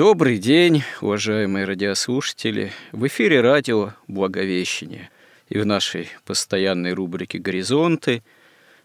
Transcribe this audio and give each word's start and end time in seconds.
Добрый 0.00 0.38
день, 0.38 0.82
уважаемые 1.02 1.66
радиослушатели! 1.66 2.72
В 2.90 3.06
эфире 3.08 3.42
радио 3.42 3.92
«Благовещение» 4.08 5.10
и 5.50 5.58
в 5.58 5.66
нашей 5.66 6.08
постоянной 6.24 6.94
рубрике 6.94 7.38
«Горизонты» 7.38 8.22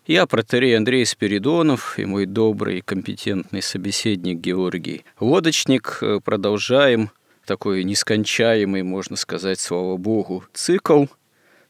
я, 0.06 0.26
протерей 0.26 0.76
Андрей 0.76 1.06
Спиридонов 1.06 1.98
и 1.98 2.04
мой 2.04 2.26
добрый 2.26 2.80
и 2.80 2.82
компетентный 2.82 3.62
собеседник 3.62 4.40
Георгий 4.40 5.06
Лодочник 5.22 6.04
продолжаем 6.26 7.12
такой 7.46 7.86
нескончаемый, 7.86 8.84
можно 8.84 9.16
сказать, 9.16 9.62
слава 9.62 9.96
богу, 9.96 10.44
цикл 10.52 11.06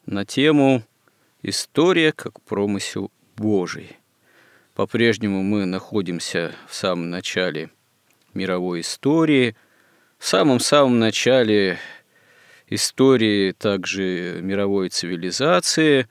на 0.08 0.26
тему 0.26 0.82
«История 1.44 2.14
как 2.14 2.42
промысел 2.42 3.12
Божий». 3.36 3.98
По-прежнему 4.74 5.44
мы 5.44 5.66
находимся 5.66 6.56
в 6.68 6.74
самом 6.74 7.12
начале 7.12 7.70
мировой 8.36 8.82
истории. 8.82 9.56
В 10.18 10.26
самом-самом 10.26 11.00
начале 11.00 11.80
истории 12.68 13.52
также 13.52 14.40
мировой 14.42 14.90
цивилизации. 14.90 16.08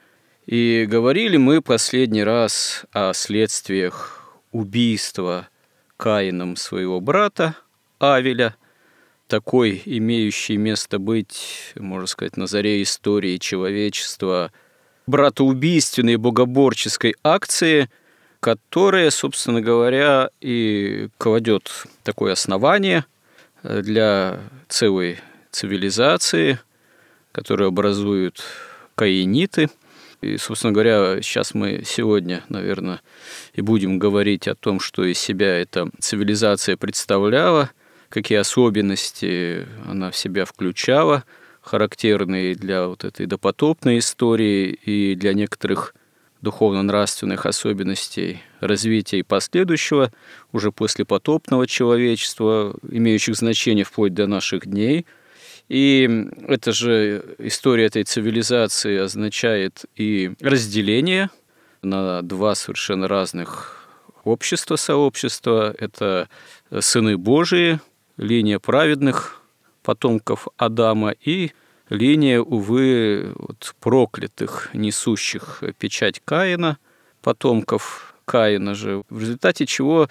И 0.47 0.86
говорили 0.89 1.36
мы 1.36 1.62
последний 1.62 2.25
раз 2.25 2.84
о 2.92 3.12
следствиях 3.12 4.39
убийства 4.52 5.48
Каином 5.97 6.56
своего 6.56 7.00
брата 7.00 7.56
Авеля, 7.98 8.56
такой 9.27 9.80
имеющий 9.86 10.56
место 10.56 10.98
быть, 10.98 11.72
можно 11.77 12.06
сказать, 12.06 12.36
на 12.36 12.47
заре 12.47 12.83
истории 12.83 13.39
человечества, 13.39 14.52
братоубийственной 15.06 16.17
богоборческой 16.17 17.14
акции– 17.22 17.89
которая, 18.44 19.10
собственно 19.10 19.62
говоря, 19.62 20.28
и 20.42 21.08
кладет 21.16 21.86
такое 22.02 22.32
основание 22.32 23.06
э, 23.62 23.80
для 23.80 24.38
целой 24.68 25.18
цивилизации, 25.50 26.58
которую 27.32 27.68
образуют 27.68 28.42
каиниты. 28.96 29.70
И, 30.20 30.36
собственно 30.36 30.74
говоря, 30.74 31.22
сейчас 31.22 31.54
мы 31.54 31.84
сегодня, 31.86 32.44
наверное, 32.50 33.00
и 33.54 33.62
будем 33.62 33.98
говорить 33.98 34.46
о 34.46 34.54
том, 34.54 34.78
что 34.78 35.04
из 35.04 35.18
себя 35.18 35.58
эта 35.58 35.88
цивилизация 35.98 36.76
представляла, 36.76 37.70
какие 38.10 38.36
особенности 38.36 39.66
она 39.88 40.10
в 40.10 40.16
себя 40.18 40.44
включала, 40.44 41.24
характерные 41.62 42.54
для 42.54 42.88
вот 42.88 43.04
этой 43.04 43.24
допотопной 43.24 44.00
истории 44.00 44.78
и 44.84 45.14
для 45.14 45.32
некоторых 45.32 45.94
духовно-нравственных 46.44 47.46
особенностей 47.46 48.40
развития 48.60 49.18
и 49.18 49.22
последующего, 49.24 50.12
уже 50.52 50.70
после 50.70 51.05
потопного 51.05 51.66
человечества, 51.66 52.77
имеющих 52.88 53.34
значение 53.34 53.84
вплоть 53.84 54.14
до 54.14 54.28
наших 54.28 54.66
дней. 54.66 55.06
И 55.68 56.28
эта 56.46 56.70
же 56.72 57.24
история 57.38 57.86
этой 57.86 58.04
цивилизации 58.04 58.98
означает 58.98 59.86
и 59.96 60.33
разделение 60.40 61.30
на 61.83 62.22
два 62.22 62.54
совершенно 62.54 63.08
разных 63.08 63.88
общества, 64.24 64.77
сообщества. 64.77 65.74
Это 65.78 66.28
сыны 66.80 67.16
Божии, 67.16 67.80
линия 68.16 68.58
праведных 68.58 69.40
потомков 69.83 70.48
Адама 70.56 71.14
и 71.24 71.52
линия, 71.94 72.40
увы, 72.40 73.32
вот 73.36 73.74
проклятых, 73.80 74.70
несущих 74.74 75.62
печать 75.78 76.20
Каина, 76.24 76.78
потомков 77.22 78.14
Каина 78.24 78.74
же, 78.74 79.02
в 79.08 79.20
результате 79.20 79.66
чего 79.66 80.08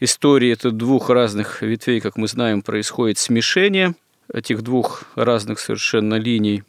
истории 0.00 0.50
это 0.52 0.70
двух 0.70 1.10
разных 1.10 1.62
ветвей, 1.62 2.00
как 2.00 2.16
мы 2.16 2.28
знаем, 2.28 2.62
происходит 2.62 3.18
смешение 3.18 3.94
этих 4.32 4.62
двух 4.62 5.04
разных 5.14 5.60
совершенно 5.60 6.14
линий. 6.14 6.64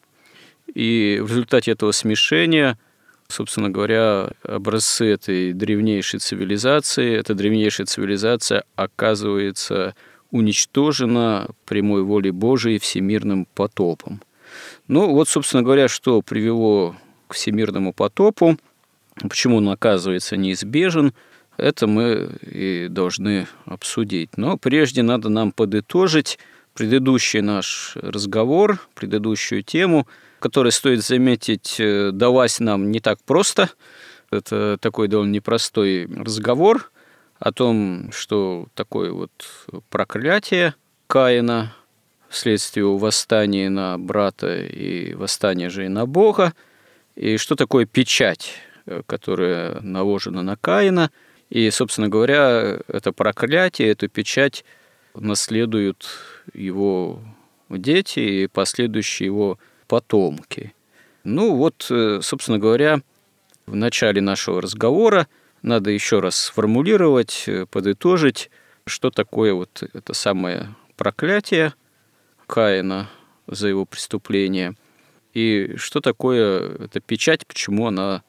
И 0.73 1.19
в 1.21 1.29
результате 1.29 1.71
этого 1.71 1.91
смешения, 1.91 2.77
собственно 3.27 3.69
говоря, 3.69 4.29
образцы 4.43 5.05
этой 5.05 5.53
древнейшей 5.53 6.19
цивилизации, 6.19 7.15
эта 7.15 7.33
древнейшая 7.33 7.87
цивилизация 7.87 8.63
оказывается 8.75 9.95
уничтожена 10.31 11.49
прямой 11.65 12.03
волей 12.03 12.31
Божией 12.31 12.79
всемирным 12.79 13.47
потопом. 13.55 14.21
Ну, 14.87 15.11
вот, 15.11 15.27
собственно 15.27 15.63
говоря, 15.63 15.87
что 15.87 16.21
привело 16.21 16.95
к 17.27 17.33
всемирному 17.33 17.93
потопу, 17.93 18.57
почему 19.21 19.57
он 19.57 19.69
оказывается 19.69 20.37
неизбежен, 20.37 21.13
это 21.57 21.87
мы 21.87 22.37
и 22.41 22.87
должны 22.89 23.47
обсудить. 23.65 24.37
Но 24.37 24.57
прежде 24.57 25.01
надо 25.01 25.29
нам 25.29 25.51
подытожить 25.51 26.39
предыдущий 26.73 27.41
наш 27.41 27.93
разговор, 27.95 28.79
предыдущую 28.93 29.63
тему, 29.63 30.07
которая, 30.39 30.71
стоит 30.71 31.03
заметить, 31.03 31.77
э, 31.79 32.11
далась 32.13 32.59
нам 32.59 32.91
не 32.91 32.99
так 32.99 33.17
просто. 33.23 33.71
Это 34.29 34.77
такой 34.79 35.07
довольно 35.07 35.31
непростой 35.31 36.05
разговор 36.05 36.91
о 37.39 37.51
том, 37.51 38.11
что 38.13 38.67
такое 38.75 39.11
вот 39.11 39.31
проклятие 39.89 40.75
Каина– 41.07 41.73
вследствие 42.29 42.85
восстания 42.85 43.69
на 43.69 43.97
брата 43.97 44.57
и 44.57 45.13
восстания 45.13 45.69
же 45.69 45.85
и 45.85 45.89
на 45.89 46.05
Бога. 46.05 46.53
И 47.15 47.37
что 47.37 47.55
такое 47.55 47.85
печать, 47.85 48.53
э, 48.85 49.01
которая 49.05 49.79
наложена 49.81 50.43
на 50.43 50.55
Каина. 50.55 51.11
И, 51.49 51.69
собственно 51.71 52.09
говоря, 52.09 52.79
это 52.87 53.13
проклятие, 53.13 53.89
эту 53.89 54.09
печать 54.09 54.65
наследуют 55.15 56.07
его 56.53 57.21
дети 57.69 58.19
и 58.19 58.47
последующие 58.47 59.27
его 59.27 59.57
потомки. 59.87 60.73
Ну 61.23 61.55
вот, 61.55 61.87
э, 61.89 62.19
собственно 62.21 62.59
говоря, 62.59 63.01
в 63.65 63.75
начале 63.75 64.21
нашего 64.21 64.61
разговора 64.61 65.27
надо 65.61 65.89
еще 65.89 66.19
раз 66.19 66.37
сформулировать, 66.37 67.45
э, 67.47 67.65
подытожить, 67.65 68.51
что 68.85 69.09
такое 69.09 69.53
вот 69.53 69.83
это 69.93 70.13
самое 70.13 70.75
проклятие– 70.97 71.73
Каина 72.47 73.09
за 73.45 73.67
его 73.67 73.85
преступление. 73.85 74.75
И 75.33 75.75
что 75.75 75.99
такое 75.99 76.77
эта 76.85 76.99
печать, 76.99 77.45
почему 77.45 77.87
она 77.87 78.23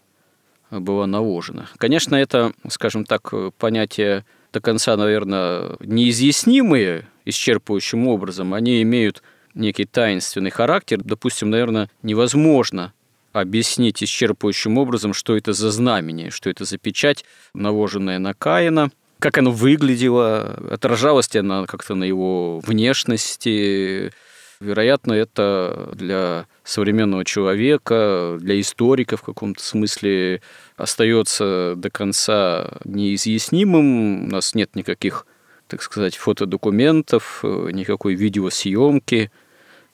была 0.71 1.06
наложена. 1.06 1.69
Конечно, 1.79 2.15
это, 2.15 2.53
скажем 2.69 3.05
так, 3.05 3.33
понятие 3.57 4.27
до 4.53 4.61
конца, 4.61 4.97
наверное, 4.97 5.77
неизъяснимые 5.81 7.07
исчерпывающим 7.25 8.07
образом. 8.07 8.53
Они 8.53 8.83
имеют 8.83 9.23
некий 9.54 9.87
таинственный 9.87 10.51
характер. 10.51 11.01
Допустим, 11.03 11.51
наверное, 11.51 11.91
невозможно 12.03 12.92
объяснить 13.33 14.03
исчерпывающим 14.03 14.77
образом, 14.78 15.15
что 15.15 15.37
это 15.37 15.53
за 15.53 15.71
знамение, 15.71 16.31
что 16.31 16.51
это 16.51 16.65
за 16.65 16.77
печать, 16.77 17.25
наложенная 17.54 18.19
на 18.19 18.34
Каина– 18.34 18.91
как 19.18 19.38
оно 19.38 19.50
выглядело, 19.50 20.59
отражалось 20.70 21.32
ли 21.34 21.41
оно 21.41 21.66
как-то 21.66 21.94
на 21.94 22.04
его 22.04 22.60
внешности. 22.60 24.12
Вероятно, 24.60 25.12
это 25.12 25.91
для 25.94 26.47
современного 26.65 27.24
человека, 27.24 28.38
для 28.41 28.60
историка 28.60 29.16
в 29.16 29.22
каком-то 29.22 29.62
смысле 29.62 30.42
остается 30.76 31.74
до 31.76 31.91
конца 31.91 32.68
неизъяснимым. 32.84 34.24
У 34.24 34.26
нас 34.28 34.54
нет 34.54 34.74
никаких, 34.74 35.26
так 35.68 35.82
сказать, 35.82 36.16
фотодокументов, 36.16 37.44
никакой 37.44 38.15
видеосъемки 38.15 39.30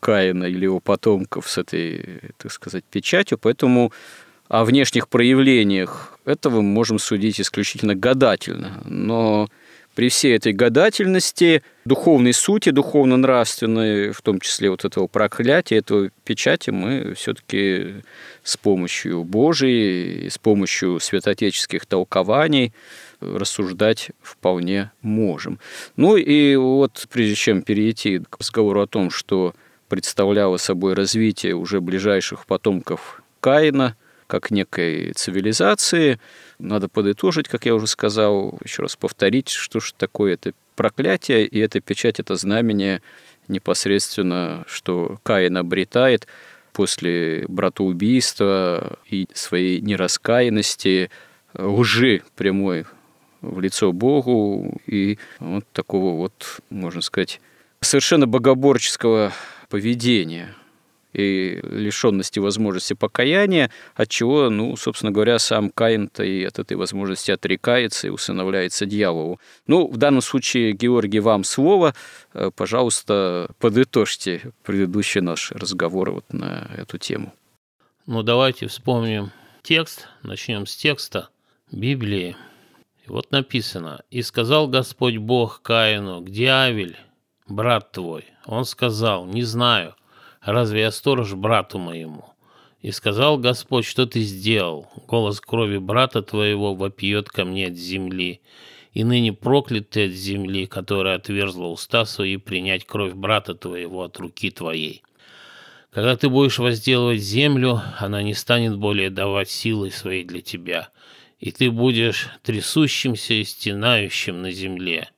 Каина 0.00 0.44
или 0.44 0.64
его 0.64 0.80
потомков 0.80 1.48
с 1.48 1.58
этой, 1.58 2.20
так 2.36 2.52
сказать, 2.52 2.84
печатью, 2.84 3.38
поэтому 3.38 3.92
о 4.48 4.64
внешних 4.64 5.08
проявлениях 5.08 6.14
этого 6.24 6.56
мы 6.56 6.62
можем 6.62 6.98
судить 6.98 7.40
исключительно 7.40 7.94
гадательно. 7.94 8.82
Но 8.84 9.48
при 9.94 10.08
всей 10.08 10.34
этой 10.34 10.52
гадательности, 10.52 11.62
духовной 11.84 12.32
сути, 12.32 12.70
духовно-нравственной, 12.70 14.10
в 14.10 14.22
том 14.22 14.40
числе 14.40 14.70
вот 14.70 14.84
этого 14.84 15.06
проклятия, 15.06 15.76
этого 15.76 16.10
печати, 16.24 16.70
мы 16.70 17.14
все-таки 17.14 18.02
с 18.42 18.56
помощью 18.56 19.22
Божией, 19.22 20.28
с 20.30 20.38
помощью 20.38 20.98
святоотеческих 20.98 21.86
толкований 21.86 22.72
рассуждать 23.20 24.10
вполне 24.20 24.90
можем. 25.00 25.58
Ну 25.96 26.16
и 26.16 26.56
вот 26.56 27.06
прежде 27.10 27.36
чем 27.36 27.62
перейти 27.62 28.18
к 28.18 28.38
разговору 28.38 28.82
о 28.82 28.86
том, 28.86 29.10
что 29.10 29.54
представляло 29.88 30.56
собой 30.56 30.94
развитие 30.94 31.54
уже 31.54 31.80
ближайших 31.80 32.46
потомков 32.46 33.22
Каина– 33.40 33.96
как 34.26 34.50
некой 34.50 35.12
цивилизации. 35.12 36.18
Надо 36.58 36.88
подытожить, 36.88 37.48
как 37.48 37.66
я 37.66 37.74
уже 37.74 37.86
сказал, 37.86 38.58
еще 38.64 38.82
раз 38.82 38.96
повторить, 38.96 39.48
что 39.48 39.80
же 39.80 39.92
такое 39.94 40.34
это 40.34 40.52
проклятие, 40.76 41.46
и 41.46 41.58
эта 41.58 41.80
печать, 41.80 42.20
это 42.20 42.36
знамение 42.36 43.02
непосредственно, 43.48 44.64
что 44.66 45.18
Каин 45.22 45.56
обретает 45.56 46.26
после 46.72 47.44
братоубийства 47.48 48.98
и 49.08 49.28
своей 49.34 49.80
нераскаянности, 49.80 51.10
лжи 51.56 52.22
прямой 52.36 52.86
в 53.40 53.60
лицо 53.60 53.92
Богу 53.92 54.80
и 54.86 55.18
вот 55.38 55.64
такого 55.72 56.16
вот, 56.16 56.60
можно 56.70 57.02
сказать, 57.02 57.40
совершенно 57.80 58.26
богоборческого 58.26 59.32
поведения– 59.68 60.54
и 61.14 61.60
лишенности 61.62 62.40
возможности 62.40 62.94
покаяния, 62.94 63.70
от 63.94 64.08
чего, 64.08 64.50
ну, 64.50 64.76
собственно 64.76 65.12
говоря, 65.12 65.38
сам 65.38 65.70
Каин-то 65.70 66.24
и 66.24 66.44
от 66.44 66.58
этой 66.58 66.76
возможности 66.76 67.30
отрекается 67.30 68.08
и 68.08 68.10
усыновляется 68.10 68.84
дьяволу. 68.84 69.40
Ну, 69.66 69.88
в 69.88 69.96
данном 69.96 70.20
случае, 70.20 70.72
Георгий, 70.72 71.20
вам 71.20 71.44
слово. 71.44 71.94
Э, 72.34 72.50
пожалуйста, 72.54 73.50
подытожьте 73.58 74.52
предыдущий 74.64 75.20
наш 75.20 75.52
разговор 75.52 76.10
вот 76.10 76.32
на 76.32 76.68
эту 76.76 76.98
тему. 76.98 77.32
Ну, 78.06 78.22
давайте 78.22 78.66
вспомним 78.66 79.30
текст. 79.62 80.08
Начнем 80.22 80.66
с 80.66 80.76
текста 80.76 81.28
Библии. 81.70 82.36
Вот 83.06 83.30
написано, 83.30 84.02
«И 84.10 84.22
сказал 84.22 84.68
Господь 84.68 85.18
Бог 85.18 85.60
Каину, 85.62 86.20
где 86.20 86.48
Авель, 86.48 86.96
брат 87.46 87.92
твой?» 87.92 88.24
Он 88.46 88.64
сказал, 88.64 89.26
«Не 89.26 89.42
знаю». 89.42 89.94
Разве 90.52 90.82
я 90.82 90.90
сторож 90.90 91.34
брату 91.34 91.78
моему? 91.78 92.24
И 92.80 92.90
сказал 92.90 93.38
Господь, 93.38 93.86
что 93.86 94.04
ты 94.04 94.20
сделал? 94.20 94.88
Голос 95.08 95.40
крови 95.40 95.78
брата 95.78 96.20
твоего 96.20 96.74
вопьет 96.74 97.30
ко 97.30 97.46
мне 97.46 97.68
от 97.68 97.76
земли. 97.76 98.42
И 98.92 99.04
ныне 99.04 99.32
проклят 99.32 99.90
ты 99.90 100.06
от 100.06 100.12
земли, 100.12 100.66
которая 100.66 101.16
отверзла 101.16 101.68
уста 101.68 102.04
свои 102.04 102.36
принять 102.36 102.84
кровь 102.84 103.14
брата 103.14 103.54
твоего 103.54 104.02
от 104.02 104.18
руки 104.18 104.50
твоей. 104.50 105.02
Когда 105.90 106.16
ты 106.16 106.28
будешь 106.28 106.58
возделывать 106.58 107.22
землю, 107.22 107.80
она 107.98 108.22
не 108.22 108.34
станет 108.34 108.76
более 108.76 109.10
давать 109.10 109.48
силы 109.48 109.90
своей 109.90 110.24
для 110.24 110.40
тебя, 110.40 110.90
и 111.38 111.52
ты 111.52 111.70
будешь 111.70 112.28
трясущимся 112.42 113.34
и 113.34 113.44
стенающим 113.44 114.42
на 114.42 114.50
земле. 114.50 115.08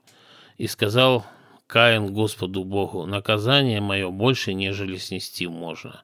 И 0.59 0.67
сказал 0.67 1.27
Каин 1.67 2.13
Господу 2.13 2.65
Богу, 2.65 3.07
наказание 3.07 3.81
мое 3.81 4.11
больше, 4.11 4.55
нежели 4.55 4.97
снести 4.97 5.47
можно. 5.47 6.03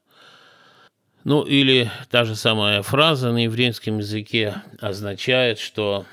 Ну 1.25 1.43
или 1.43 1.91
та 2.11 2.25
же 2.25 2.35
самая 2.35 2.83
фраза 2.83 3.31
на 3.31 3.45
еврейском 3.45 3.99
языке 3.99 4.57
означает, 4.81 5.61
что 5.61 6.05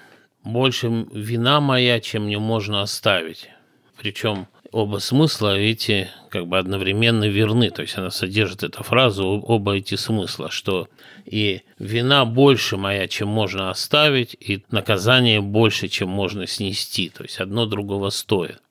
больше 0.43 1.07
вина 1.11 1.59
моя, 1.61 1.99
чем 1.99 2.25
мне 2.25 2.37
можно 2.37 2.81
оставить. 2.81 3.49
Причем 3.97 4.47
оба 4.71 4.99
смысла, 4.99 5.57
видите, 5.57 6.11
как 6.29 6.47
бы 6.47 6.59
одновременно 6.59 7.25
верны. 7.25 7.71
То 7.71 7.81
есть 7.81 7.97
она 7.97 8.11
содержит 8.11 8.63
эту 8.63 8.83
фразу, 8.83 9.25
оба 9.25 9.77
эти 9.77 9.95
смысла, 9.95 10.51
что 10.51 10.87
и 11.25 11.61
вина 11.79 12.25
больше 12.25 12.77
моя, 12.77 13.07
чем 13.07 13.29
можно 13.29 13.71
оставить, 13.71 14.37
и 14.39 14.63
наказание 14.69 15.41
больше, 15.41 15.87
чем 15.87 16.09
можно 16.09 16.45
снести. 16.45 17.09
То 17.09 17.23
есть 17.23 17.39
одно 17.39 17.65
другого 17.65 18.09
стоит. 18.11 18.61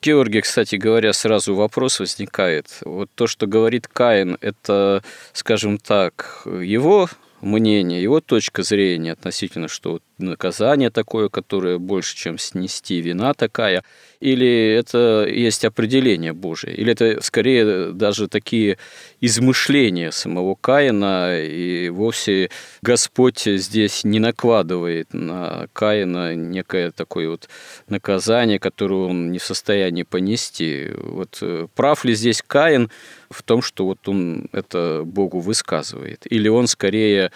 Георгий, 0.00 0.40
кстати 0.42 0.76
говоря, 0.76 1.12
сразу 1.12 1.54
вопрос 1.54 2.00
возникает. 2.00 2.66
Вот 2.84 3.10
то, 3.14 3.26
что 3.26 3.46
говорит 3.46 3.88
Каин, 3.88 4.38
это, 4.40 5.02
скажем 5.32 5.78
так, 5.78 6.42
его 6.44 7.08
мнение, 7.40 8.02
его 8.02 8.20
точка 8.20 8.62
зрения 8.62 9.12
относительно, 9.12 9.68
что 9.68 10.00
наказание 10.18 10.90
такое, 10.90 11.28
которое 11.28 11.78
больше, 11.78 12.16
чем 12.16 12.38
снести, 12.38 13.00
вина 13.00 13.34
такая, 13.34 13.84
или 14.20 14.74
это 14.74 15.26
есть 15.30 15.64
определение 15.64 16.32
Божие, 16.32 16.74
или 16.74 16.92
это 16.92 17.20
скорее 17.22 17.92
даже 17.92 18.28
такие 18.28 18.78
измышления 19.20 20.10
самого 20.10 20.56
Каина, 20.56 21.40
и 21.40 21.88
вовсе 21.88 22.50
Господь 22.82 23.42
здесь 23.44 24.04
не 24.04 24.18
накладывает 24.18 25.12
на 25.12 25.68
Каина 25.72 26.34
некое 26.34 26.90
такое 26.90 27.28
вот 27.28 27.48
наказание, 27.88 28.58
которое 28.58 29.08
он 29.08 29.30
не 29.30 29.38
в 29.38 29.44
состоянии 29.44 30.02
понести. 30.02 30.88
Вот 30.96 31.38
э, 31.40 31.68
прав 31.74 32.04
ли 32.04 32.14
здесь 32.14 32.42
Каин 32.46 32.90
в 33.30 33.42
том, 33.42 33.62
что 33.62 33.84
вот 33.84 34.08
он 34.08 34.48
это 34.52 35.02
Богу 35.04 35.40
высказывает? 35.40 36.26
Или 36.30 36.48
он 36.48 36.66
скорее 36.66 37.30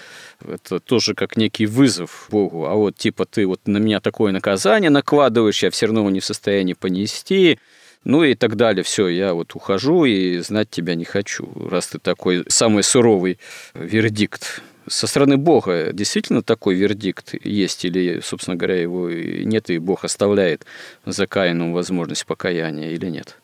это 0.46 0.80
тоже 0.80 1.14
как 1.14 1.36
некий 1.36 1.66
вызов 1.66 2.28
Богу, 2.30 2.66
а 2.66 2.74
вот 2.74 2.96
типа 2.96 3.24
ты 3.24 3.46
вот 3.46 3.60
на 3.66 3.78
меня 3.78 4.00
такое 4.00 4.32
наказание 4.32 4.90
накладываешь, 4.90 5.62
я 5.62 5.70
все 5.70 5.86
равно 5.86 6.08
не 6.10 6.20
в 6.20 6.24
состоянии 6.24 6.71
понести, 6.74 7.58
ну 8.04 8.24
и 8.24 8.34
так 8.34 8.56
далее. 8.56 8.82
Все, 8.82 9.08
я 9.08 9.34
вот 9.34 9.54
ухожу 9.54 10.04
и 10.04 10.38
знать 10.38 10.70
тебя 10.70 10.94
не 10.94 11.04
хочу, 11.04 11.48
раз 11.68 11.88
ты 11.88 11.98
такой 11.98 12.44
самый 12.48 12.82
суровый 12.82 13.38
вердикт. 13.74 14.62
Со 14.88 15.06
стороны 15.06 15.36
Бога 15.36 15.92
действительно 15.92 16.42
такой 16.42 16.74
вердикт 16.74 17.34
есть, 17.44 17.84
или, 17.84 18.20
собственно 18.20 18.56
говоря, 18.56 18.80
его 18.80 19.08
нет, 19.10 19.70
и 19.70 19.78
Бог 19.78 20.04
оставляет 20.04 20.66
за 21.06 21.26
Каином 21.26 21.72
возможность 21.72 22.26
покаяния 22.26 22.90
или 22.90 23.06
нет? 23.06 23.38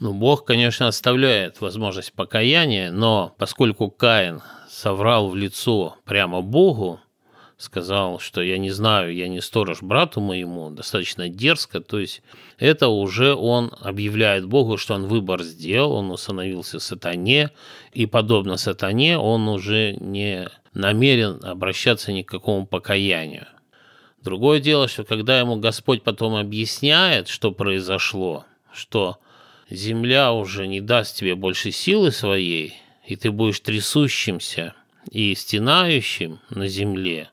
Ну, 0.00 0.14
Бог, 0.14 0.46
конечно, 0.46 0.88
оставляет 0.88 1.60
возможность 1.60 2.12
покаяния, 2.12 2.90
но 2.90 3.34
поскольку 3.38 3.90
Каин 3.90 4.40
соврал 4.68 5.28
в 5.28 5.36
лицо 5.36 5.96
прямо 6.04 6.40
Богу, 6.40 7.00
сказал, 7.60 8.18
что 8.18 8.40
я 8.40 8.56
не 8.56 8.70
знаю, 8.70 9.14
я 9.14 9.28
не 9.28 9.42
сторож 9.42 9.82
брату 9.82 10.22
моему, 10.22 10.70
достаточно 10.70 11.28
дерзко, 11.28 11.80
то 11.80 11.98
есть 11.98 12.22
это 12.58 12.88
уже 12.88 13.34
он 13.34 13.70
объявляет 13.82 14.46
Богу, 14.46 14.78
что 14.78 14.94
он 14.94 15.06
выбор 15.06 15.42
сделал, 15.42 15.92
он 15.92 16.10
установился 16.10 16.80
сатане, 16.80 17.50
и 17.92 18.06
подобно 18.06 18.56
сатане 18.56 19.18
он 19.18 19.46
уже 19.46 19.92
не 20.00 20.48
намерен 20.72 21.38
обращаться 21.44 22.12
ни 22.12 22.22
к 22.22 22.30
какому 22.30 22.66
покаянию. 22.66 23.46
Другое 24.22 24.60
дело, 24.60 24.88
что 24.88 25.04
когда 25.04 25.38
ему 25.38 25.56
Господь 25.56 26.02
потом 26.02 26.36
объясняет, 26.36 27.28
что 27.28 27.52
произошло, 27.52 28.46
что 28.72 29.18
земля 29.68 30.32
уже 30.32 30.66
не 30.66 30.80
даст 30.80 31.16
тебе 31.16 31.34
больше 31.34 31.72
силы 31.72 32.10
своей, 32.10 32.74
и 33.06 33.16
ты 33.16 33.30
будешь 33.30 33.60
трясущимся 33.60 34.74
и 35.10 35.34
стенающим 35.34 36.38
на 36.48 36.66
земле, 36.68 37.30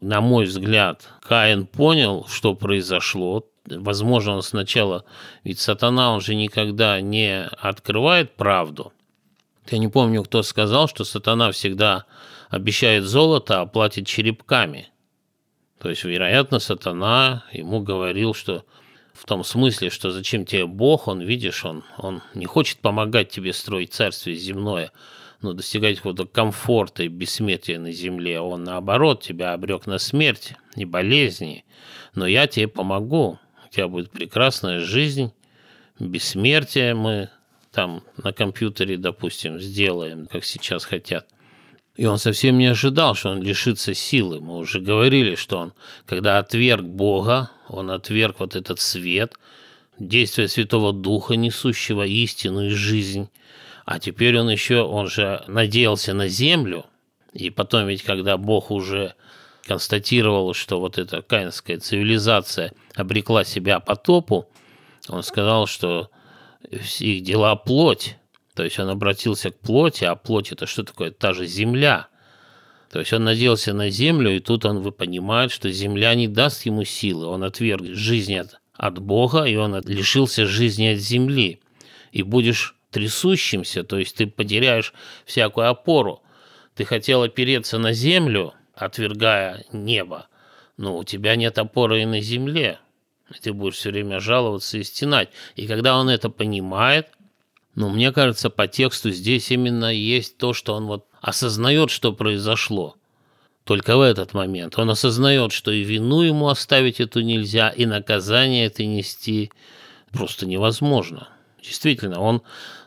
на 0.00 0.20
мой 0.20 0.44
взгляд, 0.44 1.08
Каин 1.20 1.66
понял, 1.66 2.26
что 2.28 2.54
произошло. 2.54 3.44
Возможно, 3.66 4.36
он 4.36 4.42
сначала, 4.42 5.04
ведь 5.44 5.58
сатана, 5.58 6.12
он 6.12 6.20
же 6.20 6.34
никогда 6.34 7.00
не 7.00 7.44
открывает 7.44 8.36
правду. 8.36 8.92
Я 9.70 9.78
не 9.78 9.88
помню, 9.88 10.22
кто 10.22 10.42
сказал, 10.42 10.88
что 10.88 11.04
сатана 11.04 11.52
всегда 11.52 12.06
обещает 12.48 13.04
золото, 13.04 13.60
а 13.60 13.66
платит 13.66 14.06
черепками. 14.06 14.88
То 15.78 15.90
есть, 15.90 16.04
вероятно, 16.04 16.58
сатана 16.58 17.44
ему 17.52 17.80
говорил, 17.80 18.34
что 18.34 18.64
в 19.12 19.24
том 19.26 19.44
смысле, 19.44 19.90
что 19.90 20.10
зачем 20.10 20.46
тебе 20.46 20.66
Бог, 20.66 21.08
он, 21.08 21.20
видишь, 21.20 21.64
он, 21.64 21.84
он 21.98 22.22
не 22.34 22.46
хочет 22.46 22.78
помогать 22.78 23.30
тебе 23.30 23.52
строить 23.52 23.92
царствие 23.92 24.36
земное, 24.36 24.92
ну, 25.40 25.52
достигать 25.52 25.96
какого-то 25.98 26.26
комфорта 26.26 27.04
и 27.04 27.08
бессмертия 27.08 27.78
на 27.78 27.92
земле. 27.92 28.40
Он, 28.40 28.64
наоборот, 28.64 29.22
тебя 29.22 29.52
обрек 29.52 29.86
на 29.86 29.98
смерть 29.98 30.54
и 30.76 30.84
болезни. 30.84 31.64
Но 32.14 32.26
я 32.26 32.46
тебе 32.46 32.68
помогу. 32.68 33.38
У 33.66 33.74
тебя 33.74 33.88
будет 33.88 34.10
прекрасная 34.10 34.80
жизнь, 34.80 35.32
бессмертие 35.98 36.94
мы 36.94 37.28
там 37.70 38.02
на 38.16 38.32
компьютере, 38.32 38.96
допустим, 38.96 39.60
сделаем, 39.60 40.26
как 40.26 40.44
сейчас 40.44 40.84
хотят. 40.84 41.26
И 41.96 42.06
он 42.06 42.18
совсем 42.18 42.58
не 42.58 42.66
ожидал, 42.66 43.14
что 43.14 43.30
он 43.30 43.42
лишится 43.42 43.92
силы. 43.92 44.40
Мы 44.40 44.56
уже 44.56 44.80
говорили, 44.80 45.34
что 45.34 45.58
он, 45.58 45.72
когда 46.06 46.38
отверг 46.38 46.84
Бога, 46.84 47.50
он 47.68 47.90
отверг 47.90 48.36
вот 48.38 48.56
этот 48.56 48.80
свет, 48.80 49.34
действие 49.98 50.48
Святого 50.48 50.92
Духа, 50.92 51.34
несущего 51.34 52.06
истину 52.06 52.66
и 52.66 52.70
жизнь, 52.70 53.28
а 53.90 53.98
теперь 54.00 54.38
он 54.38 54.50
еще, 54.50 54.82
он 54.82 55.08
же 55.08 55.42
надеялся 55.46 56.12
на 56.12 56.28
землю, 56.28 56.84
и 57.32 57.48
потом 57.48 57.86
ведь, 57.86 58.02
когда 58.02 58.36
Бог 58.36 58.70
уже 58.70 59.14
констатировал, 59.64 60.52
что 60.52 60.78
вот 60.78 60.98
эта 60.98 61.22
каинская 61.22 61.78
цивилизация 61.78 62.74
обрекла 62.94 63.44
себя 63.44 63.80
потопу, 63.80 64.46
он 65.08 65.22
сказал, 65.22 65.66
что 65.66 66.10
их 66.70 67.22
дела 67.22 67.56
плоть. 67.56 68.18
То 68.54 68.62
есть 68.62 68.78
он 68.78 68.90
обратился 68.90 69.52
к 69.52 69.58
плоти, 69.58 70.04
а 70.04 70.16
плоть 70.16 70.52
это 70.52 70.66
что 70.66 70.82
такое? 70.82 71.10
Та 71.10 71.32
же 71.32 71.46
земля. 71.46 72.08
То 72.92 72.98
есть 72.98 73.14
он 73.14 73.24
надеялся 73.24 73.72
на 73.72 73.88
землю, 73.88 74.36
и 74.36 74.40
тут 74.40 74.66
он 74.66 74.92
понимает, 74.92 75.50
что 75.50 75.72
земля 75.72 76.14
не 76.14 76.28
даст 76.28 76.66
ему 76.66 76.84
силы. 76.84 77.26
Он 77.26 77.42
отверг 77.42 77.86
жизнь 77.86 78.36
от, 78.36 78.60
от 78.74 78.98
Бога, 78.98 79.44
и 79.44 79.56
он 79.56 79.80
лишился 79.86 80.44
жизни 80.44 80.88
от 80.88 80.98
земли. 80.98 81.62
И 82.12 82.22
будешь 82.22 82.74
трясущимся, 82.90 83.84
то 83.84 83.98
есть 83.98 84.16
ты 84.16 84.26
потеряешь 84.26 84.92
всякую 85.24 85.68
опору. 85.68 86.22
Ты 86.74 86.84
хотел 86.84 87.22
опереться 87.22 87.78
на 87.78 87.92
землю, 87.92 88.54
отвергая 88.74 89.64
небо, 89.72 90.28
но 90.76 90.96
у 90.96 91.04
тебя 91.04 91.36
нет 91.36 91.58
опоры 91.58 92.02
и 92.02 92.06
на 92.06 92.20
земле. 92.20 92.78
И 93.34 93.38
ты 93.40 93.52
будешь 93.52 93.74
все 93.74 93.90
время 93.90 94.20
жаловаться 94.20 94.78
и 94.78 94.84
стенать. 94.84 95.28
И 95.54 95.66
когда 95.66 95.98
он 95.98 96.08
это 96.08 96.30
понимает, 96.30 97.08
ну, 97.74 97.90
мне 97.90 98.10
кажется, 98.10 98.48
по 98.50 98.66
тексту 98.66 99.10
здесь 99.10 99.50
именно 99.50 99.92
есть 99.92 100.38
то, 100.38 100.52
что 100.52 100.74
он 100.74 100.86
вот 100.86 101.06
осознает, 101.20 101.90
что 101.90 102.12
произошло. 102.12 102.96
Только 103.64 103.98
в 103.98 104.00
этот 104.00 104.32
момент. 104.32 104.78
Он 104.78 104.88
осознает, 104.88 105.52
что 105.52 105.70
и 105.70 105.82
вину 105.82 106.22
ему 106.22 106.48
оставить 106.48 107.00
эту 107.00 107.20
нельзя, 107.20 107.68
и 107.68 107.84
наказание 107.84 108.66
это 108.66 108.84
нести 108.84 109.52
просто 110.10 110.46
невозможно. 110.46 111.28
Действительно, 111.62 112.20
он 112.20 112.42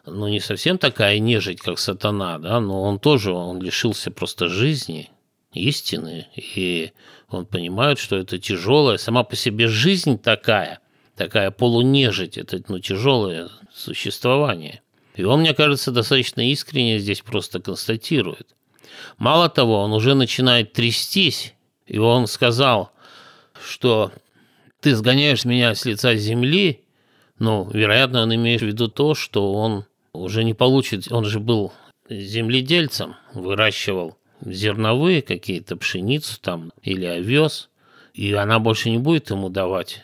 ну, 0.05 0.27
не 0.27 0.39
совсем 0.39 0.77
такая 0.77 1.19
нежить, 1.19 1.61
как 1.61 1.79
сатана, 1.79 2.39
да, 2.39 2.59
но 2.59 2.81
он 2.83 2.99
тоже, 2.99 3.31
он 3.31 3.61
лишился 3.61 4.11
просто 4.11 4.49
жизни, 4.49 5.09
истины, 5.53 6.27
и 6.35 6.91
он 7.29 7.45
понимает, 7.45 7.99
что 7.99 8.17
это 8.17 8.39
тяжелая, 8.39 8.97
сама 8.97 9.23
по 9.23 9.35
себе 9.35 9.67
жизнь 9.67 10.17
такая, 10.17 10.79
такая 11.15 11.51
полунежить, 11.51 12.37
это 12.37 12.61
ну, 12.67 12.79
тяжелое 12.79 13.49
существование. 13.73 14.81
И 15.15 15.23
он, 15.23 15.41
мне 15.41 15.53
кажется, 15.53 15.91
достаточно 15.91 16.49
искренне 16.49 16.99
здесь 16.99 17.21
просто 17.21 17.59
констатирует. 17.59 18.55
Мало 19.17 19.49
того, 19.49 19.81
он 19.81 19.93
уже 19.93 20.15
начинает 20.15 20.73
трястись, 20.73 21.53
и 21.85 21.97
он 21.97 22.27
сказал, 22.27 22.91
что 23.63 24.11
ты 24.79 24.95
сгоняешь 24.95 25.45
меня 25.45 25.75
с 25.75 25.85
лица 25.85 26.15
земли, 26.15 26.83
ну, 27.39 27.69
вероятно, 27.71 28.23
он 28.23 28.33
имеет 28.35 28.61
в 28.61 28.65
виду 28.65 28.87
то, 28.87 29.15
что 29.15 29.53
он 29.53 29.85
уже 30.13 30.43
не 30.43 30.53
получит, 30.53 31.11
он 31.11 31.25
же 31.25 31.39
был 31.39 31.73
земледельцем, 32.09 33.15
выращивал 33.33 34.17
зерновые 34.41 35.21
какие-то, 35.21 35.77
пшеницу 35.77 36.39
там 36.41 36.71
или 36.81 37.05
овес, 37.05 37.69
и 38.13 38.33
она 38.33 38.59
больше 38.59 38.89
не 38.89 38.97
будет 38.97 39.29
ему 39.29 39.49
давать 39.49 40.03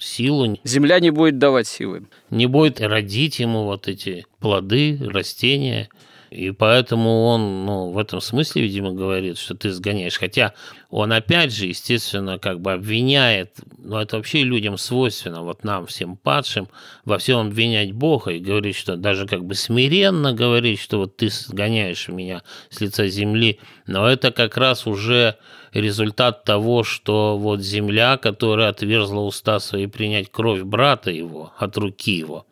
силу. 0.00 0.58
Земля 0.64 1.00
не 1.00 1.10
будет 1.10 1.38
давать 1.38 1.66
силы. 1.66 2.06
Не 2.30 2.46
будет 2.46 2.80
родить 2.80 3.38
ему 3.38 3.64
вот 3.64 3.88
эти 3.88 4.26
плоды, 4.38 4.98
растения. 5.02 5.88
И 6.32 6.50
поэтому 6.50 7.26
он, 7.26 7.66
ну, 7.66 7.90
в 7.90 7.98
этом 7.98 8.22
смысле, 8.22 8.62
видимо, 8.62 8.92
говорит, 8.92 9.36
что 9.36 9.54
ты 9.54 9.70
сгоняешь. 9.70 10.18
Хотя 10.18 10.54
он 10.88 11.12
опять 11.12 11.52
же, 11.52 11.66
естественно, 11.66 12.38
как 12.38 12.60
бы 12.60 12.72
обвиняет, 12.72 13.58
ну, 13.76 13.98
это 13.98 14.16
вообще 14.16 14.42
людям 14.42 14.78
свойственно, 14.78 15.42
вот 15.42 15.62
нам, 15.62 15.86
всем 15.86 16.16
падшим, 16.16 16.68
во 17.04 17.18
всем 17.18 17.48
обвинять 17.48 17.92
Бога 17.92 18.30
и 18.30 18.38
говорить, 18.38 18.76
что 18.76 18.96
даже 18.96 19.26
как 19.26 19.44
бы 19.44 19.54
смиренно 19.54 20.32
говорить, 20.32 20.80
что 20.80 20.98
вот 20.98 21.18
ты 21.18 21.28
сгоняешь 21.28 22.08
меня 22.08 22.42
с 22.70 22.80
лица 22.80 23.06
земли, 23.08 23.60
но 23.86 24.08
это 24.08 24.32
как 24.32 24.56
раз 24.56 24.86
уже 24.86 25.36
результат 25.74 26.44
того, 26.44 26.82
что 26.82 27.36
вот 27.36 27.60
земля, 27.60 28.16
которая 28.16 28.70
отверзла 28.70 29.20
уста 29.20 29.60
свои 29.60 29.86
принять 29.86 30.30
кровь 30.30 30.62
брата 30.62 31.10
его 31.10 31.52
от 31.58 31.76
руки 31.76 32.12
его, 32.12 32.46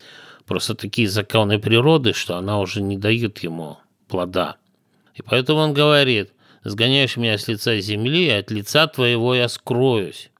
Просто 0.50 0.74
такие 0.74 1.08
законы 1.08 1.60
природы, 1.60 2.12
что 2.12 2.36
она 2.36 2.58
уже 2.58 2.82
не 2.82 2.96
дает 2.96 3.38
ему 3.38 3.78
плода. 4.08 4.56
И 5.14 5.22
поэтому 5.22 5.60
он 5.60 5.72
говорит, 5.72 6.32
сгоняешь 6.64 7.16
меня 7.16 7.38
с 7.38 7.46
лица 7.46 7.78
земли, 7.78 8.26
и 8.26 8.30
от 8.30 8.50
лица 8.50 8.88
твоего 8.88 9.32
я 9.32 9.48
скроюсь. 9.48 10.32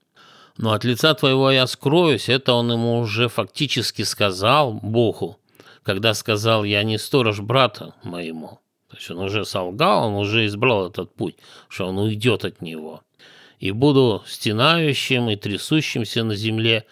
Но 0.57 0.73
от 0.73 0.83
лица 0.83 1.15
твоего 1.15 1.53
я 1.53 1.65
скроюсь, 1.69 2.29
это 2.29 2.55
он 2.55 2.73
ему 2.73 2.99
уже 2.99 3.29
фактически 3.29 4.03
сказал 4.03 4.73
Богу, 4.73 5.39
когда 5.85 6.13
сказал, 6.15 6.65
я 6.65 6.83
не 6.83 6.99
сторож 6.99 7.39
брата 7.39 7.95
моему. 8.03 8.59
То 8.89 8.97
есть 8.97 9.13
он 9.13 9.21
уже 9.21 9.45
солгал, 9.45 10.09
он 10.09 10.15
уже 10.15 10.45
избрал 10.47 10.89
этот 10.89 11.15
путь, 11.15 11.37
что 11.69 11.87
он 11.87 11.99
уйдет 11.99 12.45
от 12.45 12.63
него. 12.63 13.03
И 13.61 13.71
буду 13.71 14.25
стенающим 14.27 15.31
и 15.31 15.37
трясущимся 15.37 16.25
на 16.25 16.35
земле. 16.35 16.85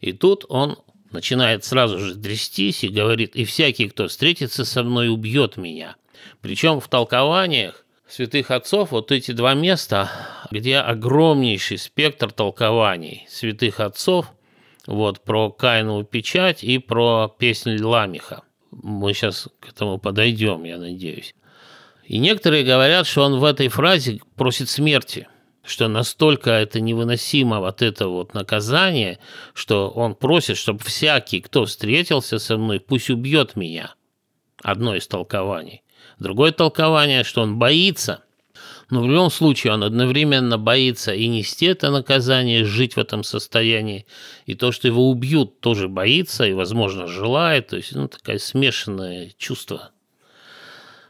И 0.00 0.12
тут 0.12 0.44
он 0.48 0.76
начинает 1.14 1.64
сразу 1.64 1.98
же 1.98 2.14
трястись 2.14 2.84
и 2.84 2.88
говорит, 2.88 3.34
и 3.34 3.44
всякий, 3.44 3.88
кто 3.88 4.08
встретится 4.08 4.66
со 4.66 4.82
мной, 4.82 5.08
убьет 5.08 5.56
меня. 5.56 5.96
Причем 6.42 6.80
в 6.80 6.88
толкованиях 6.88 7.86
святых 8.06 8.50
отцов 8.50 8.90
вот 8.90 9.10
эти 9.10 9.30
два 9.30 9.54
места, 9.54 10.10
где 10.50 10.78
огромнейший 10.78 11.78
спектр 11.78 12.30
толкований 12.30 13.26
святых 13.30 13.80
отцов, 13.80 14.26
вот 14.86 15.24
про 15.24 15.50
Каинову 15.50 16.04
печать 16.04 16.62
и 16.62 16.78
про 16.78 17.34
песнь 17.38 17.80
Ламиха. 17.80 18.42
Мы 18.70 19.14
сейчас 19.14 19.48
к 19.60 19.70
этому 19.70 19.98
подойдем, 19.98 20.64
я 20.64 20.76
надеюсь. 20.76 21.34
И 22.04 22.18
некоторые 22.18 22.64
говорят, 22.64 23.06
что 23.06 23.22
он 23.22 23.38
в 23.38 23.44
этой 23.44 23.68
фразе 23.68 24.20
просит 24.36 24.68
смерти– 24.68 25.26
что 25.64 25.88
настолько 25.88 26.50
это 26.50 26.80
невыносимо 26.80 27.60
вот 27.60 27.82
это 27.82 28.08
вот 28.08 28.34
наказание, 28.34 29.18
что 29.54 29.88
он 29.88 30.14
просит, 30.14 30.56
чтобы 30.56 30.80
всякий, 30.80 31.40
кто 31.40 31.64
встретился 31.64 32.38
со 32.38 32.56
мной, 32.56 32.80
пусть 32.80 33.10
убьет 33.10 33.56
меня. 33.56 33.94
Одно 34.62 34.94
из 34.94 35.06
толкований. 35.06 35.82
Другое 36.18 36.52
толкование, 36.52 37.24
что 37.24 37.42
он 37.42 37.58
боится, 37.58 38.22
но 38.90 39.02
в 39.02 39.08
любом 39.08 39.30
случае 39.30 39.72
он 39.72 39.82
одновременно 39.82 40.58
боится 40.58 41.14
и 41.14 41.26
нести 41.26 41.66
это 41.66 41.90
наказание, 41.90 42.64
жить 42.64 42.96
в 42.96 43.00
этом 43.00 43.24
состоянии, 43.24 44.06
и 44.44 44.54
то, 44.54 44.70
что 44.70 44.86
его 44.86 45.08
убьют, 45.08 45.60
тоже 45.60 45.88
боится 45.88 46.44
и, 46.44 46.52
возможно, 46.52 47.06
желает. 47.06 47.68
То 47.68 47.76
есть, 47.76 47.94
ну, 47.94 48.08
такое 48.08 48.38
смешанное 48.38 49.32
чувство, 49.38 49.90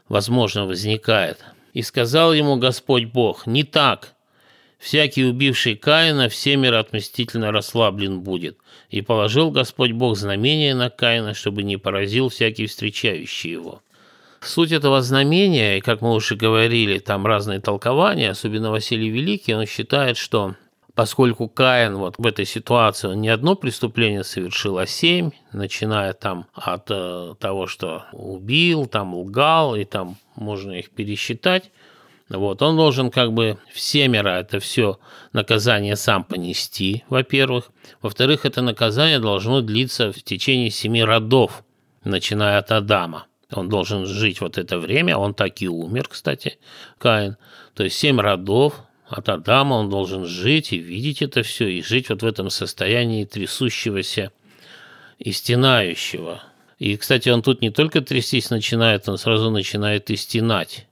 возможно, 0.07 0.65
возникает. 0.65 1.43
И 1.73 1.81
сказал 1.81 2.33
ему 2.33 2.55
Господь 2.55 3.05
Бог, 3.05 3.45
не 3.45 3.63
так, 3.63 4.14
Всякий 4.85 5.25
убивший 5.25 5.75
Каина 5.75 6.29
всемир 6.29 6.75
отмстительно 6.75 7.51
расслаблен 7.51 8.19
будет. 8.19 8.59
И 8.91 9.01
положил 9.01 9.49
Господь 9.49 9.93
Бог 9.93 10.15
знамение 10.15 10.75
на 10.75 10.91
Каина, 10.91 11.33
чтобы 11.33 11.63
не 11.63 11.77
поразил 11.77 12.29
всякий 12.29 12.67
встречающий 12.67 13.49
его. 13.49 13.81
Суть 14.41 14.71
этого 14.71 15.01
знамения, 15.01 15.79
и 15.79 15.81
как 15.81 16.01
мы 16.01 16.13
уже 16.13 16.35
говорили, 16.35 16.99
там 16.99 17.25
разные 17.25 17.59
толкования, 17.61 18.29
особенно 18.29 18.69
Василий 18.69 19.09
Великий, 19.09 19.55
он 19.55 19.65
считает, 19.65 20.17
что 20.17 20.53
поскольку 20.93 21.49
Каин 21.49 21.95
вот 21.95 22.19
в 22.19 22.27
этой 22.27 22.45
ситуации 22.45 23.07
он 23.07 23.21
не 23.21 23.29
одно 23.29 23.55
преступление 23.55 24.23
совершил, 24.23 24.77
а 24.77 24.85
семь, 24.85 25.31
начиная 25.51 26.13
там 26.13 26.45
от 26.53 26.91
э, 26.91 27.33
того, 27.39 27.65
что 27.65 28.05
убил, 28.11 28.85
там 28.85 29.15
лгал, 29.15 29.75
и 29.75 29.83
там 29.83 30.17
можно 30.35 30.73
их 30.73 30.91
пересчитать, 30.91 31.71
вот, 32.29 32.61
он 32.63 32.75
должен 32.75 33.11
как 33.11 33.33
бы 33.33 33.59
всемеро 33.71 34.29
это 34.29 34.59
все 34.59 34.99
наказание 35.31 35.95
сам 35.95 36.23
понести, 36.23 37.03
во-первых. 37.07 37.71
Во-вторых, 38.01 38.45
это 38.45 38.61
наказание 38.61 39.19
должно 39.19 39.61
длиться 39.61 40.11
в 40.11 40.23
течение 40.23 40.71
семи 40.71 41.03
родов, 41.03 41.63
начиная 42.03 42.57
от 42.57 42.71
Адама. 42.71 43.27
Он 43.51 43.69
должен 43.69 44.07
жить 44.07 44.41
вот 44.41 44.57
это 44.57 44.79
время, 44.79 45.17
он 45.17 45.35
так 45.35 45.61
и 45.61 45.67
умер, 45.67 46.07
кстати, 46.09 46.57
Каин. 46.97 47.37
То 47.75 47.83
есть 47.83 47.97
семь 47.97 48.19
родов 48.19 48.81
от 49.07 49.29
Адама 49.29 49.75
он 49.75 49.91
должен 49.91 50.25
жить 50.25 50.73
и 50.73 50.77
видеть 50.77 51.21
это 51.21 51.43
все, 51.43 51.67
и 51.67 51.83
жить 51.83 52.09
вот 52.09 52.23
в 52.23 52.25
этом 52.25 52.49
состоянии 52.49 53.25
трясущегося 53.25 54.31
и 55.19 55.31
стенающего. 55.31 56.41
И, 56.79 56.97
кстати, 56.97 57.29
он 57.29 57.43
тут 57.43 57.61
не 57.61 57.69
только 57.69 58.01
трястись 58.01 58.49
начинает, 58.49 59.07
он 59.07 59.19
сразу 59.19 59.51
начинает 59.51 60.09
и 60.09 60.15
стенать 60.15 60.87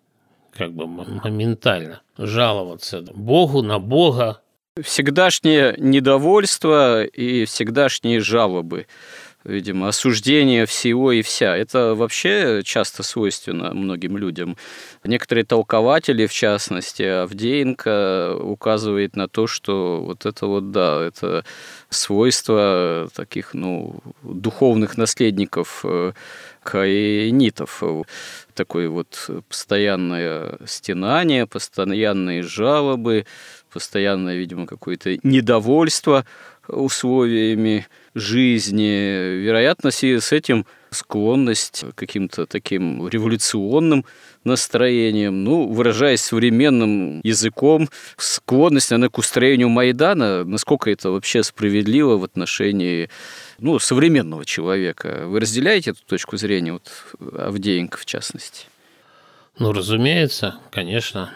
как 0.56 0.74
бы 0.74 0.88
моментально 0.88 2.02
жаловаться 2.18 3.02
Богу 3.14 3.62
на 3.62 3.80
Бога. 3.80 4.42
Всегдашнее 4.82 5.76
недовольство 5.78 7.04
и 7.04 7.46
всегдашние 7.46 8.20
жалобы 8.20 8.88
видимо, 9.44 9.90
осуждение 9.90 10.66
всего 10.66 11.12
и 11.12 11.22
вся. 11.22 11.56
Это 11.56 11.96
вообще 11.96 12.62
часто 12.64 13.04
свойственно 13.04 13.74
многим 13.74 14.18
людям. 14.18 14.58
Некоторые 15.04 15.46
толкователи, 15.46 16.26
в 16.26 16.34
частности, 16.34 17.04
Авдеенко, 17.04 18.38
указывает 18.40 19.16
на 19.16 19.28
то, 19.28 19.48
что 19.48 20.02
вот 20.04 20.26
это 20.26 20.48
вот, 20.48 20.72
да, 20.72 21.02
это 21.02 21.44
свойство 21.90 23.10
таких, 23.16 23.54
ну, 23.54 24.00
духовных 24.24 24.98
наследников 24.98 25.82
э, 25.84 26.14
каинитов 26.64 27.84
такое 28.54 28.90
вот 28.90 29.30
постоянное 29.50 30.58
стенание, 30.66 31.48
постоянные 31.48 32.44
жалобы, 32.44 33.26
постоянное, 33.72 34.36
видимо, 34.36 34.66
какое-то 34.68 35.18
недовольство 35.24 36.26
условиями 36.68 37.88
жизни. 38.14 39.38
Вероятно, 39.38 39.92
с 39.92 40.32
этим 40.32 40.66
склонность 40.92 41.84
к 41.94 41.96
каким-то 41.96 42.46
таким 42.46 43.08
революционным 43.08 44.06
настроениям, 44.46 45.44
ну, 45.44 45.68
выражаясь 45.68 46.22
современным 46.22 47.22
языком, 47.24 47.90
склонность, 48.18 48.92
она 48.92 49.10
к 49.10 49.18
устроению 49.18 49.70
Майдана, 49.70 50.44
насколько 50.44 50.92
это 50.92 51.12
вообще 51.12 51.44
справедливо 51.44 52.18
в 52.18 52.24
отношении 52.24 53.10
ну, 53.60 53.80
современного 53.80 54.46
человека. 54.46 55.24
Вы 55.26 55.40
разделяете 55.40 55.92
эту 55.92 56.04
точку 56.04 56.38
зрения, 56.38 56.74
вот 56.74 56.92
Авдеенко 57.38 57.98
в 57.98 58.06
частности? 58.06 58.68
Ну, 59.60 59.72
разумеется, 59.72 60.56
конечно. 60.72 61.32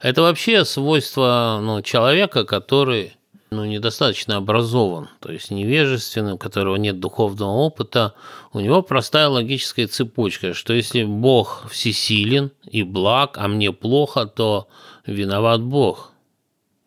Это 0.00 0.22
вообще 0.22 0.64
свойство 0.64 1.60
ну, 1.62 1.80
человека, 1.82 2.44
который 2.44 3.14
ну, 3.52 3.64
недостаточно 3.64 4.36
образован, 4.36 5.08
то 5.20 5.30
есть 5.30 5.50
невежественным, 5.50 6.34
у 6.34 6.38
которого 6.38 6.76
нет 6.76 6.98
духовного 6.98 7.50
опыта, 7.50 8.14
у 8.52 8.60
него 8.60 8.82
простая 8.82 9.28
логическая 9.28 9.86
цепочка, 9.86 10.54
что 10.54 10.72
если 10.72 11.04
Бог 11.04 11.68
всесилен 11.70 12.50
и 12.70 12.82
благ, 12.82 13.36
а 13.38 13.48
мне 13.48 13.72
плохо, 13.72 14.26
то 14.26 14.68
виноват 15.06 15.62
Бог. 15.62 16.12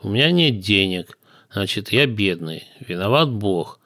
У 0.01 0.09
меня 0.09 0.31
нет 0.31 0.59
денег, 0.59 1.17
значит, 1.51 1.91
я 1.91 2.07
бедный, 2.07 2.63
виноват 2.79 3.29
Бог. 3.29 3.79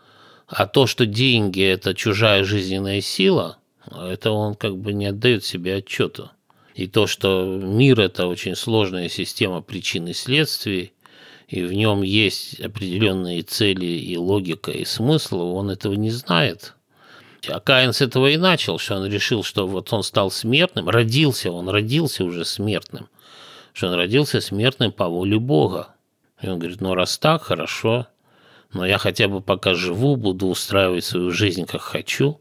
А 0.48 0.65
то, 0.65 0.88
что 0.88 1.05
деньги– 1.05 1.62
это 1.63 1.93
чужая 1.93 2.43
жизненная 2.43 3.01
сила, 3.01 3.57
это 3.91 4.31
он 4.31 4.55
как 4.55 4.77
бы 4.77 4.93
не 4.93 5.05
отдает 5.05 5.43
себе 5.43 5.75
отчета. 5.75 6.31
И 6.75 6.88
то, 6.88 7.07
что 7.07 7.45
мир– 7.45 8.00
это 8.01 8.25
очень 8.25 8.55
сложная 8.55 9.09
система 9.09 9.62
причин 9.62 10.07
и 10.07 10.13
следствий, 10.13 10.93
и 11.49 11.63
в 11.63 11.73
нем 11.73 12.03
есть 12.03 12.59
определенные 12.59 13.41
цели 13.41 13.85
и 13.85 14.15
логика, 14.17 14.71
и 14.71 14.85
смысл, 14.85 15.55
он 15.55 15.71
этого 15.71 15.93
не 15.93 16.11
знает. 16.11 16.75
А 17.47 17.59
Каин 17.59 17.91
с 17.91 18.01
этого 18.01 18.27
и 18.27 18.37
начал, 18.37 18.77
что 18.77 18.97
он 18.97 19.07
решил, 19.07 19.43
что 19.43 19.67
вот 19.67 19.91
он 19.91 20.03
стал 20.03 20.29
смертным, 20.29 20.89
родился, 20.89 21.51
он 21.51 21.67
родился 21.67 22.23
уже 22.23 22.45
смертным, 22.45 23.09
что 23.73 23.87
он 23.87 23.95
родился 23.95 24.41
смертным 24.41 24.91
по 24.91 25.07
воле 25.07 25.39
Бога. 25.39 25.95
И 26.41 26.47
он 26.47 26.59
говорит, 26.59 26.81
ну 26.81 26.93
раз 26.93 27.17
так, 27.17 27.43
хорошо, 27.43 28.07
но 28.71 28.85
я 28.85 28.99
хотя 28.99 29.27
бы 29.27 29.41
пока 29.41 29.73
живу, 29.73 30.17
буду 30.17 30.47
устраивать 30.47 31.03
свою 31.03 31.31
жизнь 31.31 31.65
как 31.65 31.81
хочу. 31.81 32.39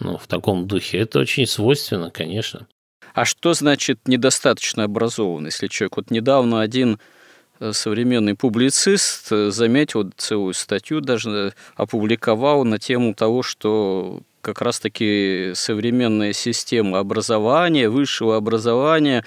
Ну, 0.00 0.16
в 0.16 0.26
таком 0.26 0.66
духе 0.66 0.98
это 0.98 1.18
очень 1.18 1.46
свойственно, 1.46 2.10
конечно. 2.10 2.66
А 3.12 3.24
что 3.24 3.52
значит 3.52 4.06
недостаточно 4.06 4.84
образован, 4.84 5.46
если 5.46 5.66
человек? 5.66 5.96
Вот 5.96 6.10
недавно 6.10 6.60
один 6.60 6.98
современный 7.72 8.34
публицист 8.34 9.32
э, 9.32 9.50
заметил 9.50 10.10
целую 10.16 10.54
статью, 10.54 11.00
даже 11.00 11.54
опубликовал 11.76 12.64
на 12.64 12.78
тему 12.78 13.14
того, 13.14 13.42
что 13.42 14.22
как 14.40 14.62
раз-таки 14.62 15.52
современная 15.54 16.32
система 16.32 16.98
образования, 17.00 17.88
высшего 17.88 18.36
образования 18.36 19.24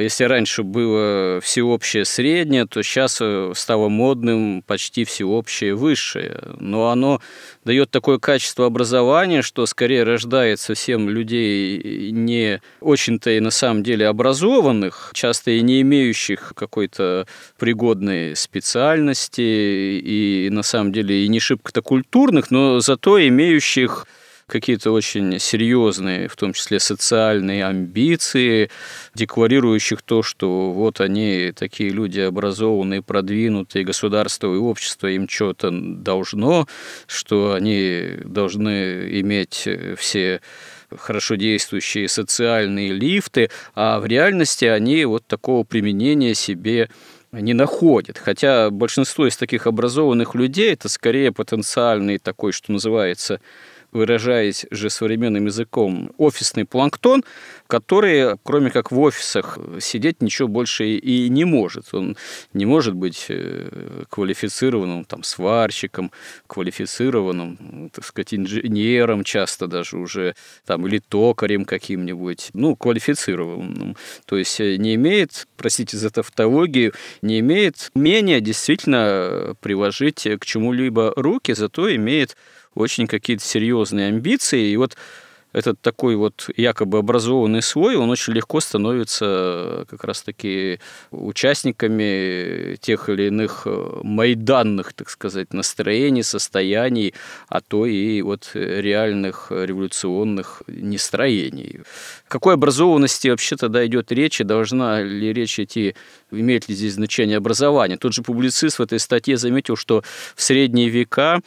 если 0.00 0.24
раньше 0.24 0.62
было 0.62 1.40
всеобщее 1.42 2.04
среднее, 2.04 2.66
то 2.66 2.82
сейчас 2.82 3.18
э, 3.20 3.52
стало 3.54 3.88
модным 3.88 4.62
почти 4.66 5.04
всеобщее 5.04 5.74
высшее. 5.74 6.40
Но 6.58 6.88
оно 6.88 7.20
дает 7.64 7.90
такое 7.90 8.18
качество 8.18 8.66
образования, 8.66 9.42
что 9.42 9.66
скорее 9.66 10.02
рождает 10.02 10.60
совсем 10.60 11.08
людей 11.08 12.10
не 12.10 12.60
очень-то 12.80 13.30
и 13.30 13.40
на 13.40 13.50
самом 13.50 13.82
деле 13.82 14.06
образованных, 14.08 15.10
часто 15.14 15.52
и 15.52 15.60
не 15.62 15.82
имеющих 15.82 16.52
какой-то 16.56 17.26
пригодной 17.58 18.34
специальности, 18.36 19.40
и 19.40 20.48
на 20.50 20.62
самом 20.62 20.92
деле 20.92 21.24
и 21.24 21.28
не 21.28 21.40
шибко-то 21.40 21.82
культурных, 21.82 22.50
но 22.50 22.80
зато 22.80 23.20
имеющих 23.28 24.06
какие-то 24.50 24.90
очень 24.90 25.38
серьезные, 25.38 26.28
в 26.28 26.36
том 26.36 26.52
числе 26.52 26.80
социальные 26.80 27.64
амбиции, 27.64 28.70
декларирующих 29.14 30.02
то, 30.02 30.22
что 30.22 30.72
вот 30.72 31.00
они 31.00 31.52
такие 31.56 31.90
люди 31.90 32.20
образованные, 32.20 33.02
продвинутые, 33.02 33.84
государство 33.84 34.54
и 34.54 34.58
общество 34.58 35.06
им 35.06 35.28
что-то 35.28 35.70
должно, 35.70 36.66
что 37.06 37.54
они 37.54 38.18
должны 38.24 39.20
иметь 39.20 39.68
все 39.96 40.40
хорошо 40.98 41.36
действующие 41.36 42.08
социальные 42.08 42.92
лифты, 42.92 43.50
а 43.74 44.00
в 44.00 44.06
реальности 44.06 44.64
они 44.64 45.04
вот 45.04 45.24
такого 45.26 45.64
применения 45.64 46.34
себе 46.34 46.90
не 47.32 47.54
находят. 47.54 48.18
Хотя 48.18 48.70
большинство 48.70 49.26
из 49.28 49.36
таких 49.36 49.66
образованных 49.66 50.34
людей 50.34 50.72
это 50.72 50.88
скорее 50.88 51.30
потенциальный 51.32 52.18
такой, 52.18 52.52
что 52.52 52.72
называется, 52.72 53.40
выражаясь 53.92 54.66
же 54.70 54.90
современным 54.90 55.46
языком, 55.46 56.12
офисный 56.16 56.64
планктон, 56.64 57.24
который, 57.66 58.36
кроме 58.42 58.70
как 58.70 58.90
в 58.90 58.98
офисах, 58.98 59.58
сидеть 59.80 60.22
ничего 60.22 60.48
больше 60.48 60.86
и 60.86 61.28
не 61.28 61.44
может. 61.44 61.92
Он 61.92 62.16
не 62.52 62.66
может 62.66 62.94
быть 62.94 63.26
э, 63.28 64.04
квалифицированным 64.08 65.04
там, 65.04 65.22
сварщиком, 65.22 66.10
квалифицированным, 66.46 67.90
так 67.92 68.04
сказать, 68.04 68.34
инженером 68.34 69.24
часто 69.24 69.66
даже 69.66 69.98
уже, 69.98 70.34
там, 70.66 70.86
или 70.86 70.98
токарем 70.98 71.64
каким-нибудь, 71.64 72.50
ну, 72.54 72.76
квалифицированным. 72.76 73.96
То 74.26 74.36
есть 74.36 74.60
э, 74.60 74.76
не 74.76 74.94
имеет, 74.96 75.46
простите 75.56 75.96
за 75.96 76.10
тавтологию, 76.10 76.92
не 77.22 77.40
имеет 77.40 77.90
умения 77.94 78.40
действительно 78.40 79.54
приложить 79.60 80.26
к 80.40 80.44
чему-либо 80.44 81.12
руки, 81.16 81.52
зато 81.52 81.94
имеет 81.94 82.36
очень 82.74 83.06
какие-то 83.06 83.44
серьезные 83.44 84.08
амбиции. 84.08 84.70
И 84.70 84.76
вот 84.76 84.96
этот 85.52 85.80
такой 85.80 86.16
вот 86.16 86.48
якобы 86.56 86.98
образованный 86.98 87.62
слой, 87.62 87.96
он 87.96 88.10
очень 88.10 88.32
легко 88.32 88.60
становится 88.60 89.84
как 89.90 90.04
раз-таки 90.04 90.78
участниками 91.10 92.76
тех 92.76 93.08
или 93.08 93.24
иных 93.24 93.62
э, 93.64 94.00
майданных, 94.02 94.92
так 94.92 95.10
сказать, 95.10 95.52
настроений, 95.52 96.22
состояний, 96.22 97.14
а 97.48 97.60
то 97.60 97.86
и 97.86 98.22
вот 98.22 98.50
реальных 98.54 99.48
революционных 99.50 100.62
нестроений. 100.68 101.80
Какой 102.28 102.54
образованности 102.54 103.28
вообще 103.28 103.56
тогда 103.56 103.84
идет 103.84 104.12
речь, 104.12 104.40
и 104.40 104.44
должна 104.44 105.02
ли 105.02 105.32
речь 105.32 105.58
идти, 105.58 105.96
имеет 106.30 106.68
ли 106.68 106.76
здесь 106.76 106.94
значение 106.94 107.38
образование? 107.38 107.98
Тот 107.98 108.14
же 108.14 108.22
публицист 108.22 108.78
в 108.78 108.82
этой 108.82 109.00
статье 109.00 109.36
заметил, 109.36 109.74
что 109.74 110.04
в 110.36 110.42
средние 110.42 110.90
века 110.90 111.40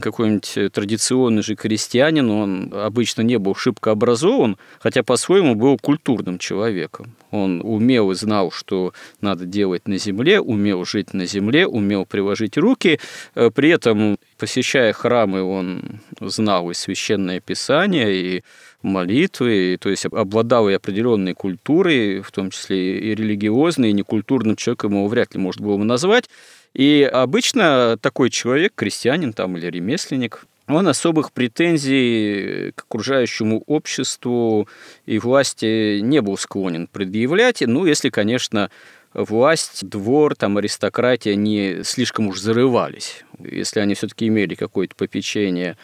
какой-нибудь 0.00 0.56
э, 0.56 0.68
традиционный 0.68 1.42
же 1.42 1.54
крестьянин, 1.54 2.30
он 2.30 2.72
обычно 2.74 3.22
не 3.22 3.38
был 3.38 3.54
шибко 3.54 3.90
образован, 3.90 4.56
хотя 4.80 5.02
по-своему 5.02 5.54
был 5.54 5.78
культурным 5.78 6.38
человеком. 6.38 7.14
Он 7.30 7.60
умел 7.64 8.10
и 8.10 8.14
знал, 8.14 8.50
что 8.50 8.92
надо 9.20 9.46
делать 9.46 9.88
на 9.88 9.98
земле, 9.98 10.40
умел 10.40 10.84
жить 10.84 11.14
на 11.14 11.26
земле, 11.26 11.66
умел 11.66 12.04
приложить 12.06 12.56
руки. 12.56 13.00
Э, 13.34 13.50
при 13.54 13.70
этом, 13.70 14.18
посещая 14.38 14.92
храмы, 14.92 15.42
он 15.42 16.00
знал 16.20 16.70
и 16.70 16.74
священное 16.74 17.40
писание, 17.40 18.14
и 18.14 18.44
молитвы, 18.82 19.78
то 19.80 19.88
есть 19.88 20.06
обладал 20.06 20.68
и 20.68 20.74
определенной 20.74 21.34
культурой, 21.34 22.20
в 22.20 22.30
том 22.32 22.50
числе 22.50 22.98
и 22.98 23.14
религиозной, 23.14 23.90
и 23.90 23.94
некультурным 23.94 24.56
человеком 24.56 24.92
его 24.92 25.06
вряд 25.06 25.34
ли 25.34 25.40
можно 25.40 25.64
было 25.64 25.76
бы 25.76 25.84
назвать. 25.84 26.28
И 26.74 27.08
обычно 27.10 27.98
такой 28.00 28.30
человек, 28.30 28.72
крестьянин 28.74 29.32
там 29.32 29.56
или 29.56 29.66
ремесленник, 29.66 30.46
он 30.68 30.88
особых 30.88 31.32
претензий 31.32 32.72
к 32.74 32.82
окружающему 32.82 33.62
обществу 33.66 34.68
и 35.06 35.18
власти 35.18 36.00
не 36.00 36.20
был 36.22 36.36
склонен 36.38 36.86
предъявлять, 36.86 37.62
ну, 37.62 37.84
если, 37.84 38.08
конечно, 38.08 38.70
власть, 39.12 39.86
двор, 39.86 40.34
там, 40.34 40.56
аристократия 40.58 41.34
не 41.34 41.82
слишком 41.84 42.28
уж 42.28 42.38
зарывались, 42.38 43.24
если 43.38 43.80
они 43.80 43.94
все-таки 43.94 44.28
имели 44.28 44.54
какое-то 44.54 44.94
попечение 44.94 45.76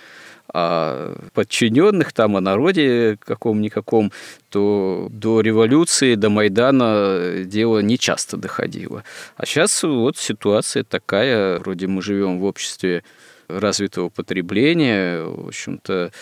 о 0.53 1.15
подчиненных, 1.35 2.13
там, 2.13 2.37
о 2.37 2.41
народе 2.41 3.19
каком-никаком, 3.25 4.13
то 4.51 5.09
до 5.11 5.41
революции, 5.41 6.15
до 6.15 6.31
Майдана 6.31 7.45
дело 7.45 7.81
не 7.81 7.99
часто 7.99 8.37
доходило. 8.37 9.05
А 9.37 9.47
сейчас 9.47 9.83
вот 9.83 10.17
ситуация 10.17 10.85
такая, 10.85 11.59
вроде 11.59 11.87
мы 11.87 12.03
живем 12.03 12.39
в 12.39 12.45
обществе 12.45 13.03
развитого 13.49 14.09
потребления, 14.09 15.23
в 15.23 15.49
общем-то, 15.49 16.13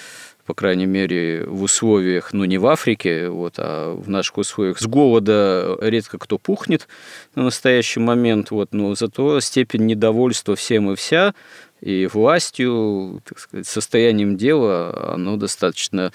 по 0.46 0.54
крайней 0.54 0.86
мере, 0.86 1.44
в 1.44 1.62
условиях, 1.62 2.32
ну, 2.32 2.44
не 2.44 2.56
в 2.58 2.66
Африке, 2.66 3.28
вот, 3.28 3.54
а 3.58 3.94
в 3.94 4.08
наших 4.08 4.38
условиях 4.38 4.78
с 4.78 4.86
голода 4.86 5.76
редко 5.80 6.18
кто 6.18 6.38
пухнет 6.38 6.86
на 7.34 7.42
настоящий 7.42 7.98
момент, 7.98 8.52
вот, 8.52 8.72
но 8.72 8.94
зато 8.94 9.40
степень 9.40 9.86
недовольства 9.86 10.54
всем 10.54 10.92
и 10.92 10.94
вся 10.94 11.34
и 11.80 12.06
властью, 12.06 13.22
так 13.24 13.38
сказать, 13.38 13.66
состоянием 13.66 14.36
дела, 14.36 15.14
оно 15.14 15.36
достаточно 15.36 16.12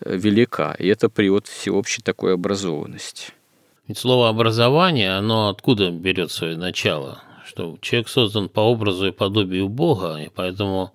э, 0.00 0.16
велика. 0.16 0.74
И 0.78 0.86
это 0.88 1.08
привод 1.08 1.46
всеобщей 1.46 2.02
такой 2.02 2.34
образованности. 2.34 3.32
Ведь 3.88 3.98
слово 3.98 4.28
образование, 4.28 5.16
оно 5.16 5.48
откуда 5.48 5.90
берет 5.90 6.30
свое 6.30 6.56
начало? 6.56 7.22
что 7.52 7.76
человек 7.82 8.08
создан 8.08 8.48
по 8.48 8.60
образу 8.60 9.08
и 9.08 9.12
подобию 9.12 9.68
Бога, 9.68 10.16
и 10.16 10.30
поэтому 10.34 10.92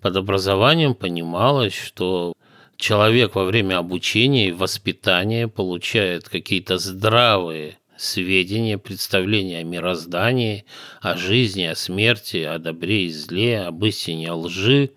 под 0.00 0.16
образованием 0.16 0.94
понималось, 0.94 1.74
что 1.74 2.32
человек 2.76 3.36
во 3.36 3.44
время 3.44 3.78
обучения 3.78 4.48
и 4.48 4.52
воспитания 4.52 5.46
получает 5.46 6.28
какие-то 6.28 6.78
здравые 6.78 7.78
сведения, 8.02 8.78
представления 8.78 9.60
о 9.60 9.64
мироздании, 9.64 10.64
о 11.00 11.16
жизни, 11.16 11.64
о 11.64 11.74
смерти, 11.74 12.38
о 12.38 12.58
добре 12.58 13.06
и 13.06 13.10
зле, 13.10 13.62
об 13.62 13.84
истине, 13.84 14.30
о 14.30 14.36
лжи. 14.36 14.90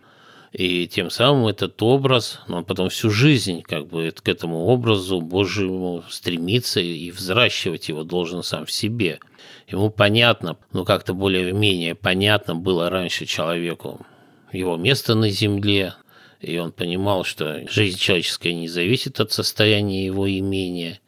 И 0.52 0.88
тем 0.88 1.10
самым 1.10 1.48
этот 1.48 1.82
образ, 1.84 2.40
он 2.48 2.64
потом 2.64 2.90
всю 2.90 3.10
жизнь 3.10 3.62
как 3.62 3.88
бы 3.88 4.12
к 4.12 4.28
этому 4.28 4.66
образу 4.66 5.20
Божьему 5.20 6.04
стремиться 6.10 6.80
и 6.80 7.12
взращивать 7.12 7.90
его 7.90 8.04
должен 8.04 8.42
сам 8.42 8.66
в 8.66 8.72
себе. 8.72 9.20
Ему 9.68 9.90
понятно, 9.90 10.58
ну 10.72 10.86
как-то 10.86 11.14
более-менее 11.14 11.94
понятно 11.94 12.56
было 12.56 12.90
раньше 12.90 13.26
человеку 13.26 14.06
его 14.54 14.78
место 14.78 15.16
на 15.16 15.30
земле, 15.30 15.96
и 16.40 16.58
он 16.58 16.72
понимал, 16.72 17.26
что 17.26 17.66
жизнь 17.70 17.98
человеческая 17.98 18.54
не 18.54 18.70
зависит 18.70 19.20
от 19.20 19.32
состояния 19.32 20.06
его 20.06 20.30
имения– 20.30 21.00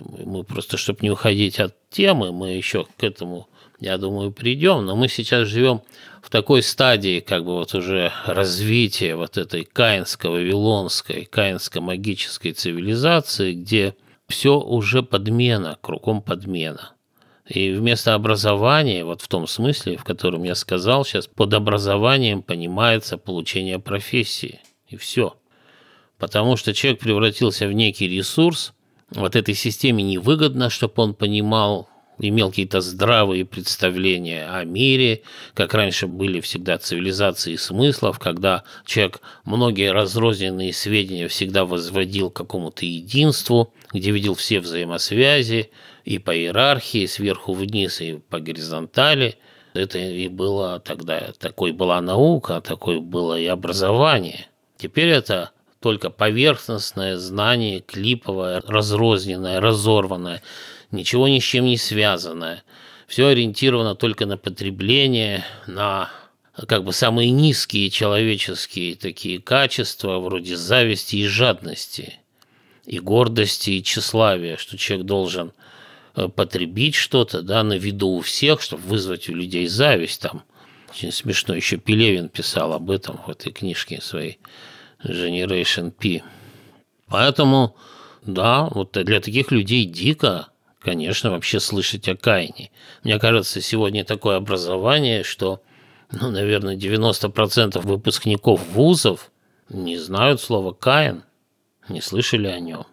мы 0.00 0.44
просто, 0.44 0.76
чтобы 0.76 1.00
не 1.02 1.10
уходить 1.10 1.60
от 1.60 1.74
темы, 1.90 2.32
мы 2.32 2.50
еще 2.50 2.86
к 2.96 3.04
этому, 3.04 3.48
я 3.80 3.98
думаю, 3.98 4.32
придем, 4.32 4.84
но 4.84 4.96
мы 4.96 5.08
сейчас 5.08 5.48
живем 5.48 5.82
в 6.22 6.30
такой 6.30 6.62
стадии, 6.62 7.20
как 7.20 7.44
бы 7.44 7.54
вот 7.54 7.74
уже 7.74 8.12
развития 8.26 9.14
вот 9.14 9.36
этой 9.36 9.64
каинско-вавилонской, 9.64 11.26
каинско-магической 11.26 12.52
цивилизации, 12.52 13.54
где 13.54 13.94
все 14.28 14.58
уже 14.58 15.02
подмена, 15.02 15.78
кругом 15.80 16.22
подмена. 16.22 16.92
И 17.46 17.70
вместо 17.70 18.14
образования, 18.14 19.04
вот 19.04 19.22
в 19.22 19.28
том 19.28 19.46
смысле, 19.46 19.96
в 19.96 20.04
котором 20.04 20.42
я 20.42 20.56
сказал 20.56 21.04
сейчас, 21.04 21.28
под 21.28 21.54
образованием 21.54 22.42
понимается 22.42 23.18
получение 23.18 23.78
профессии. 23.78 24.60
И 24.88 24.96
все. 24.96 25.36
Потому 26.18 26.56
что 26.56 26.74
человек 26.74 27.00
превратился 27.00 27.68
в 27.68 27.72
некий 27.72 28.08
ресурс, 28.08 28.72
вот 29.10 29.36
этой 29.36 29.54
системе 29.54 30.02
невыгодно, 30.02 30.70
чтобы 30.70 30.94
он 31.02 31.14
понимал, 31.14 31.88
имел 32.18 32.50
какие-то 32.50 32.80
здравые 32.80 33.44
представления 33.44 34.48
о 34.48 34.64
мире, 34.64 35.22
как 35.54 35.74
раньше 35.74 36.06
были 36.06 36.40
всегда 36.40 36.78
цивилизации 36.78 37.56
смыслов, 37.56 38.18
когда 38.18 38.64
человек 38.84 39.20
многие 39.44 39.92
разрозненные 39.92 40.72
сведения 40.72 41.28
всегда 41.28 41.64
возводил 41.64 42.30
к 42.30 42.36
какому-то 42.36 42.86
единству, 42.86 43.72
где 43.92 44.10
видел 44.10 44.34
все 44.34 44.60
взаимосвязи 44.60 45.70
и 46.04 46.18
по 46.18 46.36
иерархии, 46.36 47.06
сверху 47.06 47.52
вниз, 47.52 48.00
и 48.00 48.14
по 48.14 48.40
горизонтали. 48.40 49.36
Это 49.74 49.98
и 49.98 50.28
было 50.28 50.80
тогда, 50.80 51.32
такой 51.38 51.72
была 51.72 52.00
наука, 52.00 52.62
такое 52.62 52.98
было 52.98 53.38
и 53.38 53.46
образование. 53.46 54.46
Теперь 54.78 55.08
это 55.08 55.50
только 55.86 56.10
поверхностное 56.10 57.16
знание, 57.16 57.78
клиповое, 57.78 58.60
разрозненное, 58.66 59.60
разорванное, 59.60 60.42
ничего 60.90 61.28
ни 61.28 61.38
с 61.38 61.44
чем 61.44 61.66
не 61.66 61.76
связанное. 61.76 62.64
Все 63.06 63.28
ориентировано 63.28 63.94
только 63.94 64.26
на 64.26 64.36
потребление, 64.36 65.44
на 65.68 66.10
как 66.66 66.82
бы 66.82 66.92
самые 66.92 67.30
низкие 67.30 67.88
человеческие 67.90 68.96
такие 68.96 69.40
качества, 69.40 70.18
вроде 70.18 70.56
зависти 70.56 71.14
и 71.14 71.26
жадности, 71.28 72.14
и 72.84 72.98
гордости, 72.98 73.70
и 73.70 73.82
тщеславия, 73.84 74.56
что 74.56 74.76
человек 74.76 75.06
должен 75.06 75.52
э, 76.16 76.26
потребить 76.26 76.96
что-то, 76.96 77.42
да, 77.42 77.62
на 77.62 77.74
виду 77.74 78.08
у 78.08 78.22
всех, 78.22 78.60
чтобы 78.60 78.82
вызвать 78.82 79.28
у 79.28 79.34
людей 79.36 79.68
зависть 79.68 80.22
там. 80.22 80.42
Очень 80.90 81.12
смешно, 81.12 81.54
еще 81.54 81.76
Пелевин 81.76 82.28
писал 82.28 82.72
об 82.72 82.90
этом 82.90 83.20
в 83.24 83.30
этой 83.30 83.52
книжке 83.52 84.00
своей. 84.02 84.40
Generation 85.04 85.90
P. 85.90 86.22
Поэтому, 87.08 87.76
да, 88.22 88.68
вот 88.70 88.92
для 88.92 89.20
таких 89.20 89.50
людей 89.52 89.84
дико, 89.84 90.48
конечно, 90.80 91.30
вообще 91.30 91.60
слышать 91.60 92.08
о 92.08 92.16
Каине. 92.16 92.70
Мне 93.04 93.18
кажется, 93.18 93.60
сегодня 93.60 94.04
такое 94.04 94.36
образование, 94.36 95.22
что, 95.22 95.62
ну, 96.10 96.30
наверное, 96.30 96.76
90% 96.76 97.80
выпускников 97.80 98.66
вузов 98.68 99.30
не 99.68 99.96
знают 99.98 100.40
слова 100.40 100.72
«Каин», 100.72 101.24
не 101.88 102.00
слышали 102.00 102.48
о 102.48 102.58
нем. 102.58 102.86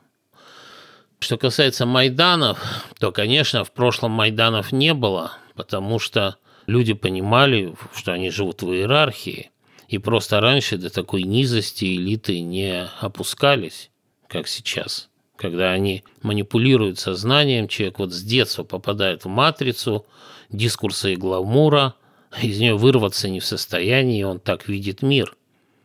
Что 1.20 1.38
касается 1.38 1.86
Майданов, 1.86 2.60
то, 3.00 3.12
конечно, 3.12 3.64
в 3.64 3.72
прошлом 3.72 4.12
Майданов 4.12 4.72
не 4.72 4.94
было, 4.94 5.32
потому 5.56 5.98
что 5.98 6.36
люди 6.68 6.94
понимали, 6.94 7.76
что 7.96 8.12
они 8.12 8.30
живут 8.30 8.62
в 8.62 8.72
иерархии, 8.72 9.53
и 9.88 9.98
просто 9.98 10.40
раньше 10.40 10.78
до 10.78 10.90
такой 10.90 11.24
низости 11.24 11.86
элиты 11.86 12.40
не 12.40 12.88
опускались, 13.00 13.90
как 14.28 14.48
сейчас. 14.48 15.10
Когда 15.36 15.72
они 15.72 16.04
манипулируют 16.22 17.00
сознанием, 17.00 17.68
человек 17.68 18.00
вот 18.00 18.14
с 18.14 18.22
детства 18.22 18.64
попадает 18.64 19.26
в 19.26 19.28
матрицу 19.28 20.06
дискурса 20.50 21.10
и 21.10 21.16
гламура, 21.16 21.96
из 22.42 22.60
нее 22.60 22.76
вырваться 22.76 23.30
не 23.30 23.40
в 23.40 23.46
состоянии, 23.46 24.24
он 24.24 24.40
так 24.40 24.68
видит 24.68 25.02
мир. 25.02 25.36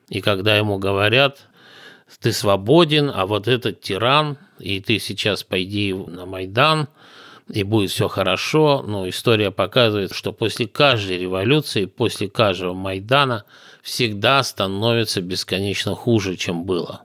И 0.09 0.21
когда 0.21 0.57
ему 0.57 0.79
говорят, 0.79 1.49
ты 2.21 2.33
свободен, 2.33 3.11
а 3.15 3.27
вот 3.27 3.49
этот 3.49 3.81
тиран, 3.81 4.39
и 4.59 4.81
ты 4.81 4.99
сейчас 4.99 5.45
пойди 5.45 5.93
на 5.93 6.25
Майдан, 6.25 6.89
и 7.53 7.63
будет 7.63 7.91
все 7.91 8.09
хорошо, 8.09 8.83
но 8.87 9.09
история 9.09 9.51
показывает, 9.51 10.15
что 10.15 10.33
после 10.33 10.67
каждой 10.67 11.19
революции, 11.19 11.87
после 11.87 12.29
каждого 12.29 12.75
Майдана– 12.75 13.45
всегда 13.83 14.43
становится 14.43 15.21
бесконечно 15.21 15.95
хуже, 15.95 16.37
чем 16.37 16.65
было. 16.65 17.03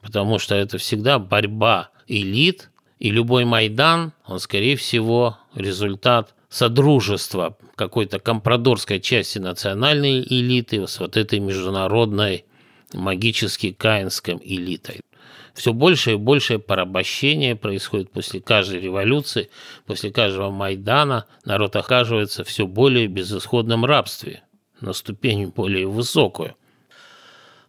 Потому 0.00 0.38
что 0.38 0.54
это 0.54 0.78
всегда 0.78 1.18
борьба 1.18 1.90
элит, 2.08 2.70
и 2.98 3.10
любой 3.10 3.44
Майдан, 3.44 4.12
он, 4.26 4.38
скорее 4.38 4.76
всего, 4.76 5.38
результат 5.54 6.34
содружества 6.48 7.56
какой-то 7.74 8.20
компрадорской 8.20 9.00
части 9.00 9.38
национальной 9.38 10.20
элиты 10.20 10.86
с 10.86 11.00
вот 11.00 11.16
этой 11.16 11.40
международной 11.40 12.44
магически 12.92 13.72
каинской 13.72 14.38
элитой. 14.42 15.00
Все 15.54 15.72
больше 15.72 16.12
и 16.12 16.16
больше 16.16 16.58
порабощения 16.58 17.56
происходит 17.56 18.10
после 18.10 18.40
каждой 18.40 18.80
революции, 18.80 19.50
после 19.86 20.10
каждого 20.10 20.50
Майдана 20.50 21.26
народ 21.44 21.76
оказывается 21.76 22.44
все 22.44 22.66
более 22.66 23.06
безысходном 23.06 23.84
рабстве– 23.84 24.42
на 24.82 24.92
ступень 24.92 25.48
более 25.48 25.86
высокую. 25.86 26.56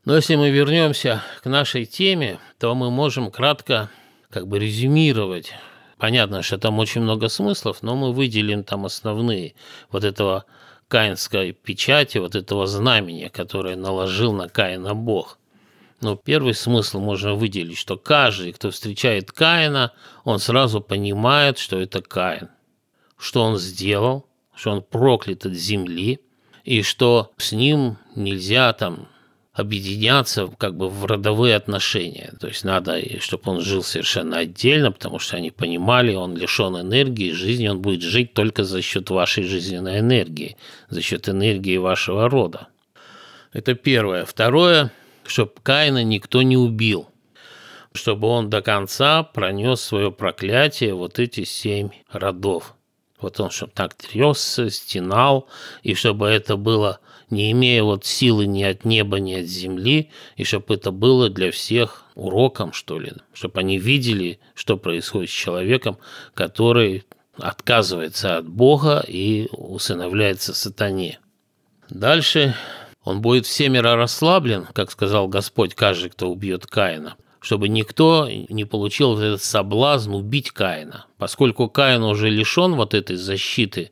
Но 0.06 0.15
если 0.15 0.36
мы 0.36 0.49
вернемся 0.49 1.23
к 1.41 1.45
нашей 1.45 1.86
теме, 1.86 2.39
то 2.60 2.76
мы 2.76 2.91
можем 2.91 3.32
кратко 3.32 3.89
как 4.30 4.47
бы 4.47 4.60
резюмировать. 4.60 5.54
Понятно, 5.97 6.41
что 6.41 6.58
там 6.58 6.80
очень 6.80 7.02
много 7.02 7.30
смыслов, 7.30 7.82
но 7.84 7.95
мы 7.95 8.12
выделим 8.12 8.65
там 8.65 8.86
основные 8.86 9.54
вот 9.91 10.04
этого 10.04 10.43
каинской 10.89 11.54
печати, 11.54 12.17
вот 12.17 12.36
этого 12.36 12.67
знамения, 12.67 13.30
которое 13.30 13.78
наложил 13.78 14.34
на 14.34 14.49
Каина 14.49 14.93
Бог. 14.93 15.39
Но 16.02 16.17
первый 16.17 16.54
смысл 16.54 16.99
можно 16.99 17.36
выделить, 17.36 17.78
что 17.78 17.95
каждый, 17.95 18.52
кто 18.52 18.71
встречает 18.71 19.32
Каина, 19.32 19.93
он 20.26 20.39
сразу 20.39 20.82
понимает, 20.82 21.58
что 21.58 21.80
это 21.80 22.02
Каин. 22.02 22.49
Что 23.17 23.43
он 23.43 23.58
сделал, 23.58 24.28
что 24.54 24.71
он 24.71 24.82
проклят 24.82 25.45
от 25.45 25.54
земли– 25.54 26.19
и 26.63 26.82
что 26.82 27.32
с 27.38 27.52
ним 27.52 27.97
нельзя 28.15 28.71
там 28.73 29.08
объединяться 29.54 30.47
как 30.58 30.76
бы 30.76 30.89
в 30.89 31.06
родовые 31.06 31.56
отношения. 31.56 32.34
То 32.39 32.47
есть 32.47 32.63
надо, 32.63 32.99
чтобы 33.19 33.52
он 33.52 33.62
жил 33.62 33.84
совершенно 33.84 34.39
отдельно, 34.39 34.91
потому 34.91 35.19
что 35.19 35.38
они 35.38 35.52
понимали, 35.52 36.15
он 36.15 36.36
лишен 36.36 36.80
энергии, 36.80 37.32
жизни 37.32 37.67
он 37.67 37.80
будет 37.80 38.02
жить 38.02 38.34
только 38.34 38.63
за 38.63 38.82
счет 38.82 39.12
вашей 39.12 39.43
жизненной 39.43 39.99
энергии, 39.99 40.58
за 40.89 41.02
счет 41.02 41.30
энергии 41.30 41.78
вашего 41.78 42.30
рода. 42.30 42.67
Это 43.52 43.76
первое. 43.76 44.26
Второе, 44.26 44.91
чтобы 45.26 45.52
Каина 45.62 46.04
никто 46.04 46.41
не 46.41 46.58
убил, 46.58 47.10
чтобы 47.93 48.28
он 48.28 48.49
до 48.49 48.63
конца 48.63 49.21
пронес 49.21 49.82
свое 49.82 50.12
проклятие 50.12 50.95
вот 50.95 51.19
эти 51.19 51.43
семь 51.43 51.89
родов. 52.12 52.73
Вот 53.24 53.40
он, 53.40 53.50
чтобы 53.50 53.72
так 53.74 53.94
трясся, 53.94 54.70
стенал, 54.70 55.48
и 55.82 55.94
чтобы 55.94 56.28
это 56.28 56.58
было, 56.58 57.00
не 57.30 57.52
имея 57.52 57.82
вот 57.84 58.06
силы 58.06 58.46
ни 58.46 58.64
от 58.64 58.84
неба, 58.84 59.20
ни 59.20 59.34
от 59.34 59.46
земли, 59.46 60.12
и 60.36 60.44
чтобы 60.44 60.76
это 60.76 60.92
было 60.92 61.30
для 61.30 61.52
всех 61.52 62.06
уроком, 62.16 62.74
что 62.74 63.00
ли, 63.00 63.14
чтобы 63.34 63.62
они 63.62 63.80
видели, 63.80 64.40
что 64.54 64.78
происходит 64.78 65.30
с 65.30 65.34
человеком, 65.34 65.98
который 66.34 67.06
отказывается 67.38 68.38
от 68.38 68.48
Бога 68.48 69.04
и 69.08 69.48
усыновляется 69.52 70.54
сатане. 70.54 71.20
Дальше 71.90 72.56
он 73.04 73.22
будет 73.22 73.46
всемиро 73.46 73.96
расслаблен, 73.96 74.68
как 74.74 74.92
сказал 74.92 75.30
Господь, 75.30 75.76
каждый, 75.76 76.10
кто 76.10 76.30
убьет 76.30 76.68
Каина, 76.68 77.16
чтобы 77.44 77.68
никто 77.68 78.30
не 78.30 78.64
получил 78.64 79.16
вот 79.16 79.22
этот 79.22 79.44
соблазн 79.44 80.14
убить 80.14 80.52
Каина. 80.52 81.08
Поскольку 81.18 81.68
Каин 81.68 82.04
уже 82.04 82.30
лишен 82.30 82.76
вот 82.76 82.94
этой 82.94 83.18
защиты 83.18 83.92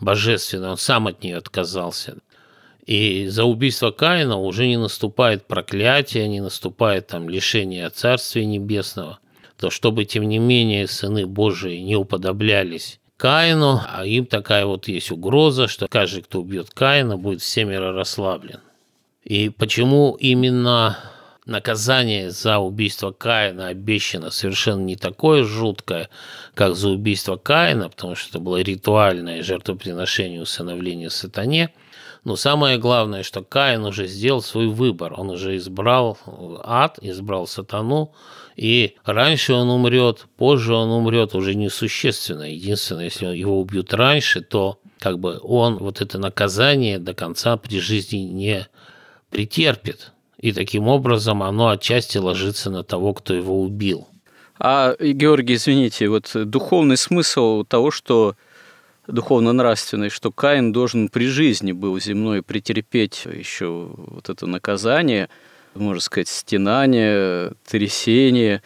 божественной, 0.00 0.70
он 0.70 0.76
сам 0.78 1.06
от 1.06 1.22
нее 1.22 1.36
отказался. 1.36 2.16
И 2.84 3.28
за 3.28 3.44
убийство 3.44 3.92
Каина 3.92 4.36
уже 4.38 4.66
не 4.66 4.76
наступает 4.76 5.46
проклятие, 5.46 6.26
не 6.26 6.40
наступает 6.40 7.06
там 7.06 7.28
лишение 7.28 7.88
Царствия 7.90 8.44
Небесного. 8.44 9.20
То 9.56 9.70
чтобы, 9.70 10.04
тем 10.04 10.28
не 10.28 10.40
менее, 10.40 10.88
сыны 10.88 11.24
Божии 11.24 11.76
не 11.76 11.94
уподоблялись 11.94 12.98
Каину, 13.16 13.80
а 13.88 14.04
им 14.06 14.26
такая 14.26 14.66
вот 14.66 14.88
есть 14.88 15.12
угроза, 15.12 15.68
что 15.68 15.86
каждый, 15.86 16.22
кто 16.24 16.40
убьет 16.40 16.70
Каина, 16.70 17.16
будет 17.16 17.42
всемиро 17.42 17.92
расслаблен. 17.92 18.58
И 19.22 19.50
почему 19.50 20.16
именно 20.18 20.98
наказание 21.48 22.30
за 22.30 22.58
убийство 22.58 23.10
Каина 23.10 23.68
обещано 23.68 24.30
совершенно 24.30 24.80
не 24.80 24.96
такое 24.96 25.44
жуткое, 25.44 26.08
как 26.54 26.76
за 26.76 26.90
убийство 26.90 27.36
Каина, 27.36 27.88
потому 27.88 28.14
что 28.14 28.30
это 28.30 28.38
было 28.38 28.60
ритуальное 28.60 29.42
жертвоприношение 29.42 30.40
усыновления 30.40 31.08
сатане– 31.08 31.70
но 32.24 32.36
самое 32.36 32.76
главное, 32.78 33.22
что 33.22 33.42
Каин 33.42 33.84
уже 33.84 34.06
сделал 34.06 34.42
свой 34.42 34.66
выбор. 34.66 35.14
Он 35.16 35.30
уже 35.30 35.56
избрал 35.56 36.18
ад, 36.62 36.98
избрал 37.00 37.46
сатану, 37.46 38.12
и 38.56 38.96
раньше 39.04 39.54
он 39.54 39.70
умрет, 39.70 40.26
позже 40.36 40.74
он 40.74 40.90
умрет 40.90 41.34
уже 41.34 41.54
несущественно. 41.54 42.42
Единственное, 42.42 43.04
если 43.04 43.26
его 43.34 43.58
убьют 43.58 43.94
раньше, 43.94 44.40
то 44.40 44.78
как 44.98 45.18
бы 45.18 45.38
он 45.42 45.78
вот 45.78 46.00
это 46.00 46.18
наказание 46.18 46.98
до 46.98 47.14
конца 47.14 47.56
при 47.56 47.80
жизни 47.80 48.18
не 48.18 48.66
претерпит. 49.30 50.12
И 50.38 50.52
таким 50.52 50.86
образом 50.86 51.42
оно 51.42 51.68
отчасти 51.68 52.18
ложится 52.18 52.70
на 52.70 52.84
того, 52.84 53.12
кто 53.14 53.34
его 53.34 53.60
убил. 53.60 54.06
А, 54.58 54.94
Георгий, 55.00 55.54
извините, 55.54 56.08
вот 56.08 56.30
духовный 56.34 56.96
смысл 56.96 57.64
того, 57.64 57.90
что 57.90 58.34
духовно-нравственной, 59.08 60.10
что 60.10 60.30
Каин 60.30 60.72
должен 60.72 61.08
при 61.08 61.26
жизни 61.26 61.72
был 61.72 61.98
земной 61.98 62.42
претерпеть 62.42 63.24
еще 63.24 63.90
вот 63.96 64.28
это 64.28 64.46
наказание, 64.46 65.28
можно 65.74 66.00
сказать, 66.00 66.28
стенание, 66.28 67.52
трясение, 67.66 68.62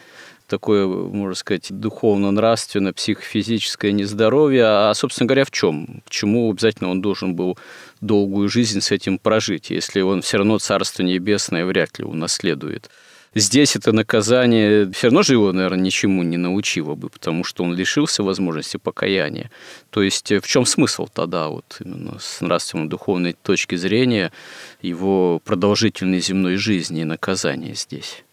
такое, 0.47 0.85
можно 0.85 1.35
сказать, 1.35 1.67
духовно-нравственно, 1.69 2.93
психофизическое 2.93 3.91
нездоровье. 3.91 4.65
А, 4.65 4.93
собственно 4.93 5.27
говоря, 5.27 5.45
в 5.45 5.51
чем? 5.51 6.01
К 6.05 6.09
чему 6.09 6.51
обязательно 6.51 6.89
он 6.89 7.01
должен 7.01 7.35
был 7.35 7.57
долгую 8.05 8.49
жизнь 8.49 8.81
с 8.81 8.91
этим 8.91 9.17
прожить, 9.17 9.69
если 9.69 10.01
он 10.01 10.21
все 10.21 10.37
равно 10.37 10.59
Царство 10.59 11.03
Небесное 11.03 11.65
вряд 11.65 11.99
ли 11.99 12.05
унаследует? 12.05 12.89
Здесь 13.35 13.75
это 13.75 13.91
наказание 13.91 14.91
все 14.91 15.07
равно 15.07 15.23
же 15.23 15.33
его, 15.33 15.51
наверное, 15.51 15.79
ничему 15.79 16.21
не 16.21 16.37
научило 16.37 16.93
бы, 16.93 17.09
потому 17.09 17.43
что 17.43 17.63
он 17.63 17.73
лишился 17.73 18.21
возможности 18.21 18.77
покаяния. 18.77 19.49
То 19.89 20.03
есть 20.03 20.31
э, 20.31 20.39
в 20.39 20.47
чем 20.47 20.67
смысл 20.67 21.07
тогда, 21.11 21.47
вот 21.47 21.77
именно 21.83 22.19
с 22.19 22.41
нравственно-духовной 22.41 23.33
точки 23.33 23.73
зрения, 23.75 24.31
его 24.83 25.41
продолжительной 25.43 26.19
земной 26.19 26.57
жизни 26.57 27.01
и 27.01 27.05
наказания 27.05 27.73
здесь? 27.73 28.23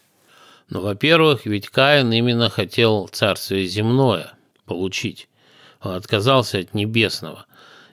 Ну, 0.69 0.81
во-первых, 0.81 1.47
ведь 1.47 1.69
Каин 1.69 2.13
именно 2.13 2.49
хотел 2.49 3.07
царствие 3.07 3.65
земное 3.65 4.33
получить. 4.65 5.27
Он 5.81 5.95
отказался 5.95 6.59
от 6.59 6.75
небесного. 6.75 7.45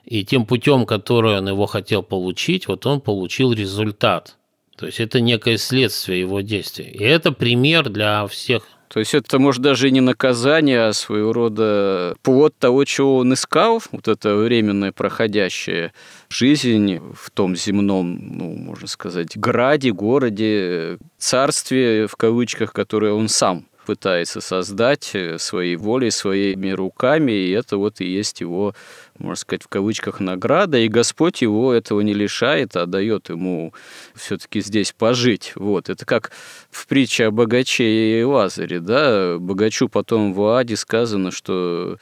И 0.09 0.25
тем 0.25 0.45
путем, 0.45 0.85
который 0.85 1.37
он 1.37 1.47
его 1.47 1.65
хотел 1.67 2.03
получить, 2.03 2.67
вот 2.67 2.85
он 2.85 2.99
получил 2.99 3.53
результат– 3.53 4.35
то 4.79 4.85
есть 4.85 5.01
это 5.01 5.19
некое 5.19 5.57
следствие 5.57 6.21
его 6.21 6.39
действий. 6.39 6.85
И 6.85 7.03
это 7.03 7.33
пример 7.33 7.89
для 7.89 8.25
всех. 8.27 8.63
То 8.87 9.01
есть 9.01 9.13
это, 9.13 9.37
может, 9.37 9.61
даже 9.61 9.91
не 9.91 9.99
наказание, 9.99 10.87
а 10.87 10.93
своего 10.93 11.33
рода 11.33 12.15
плод 12.21 12.57
того, 12.57 12.85
чего 12.85 13.17
он 13.17 13.33
искал, 13.33 13.83
вот 13.91 14.07
это 14.07 14.37
временная 14.37 14.93
проходящая 14.93 15.93
жизнь 16.29 17.01
в 17.13 17.29
том 17.29 17.57
земном, 17.57 18.37
ну, 18.37 18.55
можно 18.55 18.87
сказать, 18.87 19.37
граде, 19.37 19.91
городе, 19.91 20.97
царстве, 21.17 22.07
в 22.07 22.15
кавычках, 22.15 22.71
которое 22.71 23.11
он 23.11 23.27
сам 23.27 23.65
пытается 23.85 24.39
создать 24.39 25.13
своей 25.39 25.75
волей, 25.75 26.09
своими 26.09 26.69
руками, 26.69 27.33
и 27.33 27.51
это 27.51 27.75
вот 27.75 27.99
и 27.99 28.05
есть 28.05 28.39
его, 28.39 28.73
можно 29.19 29.35
сказать, 29.35 29.63
в 29.63 29.67
кавычках 29.67 30.19
награда, 30.19 30.77
и 30.77 30.87
Господь 30.87 31.41
его 31.41 31.73
этого 31.73 32.01
не 32.01 32.13
лишает, 32.13 32.75
а 32.75 32.85
дает 32.85 33.29
ему 33.29 33.73
все-таки 34.15 34.61
здесь 34.61 34.91
пожить. 34.91 35.51
Вот. 35.55 35.89
Это 35.89 36.05
как 36.05 36.31
в 36.71 36.87
притче 36.87 37.27
о 37.27 37.31
богаче 37.31 38.19
и 38.19 38.23
Лазаре, 38.23 38.79
да, 38.79 39.37
богачу 39.37 39.89
потом 39.89 40.33
в 40.33 40.43
Аде 40.55 40.75
сказано, 40.75 41.31
что 41.31 41.97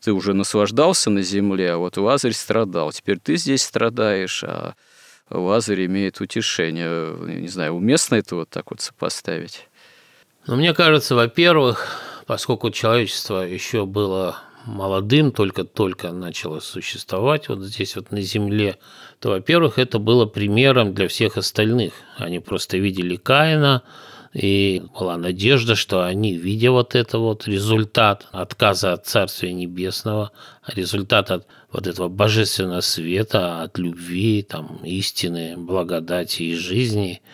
ты 0.00 0.12
уже 0.12 0.32
наслаждался 0.32 1.10
на 1.10 1.22
земле, 1.22 1.72
а 1.72 1.76
вот 1.76 1.96
Лазарь 1.96 2.32
страдал. 2.32 2.92
Теперь 2.92 3.18
ты 3.18 3.36
здесь 3.36 3.62
страдаешь, 3.62 4.42
а 4.44 4.74
Лазарь 5.28 5.86
имеет 5.86 6.20
утешение. 6.20 7.14
Не 7.40 7.48
знаю, 7.48 7.74
уместно 7.74 8.16
это 8.16 8.36
вот 8.36 8.48
так 8.48 8.70
вот 8.70 8.80
сопоставить? 8.80 9.68
Но 10.46 10.56
мне 10.56 10.72
кажется, 10.72 11.14
во-первых, 11.14 12.00
поскольку 12.26 12.70
человечество 12.70 13.46
еще 13.46 13.84
было 13.84 14.38
молодым, 14.66 15.32
только-только 15.32 16.12
начало 16.12 16.60
существовать 16.60 17.48
вот 17.48 17.60
здесь 17.60 17.96
вот 17.96 18.10
на 18.10 18.20
Земле, 18.20 18.78
то, 19.18 19.30
во-первых, 19.30 19.78
это 19.78 19.98
было 19.98 20.26
примером 20.26 20.94
для 20.94 21.08
всех 21.08 21.36
остальных. 21.36 21.94
Они 22.16 22.40
просто 22.40 22.78
видели 22.78 23.16
Каина, 23.16 23.82
и 24.32 24.82
была 24.96 25.16
надежда, 25.16 25.74
что 25.74 26.04
они, 26.04 26.36
видя 26.36 26.70
вот 26.70 26.94
это 26.94 27.18
вот 27.18 27.48
результат 27.48 28.28
отказа 28.30 28.92
от 28.92 29.06
Царствия 29.06 29.52
Небесного, 29.52 30.30
результат 30.68 31.32
от 31.32 31.46
вот 31.72 31.88
этого 31.88 32.08
божественного 32.08 32.80
света, 32.80 33.62
от 33.62 33.78
любви, 33.78 34.42
там, 34.42 34.80
истины, 34.84 35.56
благодати 35.56 36.44
и 36.44 36.54
жизни– 36.54 37.22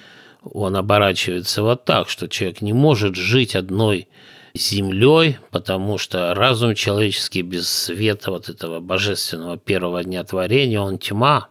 он 0.53 0.77
оборачивается 0.77 1.62
вот 1.62 1.85
так, 1.85 2.09
что 2.09 2.29
человек 2.29 2.61
не 2.61 2.73
может 2.73 3.17
жить 3.17 3.57
одной 3.57 4.09
землей, 4.57 5.38
потому 5.51 5.99
что 5.99 6.35
разум 6.35 6.75
человеческий 6.75 7.42
без 7.42 7.69
света 7.69 8.31
вот 8.31 8.49
этого 8.49 8.81
божественного 8.81 9.57
первого 9.57 10.03
дня 10.05 10.25
творения, 10.25 10.81
он 10.81 10.99
тьма, 10.99 11.49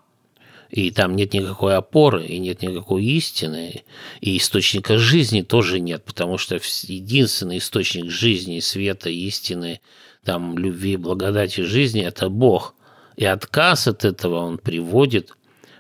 и 0.70 0.92
там 0.92 1.16
нет 1.16 1.34
никакой 1.34 1.76
опоры, 1.76 2.26
и 2.26 2.38
нет 2.40 2.62
никакой 2.62 3.04
истины, 3.06 3.84
и 4.22 4.38
источника 4.38 4.98
жизни 4.98 5.42
тоже 5.42 5.80
нет, 5.80 6.04
потому 6.04 6.38
что 6.38 6.56
единственный 6.56 7.60
источник 7.60 8.10
жизни, 8.10 8.60
света, 8.60 9.10
истины, 9.10 9.80
там, 10.24 10.58
любви, 10.58 10.98
благодати 10.98 11.62
жизни– 11.62 12.02
это 12.06 12.30
Бог. 12.30 12.76
И 13.16 13.26
отказ 13.26 13.88
от 13.88 14.04
этого 14.04 14.40
он 14.40 14.58
приводит 14.58 15.32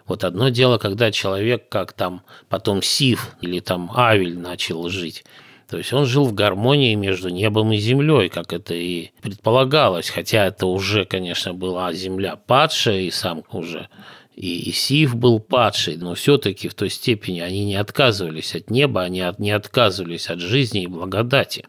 вот 0.07 0.23
одно 0.23 0.49
дело, 0.49 0.77
когда 0.77 1.11
человек, 1.11 1.67
как 1.67 1.93
там 1.93 2.21
потом 2.47 2.81
Сив 2.81 3.35
или 3.41 3.59
там 3.59 3.91
Авель 3.95 4.37
начал 4.37 4.87
жить, 4.87 5.25
то 5.69 5.77
есть 5.77 5.93
он 5.93 6.05
жил 6.05 6.25
в 6.25 6.33
гармонии 6.33 6.95
между 6.95 7.29
небом 7.29 7.71
и 7.71 7.77
землей, 7.77 8.29
как 8.29 8.53
это 8.53 8.73
и 8.73 9.11
предполагалось, 9.21 10.09
хотя 10.09 10.45
это 10.45 10.65
уже, 10.65 11.05
конечно, 11.05 11.53
была 11.53 11.91
земля 11.93 12.35
падшая, 12.35 13.01
и 13.01 13.11
сам 13.11 13.43
уже 13.51 13.89
и 14.35 14.71
Сив 14.73 15.15
был 15.15 15.39
падший, 15.39 15.95
но 15.97 16.13
все-таки 16.13 16.67
в 16.67 16.73
той 16.73 16.89
степени 16.89 17.39
они 17.39 17.63
не 17.63 17.75
отказывались 17.75 18.53
от 18.53 18.69
неба, 18.69 19.03
они 19.03 19.23
не 19.37 19.51
отказывались 19.51 20.27
от 20.27 20.39
жизни 20.39 20.83
и 20.83 20.87
благодати. 20.87 21.65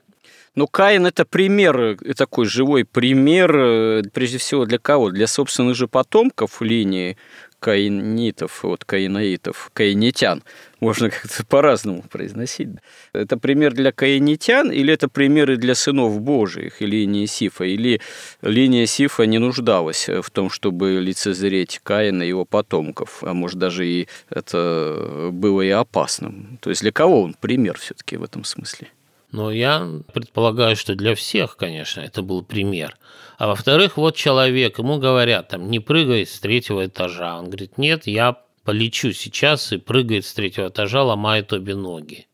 Ну, 0.57 0.67
Каин– 0.67 1.07
это 1.07 1.27
пример, 1.27 1.79
э, 1.79 2.15
такой 2.17 2.47
живой 2.47 2.87
пример, 2.87 3.55
э, 3.55 4.03
прежде 4.13 4.39
всего 4.39 4.65
для 4.65 4.79
кого? 4.79 5.11
Для 5.11 5.27
собственных 5.27 5.77
же 5.77 5.87
потомков 5.87 6.63
линии 6.63 7.19
каинитов, 7.61 8.63
вот 8.63 8.85
каинаитов, 8.85 9.71
каинитян. 9.73 10.43
Можно 10.81 11.11
как-то 11.11 11.45
по-разному 11.47 12.03
произносить. 12.03 12.69
Это 13.13 13.39
пример 13.39 13.73
для 13.73 13.93
каинитян 13.93 14.71
или 14.71 14.93
это 14.93 15.09
примеры 15.09 15.57
для 15.57 15.75
сынов 15.75 16.21
Божиих 16.21 16.83
и 16.83 16.87
линии 16.87 17.27
Сифа? 17.27 17.65
Или 17.65 18.01
линия 18.43 18.87
Сифа 18.87 19.25
не 19.25 19.39
нуждалась 19.39 20.09
в 20.09 20.31
том, 20.31 20.51
чтобы 20.51 21.01
лицезреть 21.01 21.81
Каина 21.83 22.23
и 22.23 22.29
его 22.29 22.45
потомков? 22.45 23.23
А 23.23 23.33
может, 23.33 23.59
даже 23.59 23.87
и 23.87 24.09
это 24.29 25.31
было 25.33 25.63
и 25.63 25.71
опасным? 25.71 26.59
То 26.61 26.71
есть 26.71 26.83
для 26.83 26.93
кого 26.93 27.23
он 27.23 27.35
пример 27.41 27.79
все-таки 27.79 28.17
в 28.17 28.23
этом 28.23 28.45
смысле? 28.45 28.89
Но 29.33 29.51
я 29.51 29.87
предполагаю, 30.13 30.77
что 30.77 30.95
для 30.95 31.15
всех, 31.15 31.57
конечно, 31.57 32.01
это 32.01 32.23
был 32.23 32.43
пример. 32.43 32.97
А 33.39 33.49
во-вторых, 33.49 33.97
вот 33.97 34.17
человек, 34.17 34.79
ему 34.79 34.99
говорят, 34.99 35.49
там, 35.49 35.71
не 35.71 35.81
прыгай 35.81 36.25
с 36.25 36.39
третьего 36.39 36.87
этажа. 36.87 37.39
Он 37.39 37.47
говорит, 37.47 37.77
нет, 37.77 38.07
я 38.07 38.41
полечу 38.65 39.13
сейчас 39.13 39.73
и 39.73 39.79
прыгает 39.79 40.25
с 40.25 40.33
третьего 40.33 40.69
этажа, 40.69 41.03
ломает 41.03 41.53
обе 41.53 41.75
ноги. 41.75 42.27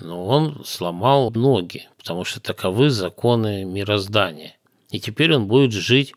Но 0.00 0.26
он 0.26 0.64
сломал 0.64 1.30
ноги, 1.30 1.88
потому 1.98 2.24
что 2.24 2.40
таковы 2.40 2.90
законы 2.90 3.64
мироздания. 3.64 4.56
И 4.90 5.00
теперь 5.00 5.34
он 5.34 5.46
будет 5.46 5.72
жить 5.72 6.14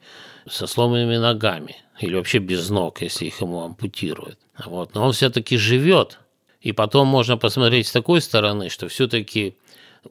со 0.49 0.67
сломанными 0.67 1.17
ногами 1.17 1.77
или 1.99 2.15
вообще 2.15 2.39
без 2.39 2.69
ног, 2.69 3.01
если 3.01 3.25
их 3.25 3.41
ему 3.41 3.61
ампутируют. 3.61 4.39
Вот. 4.65 4.93
Но 4.93 5.05
он 5.05 5.13
все-таки 5.13 5.57
живет. 5.57 6.19
И 6.61 6.71
потом 6.71 7.07
можно 7.07 7.37
посмотреть 7.37 7.87
с 7.87 7.91
такой 7.91 8.21
стороны, 8.21 8.69
что 8.69 8.87
все-таки 8.87 9.57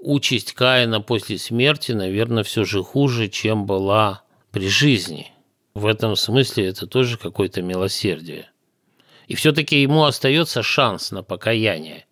участь 0.00 0.52
Каина 0.52 1.00
после 1.00 1.38
смерти, 1.38 1.92
наверное, 1.92 2.42
все 2.42 2.64
же 2.64 2.82
хуже, 2.82 3.28
чем 3.28 3.66
была 3.66 4.22
при 4.50 4.68
жизни. 4.68 5.32
В 5.74 5.86
этом 5.86 6.16
смысле 6.16 6.68
это 6.68 6.86
тоже 6.86 7.18
какое-то 7.18 7.62
милосердие. 7.62 8.50
И 9.26 9.34
все-таки 9.34 9.82
ему 9.82 10.04
остается 10.04 10.62
шанс 10.62 11.10
на 11.10 11.22
покаяние. 11.22 12.06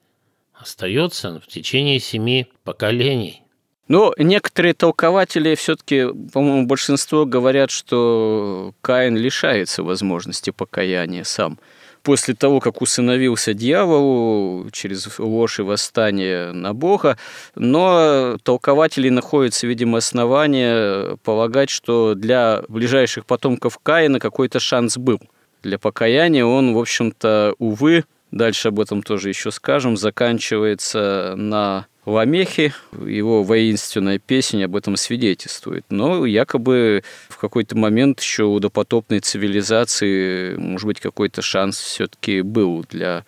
Остается 0.53 1.41
в 1.41 1.47
течение 1.47 2.01
семи 2.01 2.47
поколений. 2.65 3.45
Но 3.87 4.15
некоторые 4.17 4.73
толкователи 4.75 5.55
все-таки, 5.55 6.07
по-моему, 6.33 6.67
большинство 6.67 7.27
говорят, 7.27 7.71
что 7.71 8.73
Каин 8.81 9.17
лишается 9.17 9.83
возможности 9.83 10.51
покаяния 10.51 11.25
сам. 11.25 11.59
После 12.05 12.35
того, 12.35 12.61
как 12.61 12.83
усыновился 12.83 13.55
дьяволу 13.55 14.69
через 14.71 15.19
ложь 15.19 15.59
и 15.59 15.63
восстание 15.63 16.53
на 16.53 16.75
Бога, 16.75 17.17
но 17.55 18.37
толкователи 18.43 19.09
находятся, 19.09 19.67
видимо, 19.67 19.99
основания 19.99 21.17
полагать, 21.25 21.71
что 21.71 22.15
для 22.15 22.63
ближайших 22.69 23.25
потомков 23.25 23.79
Каина 23.83 24.21
какой-то 24.21 24.61
шанс 24.61 24.99
был. 24.99 25.19
Для 25.63 25.79
покаяния 25.79 26.45
он, 26.45 26.75
в 26.75 26.79
общем-то, 26.79 27.55
увы, 27.59 28.05
дальше 28.31 28.69
об 28.69 28.81
этом 28.81 29.03
тоже 29.03 29.31
еще 29.31 29.51
скажем, 29.51 29.97
заканчивается 29.97 31.33
на 31.37 31.87
Ламехи, 32.07 32.75
его 32.93 33.43
воинственная 33.43 34.19
песня 34.19 34.67
об 34.67 34.77
этом 34.77 34.97
свидетельствует. 34.97 35.85
Но 35.89 36.27
якобы 36.27 37.03
в 37.29 37.39
какой-то 37.39 37.77
момент 37.77 38.21
еще 38.21 38.45
у 38.45 38.59
допотопной 38.61 39.21
цивилизации, 39.21 40.57
может 40.57 40.87
быть, 40.87 41.01
какой-то 41.01 41.41
шанс 41.41 41.79
все-таки 41.79 42.43
был 42.43 42.85
для 42.91 43.25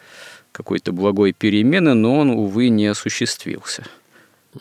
какой-то 0.52 0.92
благой 0.92 1.32
перемены, 1.32 1.94
но 1.94 2.18
он, 2.18 2.30
увы, 2.30 2.68
не 2.68 2.86
осуществился. 2.86 3.84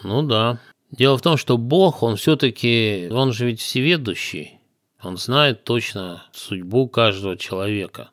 Ну 0.04 0.22
да. 0.22 0.60
Дело 0.92 1.18
в 1.18 1.22
том, 1.22 1.38
что 1.38 1.58
Бог, 1.58 2.04
он 2.04 2.16
все-таки, 2.16 3.10
он 3.12 3.34
же 3.34 3.48
ведь 3.48 3.60
всеведущий. 3.60 4.60
Он 5.02 5.18
знает 5.18 5.64
точно 5.64 6.24
судьбу 6.34 6.88
каждого 6.88 7.38
человека. 7.38 8.10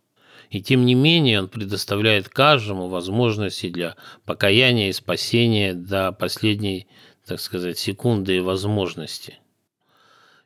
И 0.53 0.61
тем 0.61 0.85
не 0.85 0.95
менее 0.95 1.41
он 1.41 1.49
предоставляет 1.49 2.29
каждому 2.29 2.89
возможности 2.89 3.71
для 3.71 3.97
покаяния 4.27 4.91
и 4.91 4.93
спасения 4.93 5.73
до 5.73 6.13
последней, 6.13 6.87
так 7.27 7.41
сказать, 7.41 7.79
секунды 7.79 8.37
и 8.37 8.41
возможности. 8.41 9.39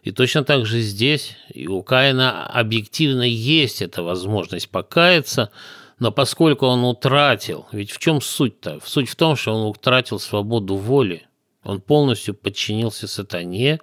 И 0.02 0.12
точно 0.12 0.44
так 0.44 0.64
же 0.64 0.78
здесь 0.78 1.36
и 1.52 1.66
у 1.66 1.82
Каина 1.82 2.46
объективно 2.46 3.22
есть 3.22 3.82
эта 3.82 4.04
возможность 4.04 4.68
покаяться, 4.68 5.50
но 5.98 6.12
поскольку 6.12 6.66
он 6.66 6.84
утратил, 6.84 7.66
ведь 7.72 7.90
в 7.90 7.98
чем 7.98 8.20
суть-то? 8.20 8.78
Суть 8.84 9.08
в 9.08 9.16
том, 9.16 9.34
что 9.34 9.54
он 9.56 9.66
утратил 9.68 10.20
свободу 10.20 10.76
воли. 10.76 11.26
Он 11.64 11.80
полностью 11.80 12.34
подчинился 12.34 13.08
сатане, 13.08 13.80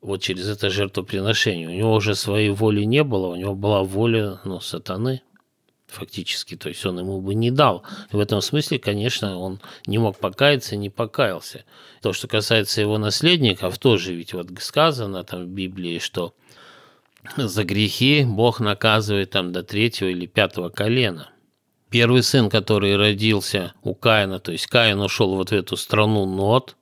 вот 0.00 0.22
через 0.22 0.48
это 0.48 0.70
жертвоприношение. 0.70 1.68
У 1.68 1.72
него 1.72 1.94
уже 1.94 2.16
своей 2.16 2.50
воли 2.50 2.82
не 2.82 3.04
было, 3.04 3.28
у 3.28 3.36
него 3.36 3.54
была 3.54 3.84
воля 3.84 4.40
ну, 4.44 4.58
сатаны 4.58 5.22
фактически, 5.92 6.56
то 6.56 6.68
есть 6.68 6.84
он 6.84 6.98
ему 6.98 7.20
бы 7.20 7.34
не 7.34 7.50
дал. 7.50 7.84
В 8.10 8.18
этом 8.18 8.40
смысле, 8.40 8.78
конечно, 8.78 9.38
он 9.38 9.60
не 9.86 9.98
мог 9.98 10.18
покаяться, 10.18 10.76
не 10.76 10.90
покаялся. 10.90 11.64
То, 12.00 12.12
что 12.12 12.28
касается 12.28 12.80
его 12.80 12.98
наследников, 12.98 13.78
тоже 13.78 14.14
ведь 14.14 14.34
вот 14.34 14.48
сказано 14.60 15.24
там 15.24 15.44
в 15.44 15.48
Библии, 15.48 15.98
что 15.98 16.34
за 17.36 17.64
грехи 17.64 18.24
Бог 18.24 18.60
наказывает 18.60 19.30
там 19.30 19.52
до 19.52 19.62
третьего 19.62 20.08
или 20.08 20.26
пятого 20.26 20.68
колена. 20.68 21.28
Первый 21.90 22.22
сын, 22.22 22.48
который 22.48 22.96
родился 22.96 23.74
у 23.82 23.94
Каина, 23.94 24.40
то 24.40 24.50
есть 24.50 24.66
Каин 24.66 25.00
ушел 25.00 25.36
вот 25.36 25.50
в 25.50 25.52
эту 25.52 25.76
страну 25.76 26.24
Нот, 26.24 26.76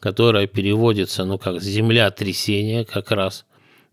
которая 0.00 0.46
переводится, 0.46 1.24
ну, 1.24 1.38
как 1.38 1.60
земля 1.62 2.10
трясения 2.10 2.84
как 2.84 3.10
раз, 3.10 3.44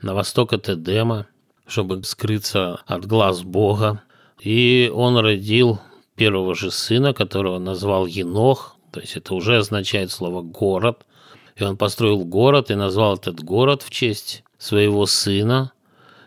на 0.02 0.14
восток 0.14 0.54
от 0.54 0.70
Эдема, 0.70 1.28
чтобы 1.68 2.04
скрыться 2.04 2.82
от 2.86 3.06
глаз 3.06 3.44
Бога. 3.44 4.02
И 4.42 4.92
он 4.94 5.18
родил 5.18 5.80
первого 6.16 6.56
же 6.56 6.72
сына, 6.72 7.14
которого 7.14 7.60
назвал 7.60 8.08
Енох, 8.08 8.76
то 8.92 9.00
есть 9.00 9.16
это 9.16 9.36
уже 9.36 9.58
означает 9.58 10.12
слово 10.12 10.42
«город». 10.42 11.06
И 11.56 11.64
он 11.64 11.78
построил 11.78 12.26
город 12.26 12.72
и 12.72 12.76
назвал 12.76 13.16
этот 13.16 13.44
город 13.44 13.84
в 13.84 13.92
честь 13.92 14.44
своего 14.58 15.06
сына. 15.06 15.74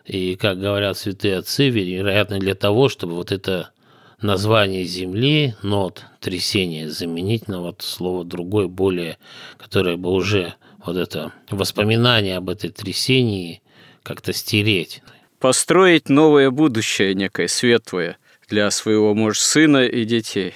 И, 0.05 0.37
как 0.37 0.61
говорят 0.61 0.97
святые 0.97 1.39
отцы, 1.39 1.71
вероятно, 1.71 2.39
для 2.39 2.55
того, 2.55 2.89
чтобы 2.89 3.15
вот 3.15 3.33
это 3.33 3.71
название 4.21 4.85
земли, 4.85 5.57
нот, 5.63 6.05
трясение, 6.21 6.91
заменить 6.91 7.49
на 7.49 7.61
вот 7.61 7.83
слово 7.83 8.25
другое, 8.25 8.69
более, 8.69 9.19
которое 9.59 9.97
бы 9.97 10.11
уже 10.11 10.55
вот 10.85 10.97
это 10.97 11.33
воспоминание 11.51 12.37
об 12.37 12.49
этой 12.49 12.71
трясении 12.71 13.63
как-то 14.03 14.33
стереть 14.33 15.03
построить 15.45 16.09
новое 16.09 16.51
будущее 16.51 17.15
некое, 17.15 17.49
светлое 17.49 18.17
для 18.49 18.71
своего, 18.71 19.15
может, 19.15 19.43
сына 19.43 19.85
и 19.85 20.07
детей. 20.07 20.55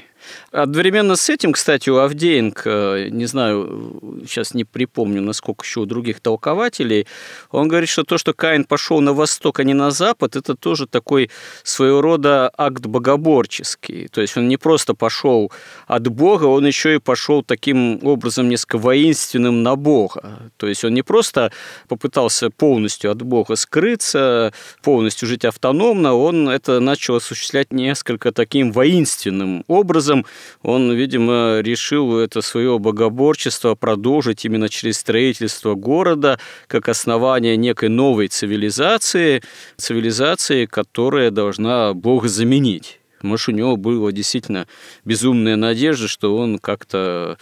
Одновременно 0.51 1.17
с 1.17 1.29
этим, 1.29 1.53
кстати, 1.53 1.91
у 1.91 1.97
Авдеенко, 1.97 3.09
не 3.11 3.27
знаю, 3.27 4.23
сейчас 4.27 4.55
не 4.55 4.65
припомню, 4.65 5.23
насколько 5.23 5.65
еще 5.65 5.81
у 5.81 5.87
других 5.87 6.21
толкователей, 6.21 7.07
он 7.51 7.69
говорит, 7.69 7.89
что 7.89 8.05
то, 8.05 8.19
что 8.19 8.33
Каин 8.33 8.65
пошел 8.65 9.01
на 9.01 9.13
восток, 9.13 9.61
а 9.61 9.65
не 9.65 9.75
на 9.75 9.91
запад, 9.91 10.37
это 10.37 10.55
тоже 10.55 10.87
такой 10.87 11.31
своего 11.63 12.01
рода 12.01 12.51
акт 12.57 12.87
богоборческий. 12.87 14.09
То 14.09 14.21
есть 14.21 14.37
он 14.37 14.49
не 14.49 14.57
просто 14.57 14.95
пошел 14.95 15.53
от 15.87 16.09
Бога, 16.09 16.45
он 16.45 16.67
еще 16.67 16.97
и 16.97 16.99
пошел 16.99 17.43
таким 17.43 18.05
образом 18.05 18.49
несколько 18.49 18.79
воинственным 18.79 19.63
на 19.63 19.77
Бога. 19.77 20.51
То 20.57 20.67
есть 20.67 20.85
он 20.85 20.95
не 20.95 21.03
просто 21.03 21.53
попытался 21.89 22.51
полностью 22.51 23.11
от 23.11 23.23
Бога 23.23 23.57
скрыться, 23.57 24.53
полностью 24.83 25.29
жить 25.29 25.45
автономно, 25.45 26.15
он 26.15 26.49
это 26.49 26.81
начал 26.81 27.17
осуществлять 27.17 27.73
несколько 27.73 28.33
таким 28.33 28.73
воинственным 28.73 29.65
образом, 29.69 30.18
он, 30.63 30.93
видимо, 30.93 31.61
решил 31.61 32.19
это 32.19 32.41
свое 32.41 32.79
богоборчество 32.79 33.75
продолжить 33.75 34.45
именно 34.45 34.69
через 34.69 34.99
строительство 34.99 35.75
города 35.75 36.39
как 36.67 36.89
основание 36.89 37.57
некой 37.57 37.89
новой 37.89 38.29
цивилизации, 38.29 39.43
цивилизации, 39.77 40.67
которая 40.67 41.31
должна 41.31 41.95
Бога 41.95 42.29
заменить. 42.29 43.01
Может, 43.23 43.49
у 43.49 43.53
него 43.53 43.77
была 43.77 44.13
действительно 44.13 44.67
безумная 45.05 45.57
надежда, 45.57 46.09
что 46.09 46.37
он 46.37 46.59
как-то 46.59 47.39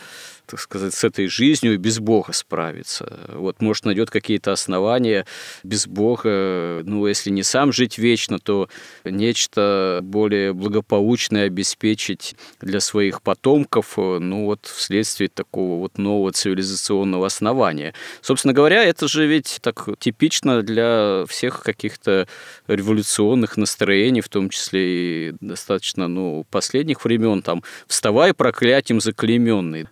так 0.46 0.60
сказать, 0.60 0.94
с 0.94 1.04
этой 1.04 1.26
жизнью 1.26 1.78
без 1.78 1.98
Бога 1.98 2.32
справиться. 2.32 3.20
Вот, 3.28 3.60
может, 3.60 3.84
найдет 3.84 4.10
какие-то 4.10 4.52
основания 4.52 5.26
без 5.62 5.86
Бога, 5.86 6.82
ну, 6.84 7.06
если 7.06 7.30
не 7.30 7.42
сам 7.42 7.72
жить 7.72 7.98
вечно, 7.98 8.38
то 8.38 8.68
нечто 9.04 10.00
более 10.02 10.52
благополучное 10.52 11.46
обеспечить 11.46 12.36
для 12.60 12.80
своих 12.80 13.22
потомков, 13.22 13.94
ну, 13.96 14.44
вот 14.46 14.66
вследствие 14.66 15.28
такого 15.28 15.80
вот 15.80 15.98
нового 15.98 16.32
цивилизационного 16.32 17.26
основания. 17.26 17.94
Собственно 18.20 18.54
говоря, 18.54 18.84
это 18.84 19.08
же 19.08 19.26
ведь 19.26 19.58
так 19.62 19.88
типично 19.98 20.62
для 20.62 21.24
всех 21.28 21.62
каких-то 21.62 22.28
революционных 22.68 23.56
настроений, 23.56 24.20
в 24.20 24.28
том 24.28 24.50
числе 24.50 25.30
и 25.30 25.34
достаточно, 25.40 26.08
ну, 26.08 26.46
последних 26.50 27.04
времен, 27.04 27.42
там, 27.42 27.62
«вставай, 27.86 28.34
проклятием 28.34 29.00
заклеменный» 29.00 29.88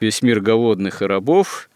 весь 0.00 0.22
мир 0.22 0.40
голодных 0.40 1.02
и 1.02 1.06
рабов, 1.06 1.68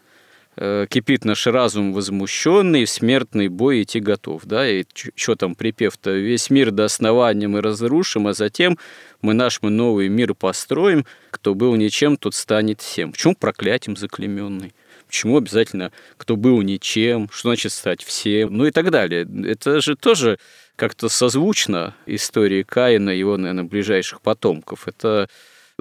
э, 0.55 0.85
кипит 0.89 1.25
наш 1.25 1.47
разум 1.47 1.93
возмущенный, 1.93 2.85
в 2.85 2.89
смертный 2.89 3.47
бой 3.47 3.83
идти 3.83 3.99
готов. 3.99 4.45
Да? 4.45 4.69
И 4.69 4.85
что 5.15 5.35
там 5.35 5.55
припев-то? 5.55 6.11
Весь 6.11 6.49
мир 6.49 6.71
до 6.71 6.85
основания 6.85 7.47
мы 7.47 7.61
разрушим, 7.61 8.27
а 8.27 8.33
затем 8.33 8.77
мы 9.21 9.33
наш 9.33 9.61
мы 9.61 9.69
новый 9.69 10.09
мир 10.09 10.33
построим, 10.33 11.05
кто 11.29 11.55
был 11.55 11.75
ничем, 11.75 12.17
тот 12.17 12.35
станет 12.35 12.81
всем. 12.81 13.11
Почему 13.11 13.35
проклятием 13.35 13.95
заклеменный? 13.95 14.73
Почему 15.07 15.37
обязательно 15.37 15.91
кто 16.15 16.37
был 16.37 16.61
ничем? 16.61 17.29
Что 17.33 17.49
значит 17.49 17.73
стать 17.73 18.01
всем? 18.01 18.55
Ну 18.55 18.65
и 18.65 18.71
так 18.71 18.91
далее. 18.91 19.27
Это 19.45 19.81
же 19.81 19.97
тоже 19.97 20.39
как-то 20.77 21.09
созвучно 21.09 21.95
истории 22.05 22.63
Каина 22.63 23.09
и 23.09 23.19
его, 23.19 23.35
наверное, 23.35 23.65
ближайших 23.65 24.21
потомков. 24.21 24.87
Это 24.87 25.29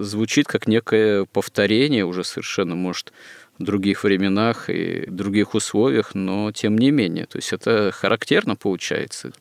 звучит 0.04 0.46
как 0.46 0.66
некое 0.66 1.24
повторение 1.26 2.04
уже 2.04 2.24
совершенно, 2.24 2.74
может, 2.74 3.12
в 3.58 3.64
других 3.64 4.04
временах 4.04 4.70
и 4.70 5.06
других 5.06 5.54
условиях, 5.54 6.14
но 6.14 6.50
тем 6.52 6.78
не 6.78 6.90
менее. 6.90 7.26
То 7.26 7.38
есть 7.38 7.52
это 7.52 7.90
характерно 7.92 8.56
получается. 8.56 9.32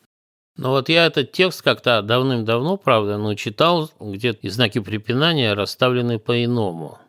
Ну 0.57 0.71
вот 0.71 0.89
я 0.89 1.05
этот 1.05 1.31
текст 1.31 1.61
как-то 1.61 2.01
давным-давно, 2.01 2.75
правда, 2.75 3.17
но 3.17 3.33
читал, 3.35 3.89
где 3.99 4.31
и 4.41 4.49
знаки 4.49 4.79
препинания 4.79 5.53
расставлены 5.53 6.19
по-иному. 6.19 6.99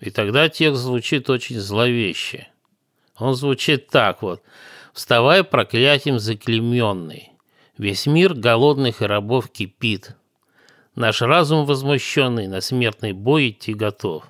И 0.00 0.10
тогда 0.10 0.48
текст 0.48 0.82
звучит 0.82 1.30
очень 1.30 1.60
зловеще. 1.60 2.48
Он 3.16 3.34
звучит 3.34 3.88
так 3.88 4.22
вот. 4.22 4.42
«Вставай 4.92 5.44
проклятием 5.44 6.18
заклеменный, 6.18 7.30
весь 7.76 8.06
мир 8.06 8.34
голодных 8.34 9.00
и 9.00 9.04
рабов 9.04 9.48
кипит, 9.48 10.16
Наш 10.98 11.22
разум 11.22 11.64
возмущенный 11.64 12.48
на 12.48 12.60
смертный 12.60 13.12
бой 13.12 13.50
идти 13.50 13.72
готов. 13.72 14.24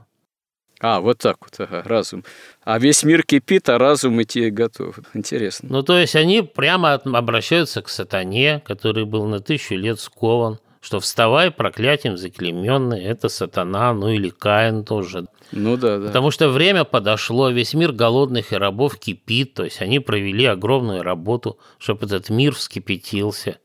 А, 0.81 1.01
вот 1.01 1.17
так 1.17 1.39
вот, 1.41 1.59
ага, 1.61 1.83
разум. 1.83 2.25
А 2.63 2.79
весь 2.79 3.05
мир 3.05 3.23
кипит, 3.23 3.71
а 3.71 3.79
разум 3.79 4.21
идти 4.21 4.51
готов. 4.51 4.99
Интересно. 5.15 5.71
Ну, 5.73 5.83
то 5.83 5.99
есть 5.99 6.15
они 6.15 6.43
прямо 6.43 6.93
обращаются 6.93 7.81
к 7.81 7.89
сатане, 7.89 8.61
который 8.67 9.07
был 9.07 9.25
на 9.25 9.41
тысячу 9.41 9.77
лет 9.77 9.99
скован, 9.99 10.59
что 10.83 11.01
вставай, 11.01 11.51
проклятием 11.51 12.19
заклеменный, 12.19 13.03
это 13.03 13.31
сатана, 13.31 13.95
ну 13.95 14.11
или 14.11 14.29
Каин 14.29 14.85
тоже. 14.85 15.25
Ну 15.53 15.79
да, 15.79 15.97
да. 15.97 16.09
Потому 16.09 16.31
что 16.31 16.51
время 16.51 16.85
подошло, 16.85 17.49
весь 17.49 17.73
мир 17.73 17.93
голодных 17.93 18.53
и 18.53 18.57
рабов 18.57 18.99
кипит, 18.99 19.55
то 19.55 19.65
есть 19.65 19.81
они 19.81 20.01
провели 20.01 20.45
огромную 20.45 21.03
работу, 21.03 21.59
чтобы 21.79 22.05
этот 22.05 22.29
мир 22.29 22.55
вскипятился. 22.55 23.57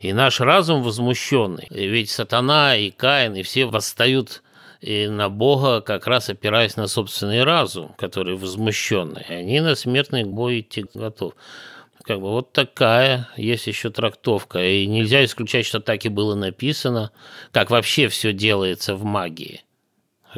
И 0.00 0.14
наш 0.14 0.40
разум 0.40 0.82
возмущенный, 0.82 1.66
ведь 1.70 2.10
сатана 2.10 2.74
и 2.74 2.90
Каин, 2.90 3.36
и 3.36 3.42
все 3.42 3.66
восстают 3.66 4.42
и 4.80 5.08
на 5.08 5.28
Бога, 5.28 5.82
как 5.82 6.06
раз 6.06 6.30
опираясь 6.30 6.76
на 6.76 6.86
собственный 6.86 7.44
разум, 7.44 7.94
который 7.98 8.34
возмущенный. 8.34 9.26
Они 9.28 9.60
на 9.60 9.74
смертный 9.74 10.24
бой 10.24 10.60
идти 10.60 10.86
готов. 10.94 11.34
Как 12.02 12.18
бы 12.18 12.30
вот 12.30 12.52
такая 12.52 13.28
есть 13.36 13.66
еще 13.66 13.90
трактовка. 13.90 14.64
И 14.64 14.86
нельзя 14.86 15.22
исключать, 15.22 15.66
что 15.66 15.80
так 15.80 16.06
и 16.06 16.08
было 16.08 16.34
написано, 16.34 17.10
как 17.52 17.70
вообще 17.70 18.08
все 18.08 18.32
делается 18.32 18.94
в 18.94 19.04
магии. 19.04 19.62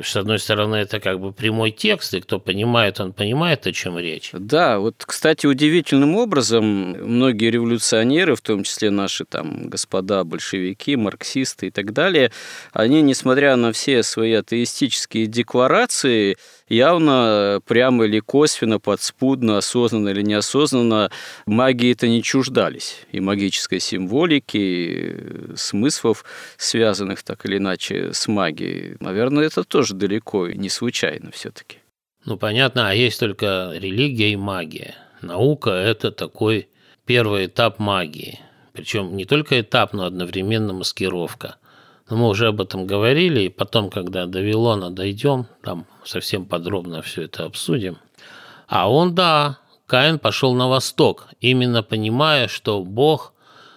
С 0.00 0.16
одной 0.16 0.38
стороны, 0.38 0.76
это 0.76 1.00
как 1.00 1.20
бы 1.20 1.32
прямой 1.32 1.70
текст, 1.70 2.14
и 2.14 2.20
кто 2.20 2.40
понимает, 2.40 2.98
он 2.98 3.12
понимает, 3.12 3.66
о 3.66 3.72
чем 3.72 3.98
речь. 3.98 4.30
Да, 4.32 4.78
вот, 4.78 5.04
кстати, 5.06 5.46
удивительным 5.46 6.16
образом 6.16 6.64
многие 6.64 7.50
революционеры, 7.50 8.34
в 8.34 8.40
том 8.40 8.64
числе 8.64 8.90
наши 8.90 9.26
там 9.26 9.68
господа 9.68 10.24
большевики, 10.24 10.96
марксисты 10.96 11.66
и 11.66 11.70
так 11.70 11.92
далее, 11.92 12.32
они, 12.72 13.02
несмотря 13.02 13.56
на 13.56 13.72
все 13.72 14.02
свои 14.02 14.32
атеистические 14.32 15.26
декларации, 15.26 16.38
явно 16.68 17.60
прямо 17.66 18.04
или 18.04 18.20
косвенно, 18.20 18.78
подспудно, 18.78 19.58
осознанно 19.58 20.10
или 20.10 20.22
неосознанно 20.22 21.10
магии 21.46 21.92
это 21.92 22.08
не 22.08 22.22
чуждались. 22.22 23.06
И 23.12 23.20
магической 23.20 23.80
символики, 23.80 24.56
и 24.56 25.56
смыслов, 25.56 26.24
связанных 26.56 27.22
так 27.22 27.44
или 27.46 27.58
иначе 27.58 28.12
с 28.12 28.28
магией. 28.28 28.96
Наверное, 29.00 29.44
это 29.44 29.64
тоже 29.64 29.94
далеко 29.94 30.46
и 30.48 30.56
не 30.56 30.68
случайно 30.68 31.30
все-таки. 31.30 31.78
Ну, 32.24 32.36
понятно, 32.36 32.88
а 32.88 32.94
есть 32.94 33.18
только 33.18 33.72
религия 33.74 34.32
и 34.32 34.36
магия. 34.36 34.94
Наука– 35.22 35.70
это 35.70 36.12
такой 36.12 36.68
первый 37.04 37.46
этап 37.46 37.78
магии. 37.78 38.38
Причем 38.72 39.16
не 39.16 39.24
только 39.24 39.60
этап, 39.60 39.92
но 39.92 40.04
одновременно 40.04 40.72
маскировка– 40.72 41.56
но 42.12 42.18
мы 42.18 42.28
уже 42.28 42.48
об 42.48 42.60
этом 42.60 42.86
говорили, 42.86 43.44
и 43.44 43.48
потом, 43.48 43.88
когда 43.88 44.26
до 44.26 44.42
Вилона 44.42 44.90
дойдем, 44.90 45.46
там 45.62 45.86
совсем 46.04 46.44
подробно 46.44 47.00
все 47.00 47.22
это 47.22 47.46
обсудим. 47.46 47.96
А 48.66 48.90
он, 48.92 49.14
да, 49.14 49.60
Каин 49.86 50.18
пошел 50.18 50.52
на 50.52 50.68
восток, 50.68 51.28
именно 51.40 51.82
понимая, 51.82 52.48
что 52.48 52.84
Бог, 52.84 53.32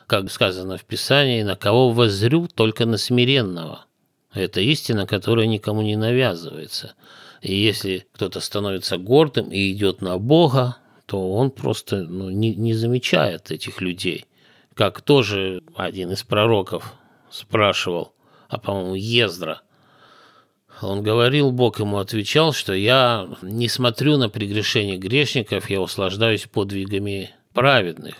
как 0.05 0.29
сказано 0.29 0.77
в 0.77 0.83
Писании, 0.83 1.43
на 1.43 1.55
кого 1.55 1.91
воззрю, 1.91 2.49
только 2.53 2.85
на 2.85 2.97
смиренного. 2.97 3.85
Это 4.33 4.59
истина, 4.59 5.07
которая 5.07 5.45
никому 5.45 5.81
не 5.81 5.95
навязывается. 5.95 6.95
И 7.41 7.55
если 7.55 8.05
кто-то 8.11 8.41
становится 8.41 8.97
гордым 8.97 9.49
и 9.49 9.71
идет 9.71 10.01
на 10.01 10.17
Бога, 10.17 10.75
то 11.05 11.31
он 11.31 11.51
просто 11.51 12.03
ну, 12.03 12.29
не, 12.29 12.53
не 12.53 12.73
замечает 12.73 13.51
этих 13.51 13.79
людей. 13.79 14.25
Как 14.73 14.99
тоже 14.99 15.63
один 15.77 16.11
из 16.11 16.23
пророков 16.23 16.95
спрашивал, 17.29 18.11
а, 18.47 18.57
по-моему, 18.57 18.95
Ездра. 18.95 19.61
Он 20.81 21.03
говорил, 21.03 21.51
Бог 21.51 21.79
ему 21.79 21.97
отвечал, 21.97 22.51
что 22.51 22.73
я 22.73 23.29
не 23.41 23.69
смотрю 23.69 24.17
на 24.17 24.29
прегрешения 24.29 24.97
грешников, 24.97 25.69
я 25.69 25.79
услаждаюсь 25.79 26.47
подвигами 26.47 27.31
праведных. 27.53 28.15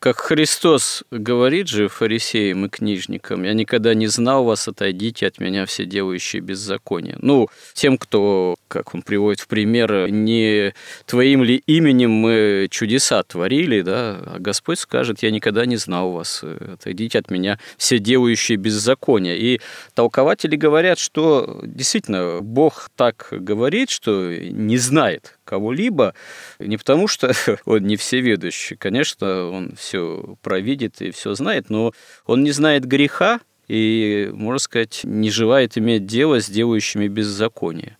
Как 0.00 0.18
Христос 0.18 1.04
говорит 1.10 1.68
же 1.68 1.88
фарисеям 1.88 2.64
и 2.64 2.68
книжникам, 2.70 3.42
«Я 3.42 3.52
никогда 3.52 3.92
не 3.92 4.06
знал 4.06 4.44
вас, 4.44 4.66
отойдите 4.66 5.26
от 5.26 5.38
меня, 5.38 5.66
все 5.66 5.84
делающие 5.84 6.40
беззаконие». 6.40 7.18
Ну, 7.20 7.50
тем, 7.74 7.98
кто, 7.98 8.56
как 8.68 8.94
он 8.94 9.02
приводит 9.02 9.40
в 9.40 9.46
пример, 9.46 10.08
не 10.10 10.72
твоим 11.04 11.44
ли 11.44 11.62
именем 11.66 12.12
мы 12.12 12.68
чудеса 12.70 13.22
творили, 13.24 13.82
да, 13.82 14.16
а 14.24 14.36
Господь 14.38 14.78
скажет, 14.78 15.22
«Я 15.22 15.30
никогда 15.30 15.66
не 15.66 15.76
знал 15.76 16.12
вас, 16.12 16.42
отойдите 16.44 17.18
от 17.18 17.30
меня, 17.30 17.58
все 17.76 17.98
делающие 17.98 18.56
беззаконие». 18.56 19.36
И 19.36 19.60
толкователи 19.92 20.56
говорят, 20.56 20.98
что 20.98 21.60
действительно 21.62 22.40
Бог 22.40 22.88
так 22.96 23.28
говорит, 23.32 23.90
что 23.90 24.34
не 24.34 24.78
знает, 24.78 25.38
кого-либо, 25.50 26.14
не 26.60 26.76
потому 26.76 27.08
что 27.08 27.32
он 27.64 27.82
не 27.82 27.96
всеведущий, 27.96 28.76
конечно, 28.76 29.50
он 29.50 29.74
все 29.76 30.36
провидит 30.42 31.02
и 31.02 31.10
все 31.10 31.34
знает, 31.34 31.70
но 31.70 31.92
он 32.24 32.44
не 32.44 32.52
знает 32.52 32.84
греха 32.84 33.40
и, 33.66 34.30
можно 34.32 34.60
сказать, 34.60 35.00
не 35.02 35.30
желает 35.30 35.76
иметь 35.76 36.06
дело 36.06 36.40
с 36.40 36.48
делающими 36.48 37.08
беззаконие. 37.08 37.96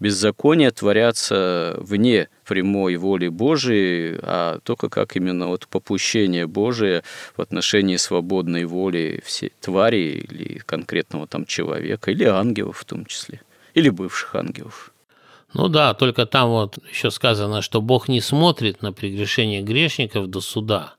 Беззакония 0.00 0.70
творятся 0.70 1.76
вне 1.78 2.28
прямой 2.44 2.96
воли 2.96 3.28
Божией, 3.28 4.18
а 4.22 4.58
только 4.64 4.88
как 4.88 5.16
именно 5.16 5.48
вот 5.48 5.68
попущение 5.68 6.46
Божие 6.46 7.02
в 7.36 7.42
отношении 7.42 7.96
свободной 7.96 8.64
воли 8.64 9.20
всей 9.24 9.52
твари 9.60 10.26
или 10.28 10.58
конкретного 10.66 11.26
там 11.26 11.46
человека, 11.46 12.10
или 12.10 12.24
ангелов 12.24 12.78
в 12.78 12.84
том 12.84 13.06
числе, 13.06 13.40
или 13.74 13.88
бывших 13.88 14.34
ангелов. 14.34 14.92
Ну 15.54 15.68
да, 15.68 15.94
только 15.94 16.26
там 16.26 16.50
вот 16.50 16.78
еще 16.90 17.10
сказано, 17.10 17.62
что 17.62 17.80
Бог 17.80 18.08
не 18.08 18.20
смотрит 18.20 18.82
на 18.82 18.92
прегрешение 18.92 19.62
грешников 19.62 20.28
до 20.28 20.40
суда. 20.40 20.94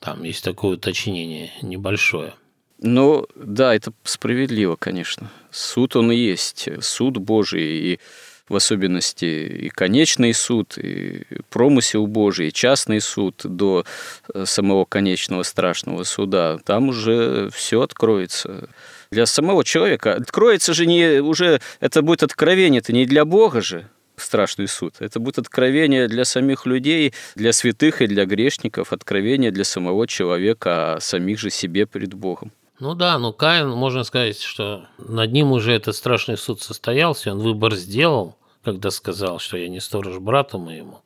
Там 0.00 0.22
есть 0.22 0.44
такое 0.44 0.76
уточнение 0.76 1.50
небольшое. 1.62 2.34
Ну, 2.78 3.26
да, 3.34 3.74
это 3.74 3.92
справедливо, 4.04 4.76
конечно. 4.76 5.30
Суд 5.50 5.96
он 5.96 6.12
и 6.12 6.16
есть. 6.16 6.68
Суд 6.80 7.16
Божий, 7.16 7.64
и 7.64 8.00
в 8.48 8.54
особенности 8.54 9.24
и 9.24 9.68
конечный 9.70 10.32
суд, 10.34 10.78
и 10.78 11.24
промысел 11.50 12.06
Божий, 12.06 12.48
и 12.48 12.52
частный 12.52 13.00
суд 13.00 13.40
до 13.42 13.84
э, 14.32 14.44
самого 14.44 14.84
конечного 14.84 15.42
страшного 15.42 16.04
суда. 16.04 16.58
Там 16.64 16.90
уже 16.90 17.50
все 17.50 17.80
откроется 17.80 18.68
для 19.10 19.26
самого 19.26 19.64
человека. 19.64 20.14
Откроется 20.14 20.74
же 20.74 20.86
не 20.86 21.20
уже, 21.20 21.60
это 21.80 22.02
будет 22.02 22.22
откровение, 22.22 22.80
это 22.80 22.92
не 22.92 23.06
для 23.06 23.24
Бога 23.24 23.60
же, 23.60 23.88
страшный 24.16 24.68
суд. 24.68 24.94
Это 25.00 25.20
будет 25.20 25.38
откровение 25.38 26.08
для 26.08 26.24
самих 26.24 26.66
людей, 26.66 27.12
для 27.34 27.52
святых 27.52 28.02
и 28.02 28.06
для 28.06 28.24
грешников, 28.24 28.92
откровение 28.92 29.50
для 29.50 29.64
самого 29.64 30.06
человека 30.06 30.94
о 30.94 31.00
самих 31.00 31.38
же 31.38 31.50
себе 31.50 31.86
перед 31.86 32.14
Богом. 32.14 32.52
Ну 32.78 32.94
да, 32.94 33.18
но 33.18 33.32
Каин, 33.32 33.70
можно 33.70 34.04
сказать, 34.04 34.40
что 34.40 34.86
над 34.98 35.32
ним 35.32 35.52
уже 35.52 35.72
этот 35.72 35.96
страшный 35.96 36.36
суд 36.36 36.60
состоялся, 36.60 37.32
он 37.32 37.38
выбор 37.38 37.74
сделал, 37.74 38.36
когда 38.62 38.90
сказал, 38.90 39.38
что 39.38 39.56
я 39.56 39.68
не 39.68 39.80
сторож 39.80 40.18
брату 40.18 40.58
моему. 40.58 41.00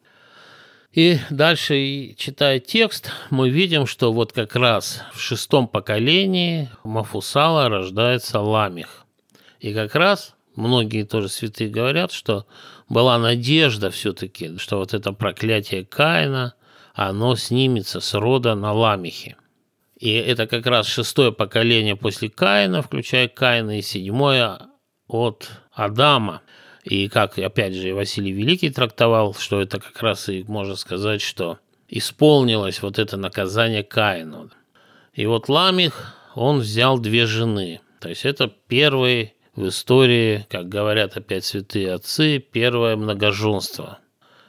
И 0.92 1.18
дальше, 1.30 2.14
читая 2.16 2.58
текст, 2.58 3.12
мы 3.30 3.48
видим, 3.48 3.86
что 3.86 4.12
вот 4.12 4.32
как 4.32 4.56
раз 4.56 5.04
в 5.14 5.20
шестом 5.20 5.68
поколении 5.68 6.68
Мафусала 6.82 7.68
рождается 7.68 8.40
Ламих. 8.40 9.06
И 9.60 9.72
как 9.72 9.94
раз 9.94 10.34
многие 10.56 11.04
тоже 11.04 11.28
святые 11.28 11.70
говорят, 11.70 12.10
что 12.10 12.44
была 12.88 13.18
надежда 13.18 13.92
все-таки, 13.92 14.58
что 14.58 14.78
вот 14.78 14.92
это 14.92 15.12
проклятие 15.12 15.84
Каина, 15.84 16.54
оно 16.92 17.36
снимется 17.36 18.00
с 18.00 18.12
рода 18.14 18.56
на 18.56 18.72
Ламихе. 18.72 19.36
И 19.96 20.12
это 20.12 20.48
как 20.48 20.66
раз 20.66 20.88
шестое 20.88 21.30
поколение 21.30 21.94
после 21.94 22.30
Каина, 22.30 22.82
включая 22.82 23.28
Каина, 23.28 23.78
и 23.78 23.82
седьмое 23.82 24.58
от 25.06 25.50
Адама. 25.72 26.42
И 26.84 27.08
как, 27.08 27.38
опять 27.38 27.74
же, 27.74 27.94
Василий 27.94 28.32
Великий 28.32 28.70
трактовал, 28.70 29.34
что 29.34 29.60
это 29.60 29.80
как 29.80 30.02
раз 30.02 30.28
и 30.28 30.44
можно 30.46 30.76
сказать, 30.76 31.20
что 31.20 31.58
исполнилось 31.88 32.82
вот 32.82 32.98
это 32.98 33.16
наказание 33.16 33.82
Каину. 33.82 34.50
И 35.12 35.26
вот 35.26 35.48
Ламих, 35.48 36.14
он 36.34 36.60
взял 36.60 36.98
две 36.98 37.26
жены. 37.26 37.80
То 38.00 38.08
есть 38.08 38.24
это 38.24 38.50
первый 38.68 39.34
в 39.54 39.68
истории, 39.68 40.46
как 40.48 40.68
говорят 40.68 41.16
опять 41.16 41.44
святые 41.44 41.92
отцы, 41.92 42.38
первое 42.38 42.96
многоженство. 42.96 43.98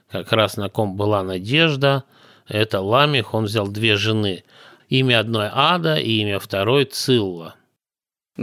Как 0.09 0.31
раз 0.31 0.55
на 0.55 0.69
ком 0.69 0.95
была 0.95 1.23
надежда, 1.23 2.03
это 2.47 2.79
Ламих, 2.79 3.33
он 3.33 3.45
взял 3.45 3.67
две 3.67 3.97
жены. 3.97 4.43
Имя 4.87 5.19
одной 5.19 5.49
Ада 5.51 5.95
и 5.95 6.21
имя 6.21 6.39
второй 6.39 6.85
Цилла– 6.85 7.55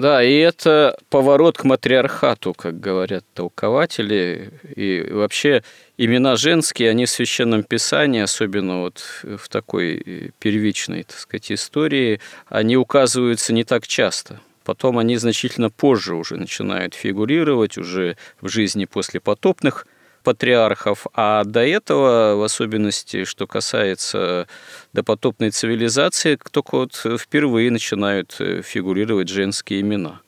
да, 0.01 0.22
и 0.22 0.34
это 0.36 0.96
поворот 1.11 1.59
к 1.59 1.64
матриархату, 1.64 2.55
как 2.55 2.80
говорят 2.80 3.24
толкователи. 3.34 4.51
И 4.74 5.07
вообще 5.11 5.62
имена 5.96 6.36
женские, 6.36 6.90
они 6.90 7.07
в 7.07 7.11
Священном 7.11 7.62
Писании, 7.62 8.20
особенно 8.20 8.80
вот 8.80 9.03
в 9.22 9.49
такой 9.49 10.32
первичной, 10.38 11.05
так 11.05 11.18
сказать, 11.18 11.53
истории, 11.53 12.20
они 12.46 12.76
указываются 12.76 13.53
не 13.53 13.64
так 13.64 13.86
часто. 13.86 14.40
Потом 14.64 14.99
они 14.99 15.16
значительно 15.16 15.70
позже 15.70 16.14
уже 16.14 16.36
начинают 16.36 16.94
фигурировать, 16.94 17.78
уже 17.78 18.16
в 18.40 18.49
жизни 18.49 18.84
послепотопных 18.84 19.86
патриархов, 20.22 21.06
а 21.14 21.44
до 21.44 21.60
этого, 21.66 22.36
в 22.36 22.42
особенности, 22.42 23.24
что 23.24 23.46
касается 23.46 24.46
допотопной 24.92 25.50
цивилизации, 25.50 26.38
только 26.50 26.76
вот 26.76 26.94
впервые 27.18 27.70
начинают 27.70 28.32
фигурировать 28.32 29.28
женские 29.28 29.80
имена– 29.80 30.20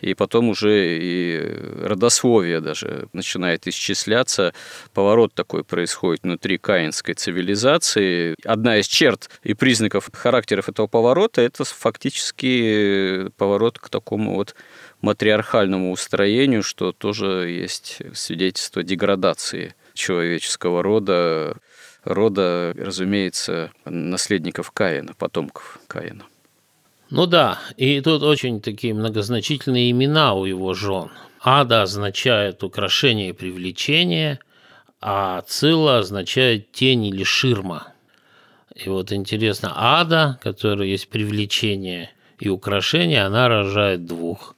и 0.00 0.14
потом 0.14 0.48
уже 0.48 0.98
и 0.98 1.40
родословие 1.82 2.60
даже 2.60 3.08
начинает 3.12 3.66
исчисляться. 3.66 4.54
Поворот 4.94 5.34
такой 5.34 5.64
происходит 5.64 6.22
внутри 6.22 6.58
каинской 6.58 7.14
цивилизации. 7.14 8.36
Одна 8.44 8.78
из 8.78 8.86
черт 8.86 9.28
и 9.42 9.54
признаков 9.54 10.10
характеров 10.12 10.68
этого 10.68 10.86
поворота– 10.86 11.40
это 11.42 11.64
фактически 11.64 13.28
поворот 13.36 13.78
к 13.78 13.88
такому 13.88 14.34
вот 14.34 14.54
матриархальному 15.00 15.92
устроению, 15.92 16.62
что 16.62 16.92
тоже 16.92 17.48
есть 17.50 17.98
свидетельство 18.14 18.82
деградации 18.82 19.74
человеческого 19.94 20.82
рода, 20.82 21.56
рода, 22.04 22.72
разумеется, 22.76 23.72
наследников 23.84 24.70
Каина, 24.70 25.14
потомков 25.14 25.78
Каина. 25.88 26.24
Ну 27.10 27.26
да, 27.26 27.58
и 27.76 28.00
тут 28.00 28.22
очень 28.22 28.60
такие 28.60 28.92
многозначительные 28.92 29.90
имена 29.90 30.34
у 30.34 30.44
его 30.44 30.74
жен. 30.74 31.10
Ада 31.40 31.82
означает 31.82 32.62
украшение 32.62 33.30
и 33.30 33.32
привлечение, 33.32 34.40
а 35.00 35.42
Цила 35.42 35.98
означает 35.98 36.72
тень 36.72 37.06
или 37.06 37.24
ширма. 37.24 37.94
И 38.74 38.88
вот 38.88 39.12
интересно, 39.12 39.72
Ада, 39.74 40.38
которая 40.42 40.88
есть 40.88 41.08
привлечение 41.08 42.10
и 42.38 42.48
украшение, 42.48 43.24
она 43.24 43.48
рожает 43.48 44.04
двух 44.04 44.54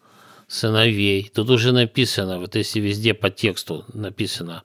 сыновей. 0.49 1.31
Тут 1.33 1.51
уже 1.51 1.73
написано, 1.73 2.41
вот 2.41 2.57
если 2.57 2.81
везде 2.81 3.15
по 3.15 3.31
тексту 3.31 3.85
написано, 3.95 4.65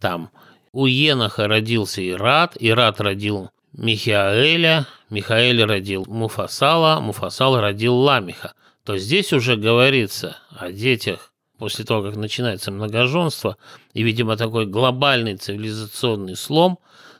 там 0.00 0.30
у 0.72 0.86
Еноха 0.86 1.46
родился 1.46 2.06
Ират, 2.06 2.56
Ират 2.58 3.00
родил 3.00 3.50
Михаэля, 3.72 4.86
Михаэль 5.10 5.64
родил 5.64 6.04
Муфасала, 6.06 7.00
Муфасал 7.00 7.60
родил 7.60 7.96
Ламиха. 7.96 8.54
То 8.84 8.98
здесь 8.98 9.32
уже 9.32 9.56
говорится 9.56 10.38
о 10.50 10.72
детях 10.72 11.32
после 11.58 11.84
того, 11.84 12.02
как 12.02 12.16
начинается 12.16 12.72
многоженство, 12.72 13.56
и, 13.92 14.02
видимо, 14.02 14.36
такой 14.36 14.66
глобальный 14.66 15.36
цивилизационный 15.36 16.34
слом 16.34 16.78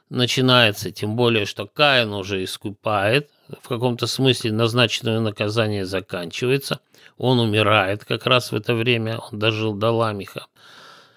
начинается, 0.08 0.90
тем 0.90 1.14
более, 1.14 1.44
что 1.44 1.66
Каин 1.66 2.12
уже 2.14 2.42
искупает, 2.42 3.30
в 3.62 3.68
каком-то 3.68 4.06
смысле 4.06 4.52
назначенное 4.52 5.20
наказание 5.20 5.84
заканчивается, 5.84 6.80
он 7.18 7.38
умирает 7.38 8.04
как 8.04 8.26
раз 8.26 8.50
в 8.50 8.56
это 8.56 8.74
время, 8.74 9.18
он 9.18 9.38
дожил 9.38 9.74
до 9.74 9.90
Ламиха. 9.90 10.46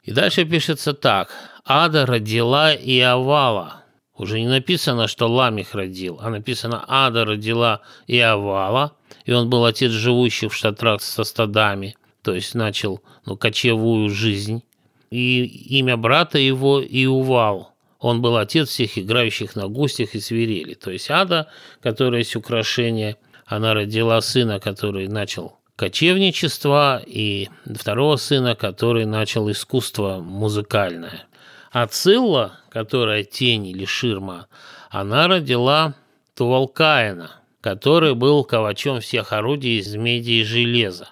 И 0.04 0.12
дальше 0.12 0.44
пишется 0.44 0.94
так. 0.94 1.30
Ада 1.66 2.06
родила 2.06 2.74
Иовала, 2.74 3.83
уже 4.16 4.40
не 4.40 4.48
написано, 4.48 5.08
что 5.08 5.28
Ламих 5.28 5.74
родил, 5.74 6.20
а 6.22 6.30
написано 6.30 6.84
Ада 6.88 7.26
родила 7.26 7.82
Иовала, 8.08 8.94
и 9.26 9.32
он 9.32 9.50
был 9.50 9.66
отец 9.66 9.92
живущих 9.92 10.52
в 10.52 10.56
шатрах 10.56 11.02
со 11.02 11.24
стадами, 11.24 11.96
то 12.22 12.34
есть 12.34 12.56
начал 12.56 13.02
ну, 13.26 13.38
кочевую 13.38 14.10
жизнь. 14.10 14.64
И 15.10 15.46
имя 15.78 15.96
брата 15.98 16.40
его 16.40 16.82
Иувал. 16.82 17.74
Он 18.00 18.22
был 18.22 18.38
отец 18.38 18.70
всех 18.70 18.98
играющих 18.98 19.56
на 19.56 19.68
густях 19.68 20.16
и 20.16 20.20
свирели. 20.20 20.74
То 20.74 20.92
есть 20.92 21.10
Ада, 21.10 21.48
которая 21.82 22.20
есть 22.20 22.36
украшение, 22.36 23.18
она 23.46 23.74
родила 23.74 24.20
сына, 24.22 24.60
который 24.60 25.08
начал 25.08 25.60
кочевничество, 25.76 27.02
и 27.06 27.50
второго 27.66 28.18
сына, 28.18 28.56
который 28.56 29.06
начал 29.06 29.50
искусство 29.50 30.20
музыкальное. 30.20 31.28
А 31.74 31.88
Цилла, 31.88 32.60
которая 32.70 33.24
тень 33.24 33.66
или 33.66 33.86
ширма, 33.86 34.46
она 34.92 35.28
родила 35.28 35.96
Тувалкаина, 36.36 37.32
который 37.62 38.14
был 38.14 38.44
ковачом 38.44 39.02
всех 39.02 39.34
орудий 39.34 39.80
из 39.80 39.96
меди 39.96 40.34
и 40.34 40.44
железа. 40.44 41.10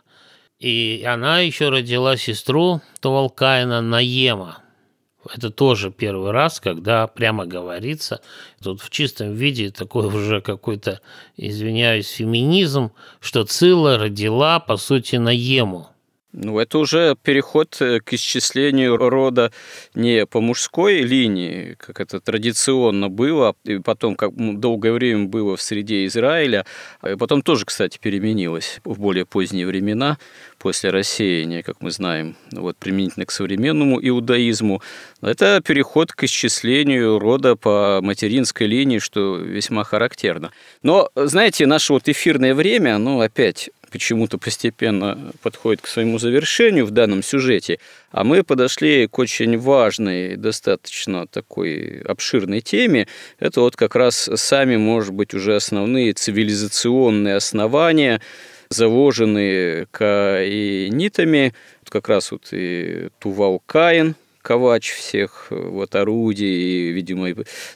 И 0.60 1.04
она 1.08 1.40
еще 1.40 1.70
родила 1.70 2.16
сестру 2.16 2.80
Тувалкаина 3.00 3.82
Наема. 3.82 4.60
Это 5.34 5.50
тоже 5.50 5.90
первый 5.90 6.30
раз, 6.30 6.60
когда 6.60 7.08
прямо 7.08 7.48
говорится, 7.48 8.22
тут 8.62 8.82
в 8.82 8.92
чистом 8.92 9.34
виде 9.34 9.72
такой 9.72 10.06
уже 10.06 10.42
какой-то, 10.42 11.02
извиняюсь, 11.38 12.08
феминизм, 12.08 12.92
что 13.20 13.46
Цилла 13.46 13.98
родила, 13.98 14.60
по 14.60 14.78
сути, 14.78 15.16
Наему– 15.16 15.88
ну, 16.34 16.60
это 16.60 16.78
уже 16.78 17.16
переход 17.22 17.76
э, 17.82 18.00
к 18.00 18.14
исчислению 18.14 18.98
рода 18.98 19.52
не 19.94 20.26
по 20.26 20.40
мужской 20.40 21.02
линии, 21.02 21.76
как 21.78 22.00
это 22.00 22.20
традиционно 22.22 23.10
было, 23.10 23.56
и 23.64 23.80
потом 23.80 24.16
как 24.16 24.32
долгое 24.60 24.94
время 24.94 25.26
было 25.26 25.58
в 25.58 25.62
среде 25.62 26.06
Израиля, 26.06 26.66
и 27.06 27.16
потом 27.16 27.42
тоже, 27.42 27.66
кстати, 27.66 27.98
переменилось 28.02 28.80
в 28.86 29.00
более 29.00 29.26
поздние 29.26 29.68
времена, 29.68 30.18
после 30.62 30.92
рассеяния, 30.92 31.64
как 31.64 31.82
мы 31.82 31.90
знаем, 31.90 32.36
вот 32.52 32.78
применительно 32.78 33.26
к 33.26 33.32
современному 33.32 34.00
иудаизму. 34.00 34.82
Это 35.22 35.60
переход 35.66 36.12
к 36.12 36.24
исчислению 36.24 37.18
рода 37.18 37.56
по 37.56 38.00
материнской 38.02 38.68
линии, 38.68 39.00
что 39.00 39.38
весьма 39.38 39.84
характерно. 39.84 40.52
Но, 40.84 41.10
знаете, 41.16 41.66
наше 41.66 41.94
вот 41.94 42.08
эфирное 42.08 42.54
время, 42.54 42.96
оно 42.96 43.22
опять 43.22 43.72
почему-то 43.92 44.38
постепенно 44.38 45.32
подходит 45.42 45.82
к 45.82 45.88
своему 45.88 46.18
завершению 46.18 46.86
в 46.86 46.92
данном 46.92 47.22
сюжете, 47.22 47.80
а 48.12 48.24
мы 48.24 48.44
подошли 48.44 49.08
к 49.08 49.20
очень 49.20 49.58
важной, 49.58 50.38
достаточно 50.38 51.28
такой 51.28 52.02
обширной 52.02 52.62
теме. 52.62 53.08
Это 53.40 53.62
вот 53.62 53.76
как 53.76 53.96
раз 53.96 54.30
сами, 54.36 54.78
может 54.78 55.14
быть, 55.14 55.34
уже 55.34 55.56
основные 55.56 56.14
цивилизационные 56.14 57.36
основания, 57.36 58.22
заложенные 58.70 59.88
каинитами, 59.92 61.54
как 61.90 62.08
раз 62.08 62.32
вот 62.32 62.48
и 62.54 63.10
Тувал 63.20 63.62
Каин, 63.66 64.16
ковач 64.42 64.92
всех 64.92 65.48
э, 65.50 65.56
вот 65.56 65.96
орудий, 65.96 66.90
и, 66.90 66.92
видимо, 66.92 67.30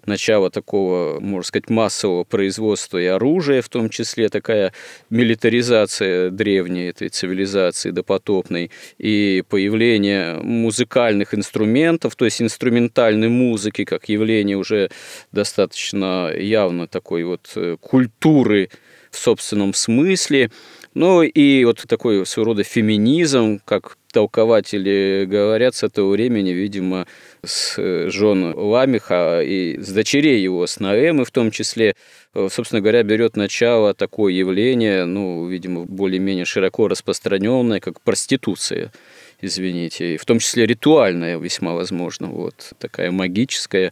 начало 0.05 0.49
такого, 0.49 1.19
можно 1.19 1.47
сказать, 1.47 1.69
массового 1.69 2.23
производства 2.23 2.97
и 2.97 3.05
оружия, 3.05 3.61
в 3.61 3.69
том 3.69 3.89
числе 3.89 4.29
такая 4.29 4.73
милитаризация 5.09 6.29
древней 6.29 6.89
этой 6.89 7.09
цивилизации 7.09 7.91
допотопной, 7.91 8.71
и 8.97 9.43
появление 9.49 10.35
музыкальных 10.41 11.33
инструментов, 11.33 12.15
то 12.15 12.25
есть 12.25 12.41
инструментальной 12.41 13.29
музыки, 13.29 13.83
как 13.85 14.09
явление 14.09 14.57
уже 14.57 14.89
достаточно 15.31 16.31
явно 16.35 16.87
такой 16.87 17.23
вот 17.23 17.51
э, 17.55 17.77
культуры 17.79 18.69
в 19.11 19.17
собственном 19.17 19.73
смысле, 19.73 20.51
ну 20.93 21.23
и 21.23 21.65
вот 21.65 21.83
такой 21.87 22.25
своего 22.25 22.51
рода 22.51 22.63
феминизм, 22.63 23.59
как 23.65 23.97
толкователи 24.15 25.25
говорят 25.27 25.75
с 25.75 25.83
этого 25.83 26.11
времени, 26.11 26.51
видимо, 26.51 27.05
с 27.43 27.75
э, 27.77 28.07
жен 28.09 28.53
Ламиха 28.55 29.41
и 29.41 29.77
с 29.77 29.89
дочерей 29.91 30.41
его, 30.41 30.65
с 30.65 30.79
Наэмы 30.79 31.25
в 31.25 31.31
том 31.31 31.51
числе, 31.51 31.95
э, 32.33 32.47
собственно 32.49 32.79
говоря, 32.79 33.03
берет 33.03 33.35
начало 33.35 33.93
такое 33.93 34.31
явление, 34.31 35.03
ну, 35.03 35.45
видимо, 35.49 35.83
более-менее 35.83 36.45
широко 36.45 36.87
распространенное, 36.87 37.81
как 37.81 37.99
проституция 37.99 38.93
извините, 39.41 40.15
и 40.15 40.17
в 40.17 40.23
том 40.23 40.39
числе 40.39 40.65
ритуальная 40.65 41.37
весьма 41.37 41.73
возможно, 41.73 42.27
вот 42.27 42.71
такая 42.79 43.11
магическая 43.11 43.91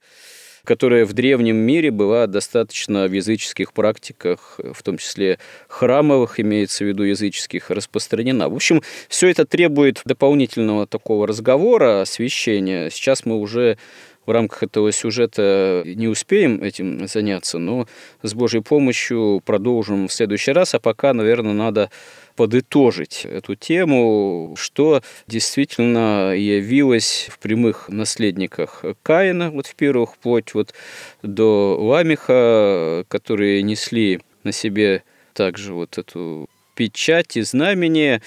которая 0.66 1.06
в 1.06 1.14
древнем 1.14 1.58
мире 1.58 1.92
была 1.92 2.28
достаточно 2.28 3.08
в 3.08 3.12
языческих 3.12 3.74
практиках, 3.74 4.60
в 4.60 4.82
том 4.84 4.98
числе 4.98 5.40
храмовых, 5.68 6.40
имеется 6.40 6.86
в 6.86 6.88
виду 6.88 7.04
языческих, 7.04 7.70
распространена. 7.70 8.50
В 8.50 8.56
общем, 8.56 8.82
все 9.10 9.30
это 9.30 9.46
требует 9.46 10.02
дополнительного 10.06 10.88
такого 10.88 11.28
разговора, 11.28 12.02
освещения. 12.02 12.90
Сейчас 12.90 13.26
мы 13.26 13.38
уже 13.38 13.78
в 14.26 14.32
рамках 14.32 14.64
этого 14.64 14.92
сюжета 14.92 15.84
не 15.86 16.08
успеем 16.08 16.64
этим 16.64 17.08
заняться, 17.08 17.58
но 17.58 17.88
с 18.22 18.34
Божьей 18.34 18.62
помощью 18.62 19.42
продолжим 19.46 20.08
в 20.08 20.14
следующий 20.14 20.52
раз, 20.52 20.74
а 20.76 20.80
пока, 20.80 21.14
наверное, 21.14 21.54
надо 21.54 21.90
подытожить 22.36 23.26
эту 23.26 23.56
тему, 23.56 24.56
что 24.58 25.02
действительно 25.28 26.34
явилось 26.36 27.28
в 27.32 27.40
прямых 27.40 27.90
наследниках 27.90 28.84
Каина, 29.04 29.52
вот 29.52 29.68
в 29.68 29.76
первых, 29.76 30.16
вплоть 30.16 30.54
вот 30.54 30.74
до 31.22 31.78
Ламиха, 31.80 33.06
которые 33.08 33.62
несли 33.62 34.22
на 34.44 34.52
себе 34.52 35.04
также 35.34 35.74
вот 35.74 35.98
эту 35.98 36.50
печать 36.76 37.38
и 37.38 37.42
знамение. 37.42 38.22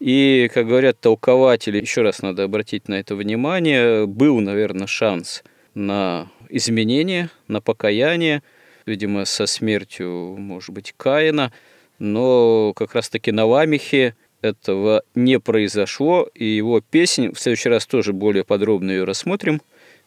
И, 0.00 0.48
как 0.54 0.66
говорят 0.68 1.00
толкователи, 1.00 1.80
еще 1.80 2.02
раз 2.02 2.22
надо 2.22 2.44
обратить 2.44 2.88
на 2.88 2.94
это 2.94 3.16
внимание, 3.16 4.06
был, 4.06 4.40
наверное, 4.40 4.86
шанс 4.86 5.42
на 5.74 6.28
изменение, 6.48 7.30
на 7.48 7.60
покаяние, 7.60 8.42
видимо, 8.86 9.24
со 9.24 9.46
смертью, 9.46 10.36
может 10.38 10.70
быть, 10.70 10.94
Каина– 10.96 11.52
но 11.98 12.72
как 12.74 12.94
раз-таки 12.94 13.32
на 13.32 13.44
Ламихе 13.44 14.14
этого 14.40 15.02
не 15.14 15.40
произошло, 15.40 16.28
и 16.34 16.44
его 16.44 16.80
песнь, 16.80 17.32
в 17.32 17.40
следующий 17.40 17.68
раз 17.68 17.86
тоже 17.86 18.12
более 18.12 18.44
подробно 18.44 18.90
ее 18.90 19.04
рассмотрим, 19.04 19.60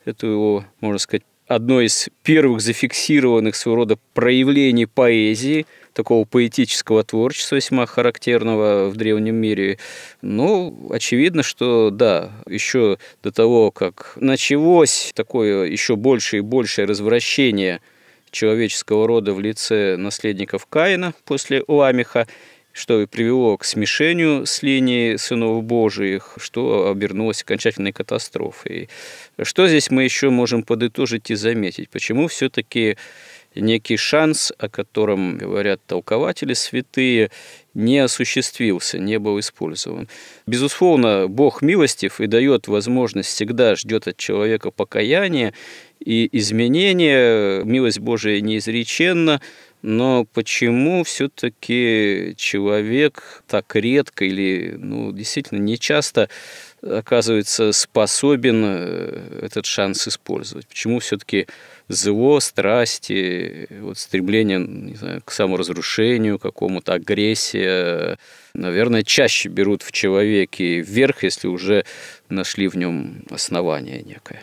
это 0.05 0.27
его, 0.27 0.65
можно 0.79 0.99
сказать, 0.99 1.23
одно 1.47 1.81
из 1.81 2.09
первых 2.23 2.61
зафиксированных 2.61 3.55
своего 3.55 3.77
рода 3.77 3.97
проявлений 4.13 4.85
поэзии, 4.85 5.65
такого 5.93 6.23
поэтического 6.23 7.03
творчества 7.03 7.57
весьма 7.57 7.85
характерного 7.85 8.89
в 8.89 8.95
древнем 8.95 9.35
мире. 9.35 9.77
Ну, 10.21 10.89
очевидно, 10.89 11.43
что 11.43 11.89
да, 11.89 12.31
еще 12.47 12.97
до 13.21 13.31
того, 13.31 13.71
как 13.71 14.13
началось 14.15 15.11
такое 15.13 15.65
еще 15.65 15.97
большее 15.97 16.39
и 16.39 16.41
большее 16.41 16.85
развращение 16.85 17.81
человеческого 18.32 19.07
рода 19.07 19.34
в 19.34 19.39
лице 19.39 19.95
наследников 19.97 20.65
Каина 20.65 21.13
после 21.25 21.63
Ламиха, 21.67 22.27
что 22.73 23.01
и 23.01 23.05
привело 23.05 23.57
к 23.57 23.65
смешению 23.65 24.45
с 24.45 24.63
линией 24.63 25.17
сынов 25.17 25.63
Божиих, 25.63 26.38
что 26.38 26.89
обернулось 26.89 27.41
окончательной 27.41 27.91
катастрофой. 27.91 28.89
Что 29.41 29.67
здесь 29.67 29.91
мы 29.91 30.03
еще 30.03 30.29
можем 30.29 30.63
подытожить 30.63 31.29
и 31.32 31.36
заметить? 31.36 31.89
Почему 31.89 32.27
все-таки 32.27 32.97
некий 33.55 33.97
шанс, 33.97 34.53
о 34.57 34.69
котором 34.69 35.38
говорят 35.38 35.82
толкователи 35.86 36.53
святые, 36.53 37.32
не 37.73 37.99
осуществился, 37.99 38.99
не 38.99 39.19
был 39.19 39.39
использован. 39.39 40.07
Безусловно, 40.45 41.27
Бог 41.27 41.61
милостив 41.61 42.19
и 42.21 42.27
дает 42.27 42.67
возможность, 42.67 43.29
всегда 43.29 43.75
ждет 43.75 44.07
от 44.07 44.17
человека 44.17 44.71
покаяния 44.71 45.53
и 46.04 46.30
изменения. 46.32 47.64
Милость 47.64 47.99
Божия 47.99 48.41
неизреченна, 48.41 49.41
но 49.82 50.26
почему 50.34 51.04
все-таки 51.04 52.34
человек 52.38 53.43
так 53.47 53.76
редко 53.76 54.26
или 54.26 54.76
ну, 54.78 55.12
действительно 55.12 55.60
не 55.60 55.78
часто 55.80 56.30
оказывается 56.84 57.72
способен 57.72 58.64
э, 58.66 59.39
этот 59.43 59.66
шанс 59.66 60.08
использовать? 60.08 60.68
Почему 60.68 60.99
все-таки 60.99 61.47
зло, 61.88 62.39
страсти, 62.39 63.68
вот 63.82 63.97
стремление 63.97 64.60
не 64.60 64.95
знаю, 64.95 65.22
к 65.26 65.32
саморазрушению, 65.32 66.38
какому-то 66.38 66.93
агрессия, 66.93 68.18
наверное, 68.54 69.04
чаще 69.04 69.49
берут 69.49 69.82
в 69.82 69.91
человеке 69.91 70.82
вверх, 70.82 71.24
если 71.24 71.47
уже 71.47 71.86
нашли 72.30 72.68
в 72.68 72.76
нем 72.76 73.24
основание 73.32 74.04
некое? 74.04 74.41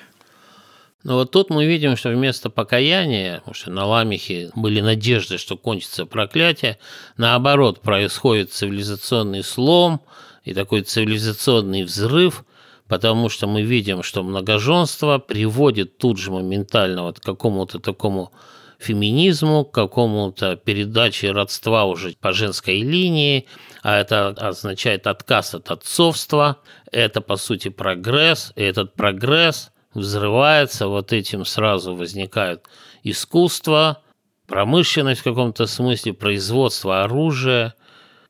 Но 1.04 1.14
вот 1.14 1.30
тут 1.30 1.50
мы 1.50 1.64
видим, 1.64 1.96
что 1.96 2.10
вместо 2.10 2.50
покаяния, 2.50 3.38
потому 3.38 3.54
что 3.54 3.70
на 3.70 3.86
Ламихе 3.86 4.50
были 4.56 4.80
надежды, 4.80 5.38
что 5.38 5.56
кончится 5.56 6.06
проклятие, 6.06 6.78
наоборот, 7.16 7.80
происходит 7.82 8.52
цивилизационный 8.52 9.44
слом 9.44 10.00
и 10.44 10.54
такой 10.54 10.82
цивилизационный 10.82 11.84
взрыв, 11.84 12.44
потому 12.88 13.28
что 13.28 13.46
мы 13.46 13.62
видим, 13.62 14.02
что 14.02 14.24
многоженство 14.24 15.18
приводит 15.18 15.98
тут 15.98 16.18
же 16.18 16.32
моментально 16.32 17.04
вот 17.04 17.20
к 17.20 17.22
какому-то 17.22 17.78
такому 17.78 18.32
феминизму, 18.80 19.64
к 19.64 19.72
какому-то 19.72 20.56
передаче 20.56 21.30
родства 21.30 21.84
уже 21.84 22.16
по 22.20 22.32
женской 22.32 22.80
линии, 22.80 23.46
а 23.82 23.98
это 24.00 24.28
означает 24.30 25.06
отказ 25.06 25.54
от 25.54 25.70
отцовства, 25.70 26.58
это, 26.90 27.20
по 27.20 27.36
сути, 27.36 27.68
прогресс, 27.68 28.52
и 28.56 28.62
этот 28.62 28.94
прогресс– 28.94 29.70
взрывается, 29.94 30.88
вот 30.88 31.12
этим 31.12 31.44
сразу 31.44 31.94
возникает 31.94 32.64
искусство, 33.02 34.02
промышленность 34.46 35.20
в 35.20 35.24
каком-то 35.24 35.66
смысле, 35.66 36.14
производство 36.14 37.04
оружия, 37.04 37.74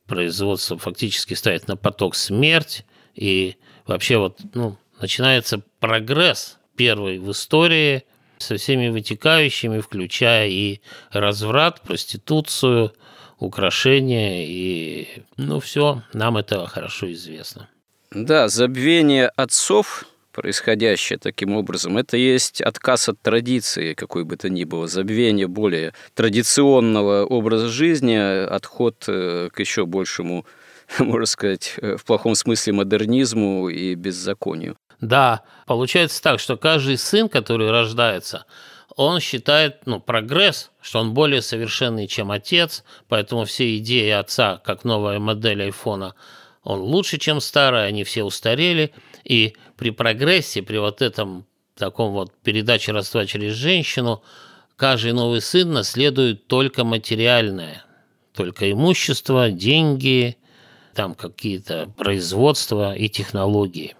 производство 0.06 0.78
фактически 0.78 1.34
ставит 1.34 1.68
на 1.68 1.76
поток 1.76 2.14
смерть, 2.14 2.84
и 3.14 3.56
вообще 3.86 4.18
вот 4.18 4.38
ну, 4.54 4.76
начинается 5.00 5.62
прогресс 5.80 6.58
первый 6.76 7.18
в 7.18 7.30
истории 7.30 8.04
со 8.38 8.56
всеми 8.56 8.88
вытекающими, 8.88 9.80
включая 9.80 10.48
и 10.48 10.80
разврат, 11.10 11.82
проституцию, 11.82 12.92
украшения, 13.38 14.44
и 14.46 15.22
ну 15.36 15.60
все, 15.60 16.02
нам 16.12 16.36
это 16.36 16.66
хорошо 16.66 17.10
известно. 17.12 17.68
Да, 18.10 18.48
забвение 18.48 19.28
отцов 19.28 20.06
происходящее 20.38 21.18
таким 21.18 21.56
образом, 21.56 21.98
это 21.98 22.16
есть 22.16 22.60
отказ 22.60 23.08
от 23.08 23.20
традиции 23.20 23.94
какой 23.94 24.22
бы 24.22 24.36
то 24.36 24.48
ни 24.48 24.62
было, 24.62 24.86
забвение 24.86 25.48
более 25.48 25.94
традиционного 26.14 27.24
образа 27.24 27.68
жизни, 27.68 28.14
отход 28.46 29.04
э, 29.08 29.48
к 29.52 29.58
еще 29.58 29.84
большему, 29.84 30.46
можно 31.00 31.26
сказать, 31.26 31.74
э, 31.82 31.96
в 31.96 32.04
плохом 32.04 32.36
смысле 32.36 32.74
модернизму 32.74 33.68
и 33.68 33.96
беззаконию. 33.96 34.76
Да, 35.00 35.42
получается 35.66 36.22
так, 36.22 36.38
что 36.38 36.56
каждый 36.56 36.98
сын, 36.98 37.28
который 37.28 37.72
рождается, 37.72 38.46
он 38.94 39.18
считает 39.18 39.86
ну, 39.86 39.98
прогресс, 39.98 40.70
что 40.80 41.00
он 41.00 41.14
более 41.14 41.42
совершенный, 41.42 42.06
чем 42.06 42.30
отец, 42.30 42.84
поэтому 43.08 43.44
все 43.44 43.76
идеи 43.78 44.10
отца, 44.10 44.60
как 44.64 44.84
новая 44.84 45.18
модель 45.18 45.64
айфона, 45.64 46.14
он 46.68 46.80
лучше, 46.80 47.18
чем 47.18 47.40
старая, 47.40 47.86
они 47.86 48.04
все 48.04 48.24
устарели– 48.24 48.92
и 49.28 49.54
при 49.76 49.90
прогрессе, 49.90 50.62
при 50.62 50.78
вот 50.78 51.02
этом 51.02 51.44
таком 51.76 52.12
вот 52.12 52.32
передаче 52.42 52.92
родства 52.92 53.26
через 53.26 53.52
женщину, 53.54 54.22
каждый 54.74 55.12
новый 55.12 55.42
сын 55.42 55.72
наследует 55.72 56.46
только 56.46 56.82
материальное, 56.82 57.84
только 58.34 58.72
имущество, 58.72 59.50
деньги, 59.50 60.36
там 60.94 61.14
какие-то 61.14 61.92
производства 61.96 62.94
и 62.94 63.08
технологии. 63.08 63.94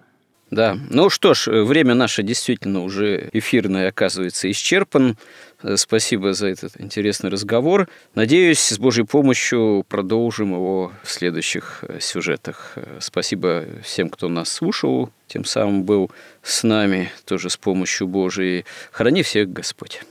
Да, 0.51 0.75
ну 0.89 1.11
что 1.11 1.35
ж, 1.35 1.63
время 1.63 1.93
наше 1.93 2.23
действительно 2.23 2.83
уже 2.83 3.29
эфирное 3.31 3.89
оказывается 3.89 4.49
исчерпан. 4.49 5.15
Э, 5.61 5.77
спасибо 5.77 6.33
за 6.33 6.47
этот 6.47 6.79
интересный 6.79 7.29
разговор. 7.29 7.87
Надеюсь, 8.15 8.59
с 8.59 8.77
Божьей 8.79 9.05
помощью 9.05 9.85
продолжим 9.87 10.53
его 10.53 10.91
в 11.03 11.11
следующих 11.11 11.83
э, 11.87 11.99
сюжетах. 11.99 12.73
Э, 12.75 12.97
спасибо 12.99 13.65
всем, 13.83 14.09
кто 14.09 14.29
нас 14.29 14.49
слушал, 14.51 15.09
тем 15.27 15.45
самым 15.45 15.83
был 15.83 16.11
с 16.41 16.63
нами 16.63 17.11
тоже 17.25 17.49
с 17.49 17.57
помощью 17.57 18.07
Божией. 18.07 18.65
Храни 18.91 19.23
всех 19.23 19.51
Господь. 19.51 20.01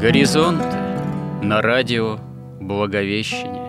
Горизонт 0.00 0.62
на 1.42 1.62
радио 1.62 2.18
Благовещение. 2.60 3.68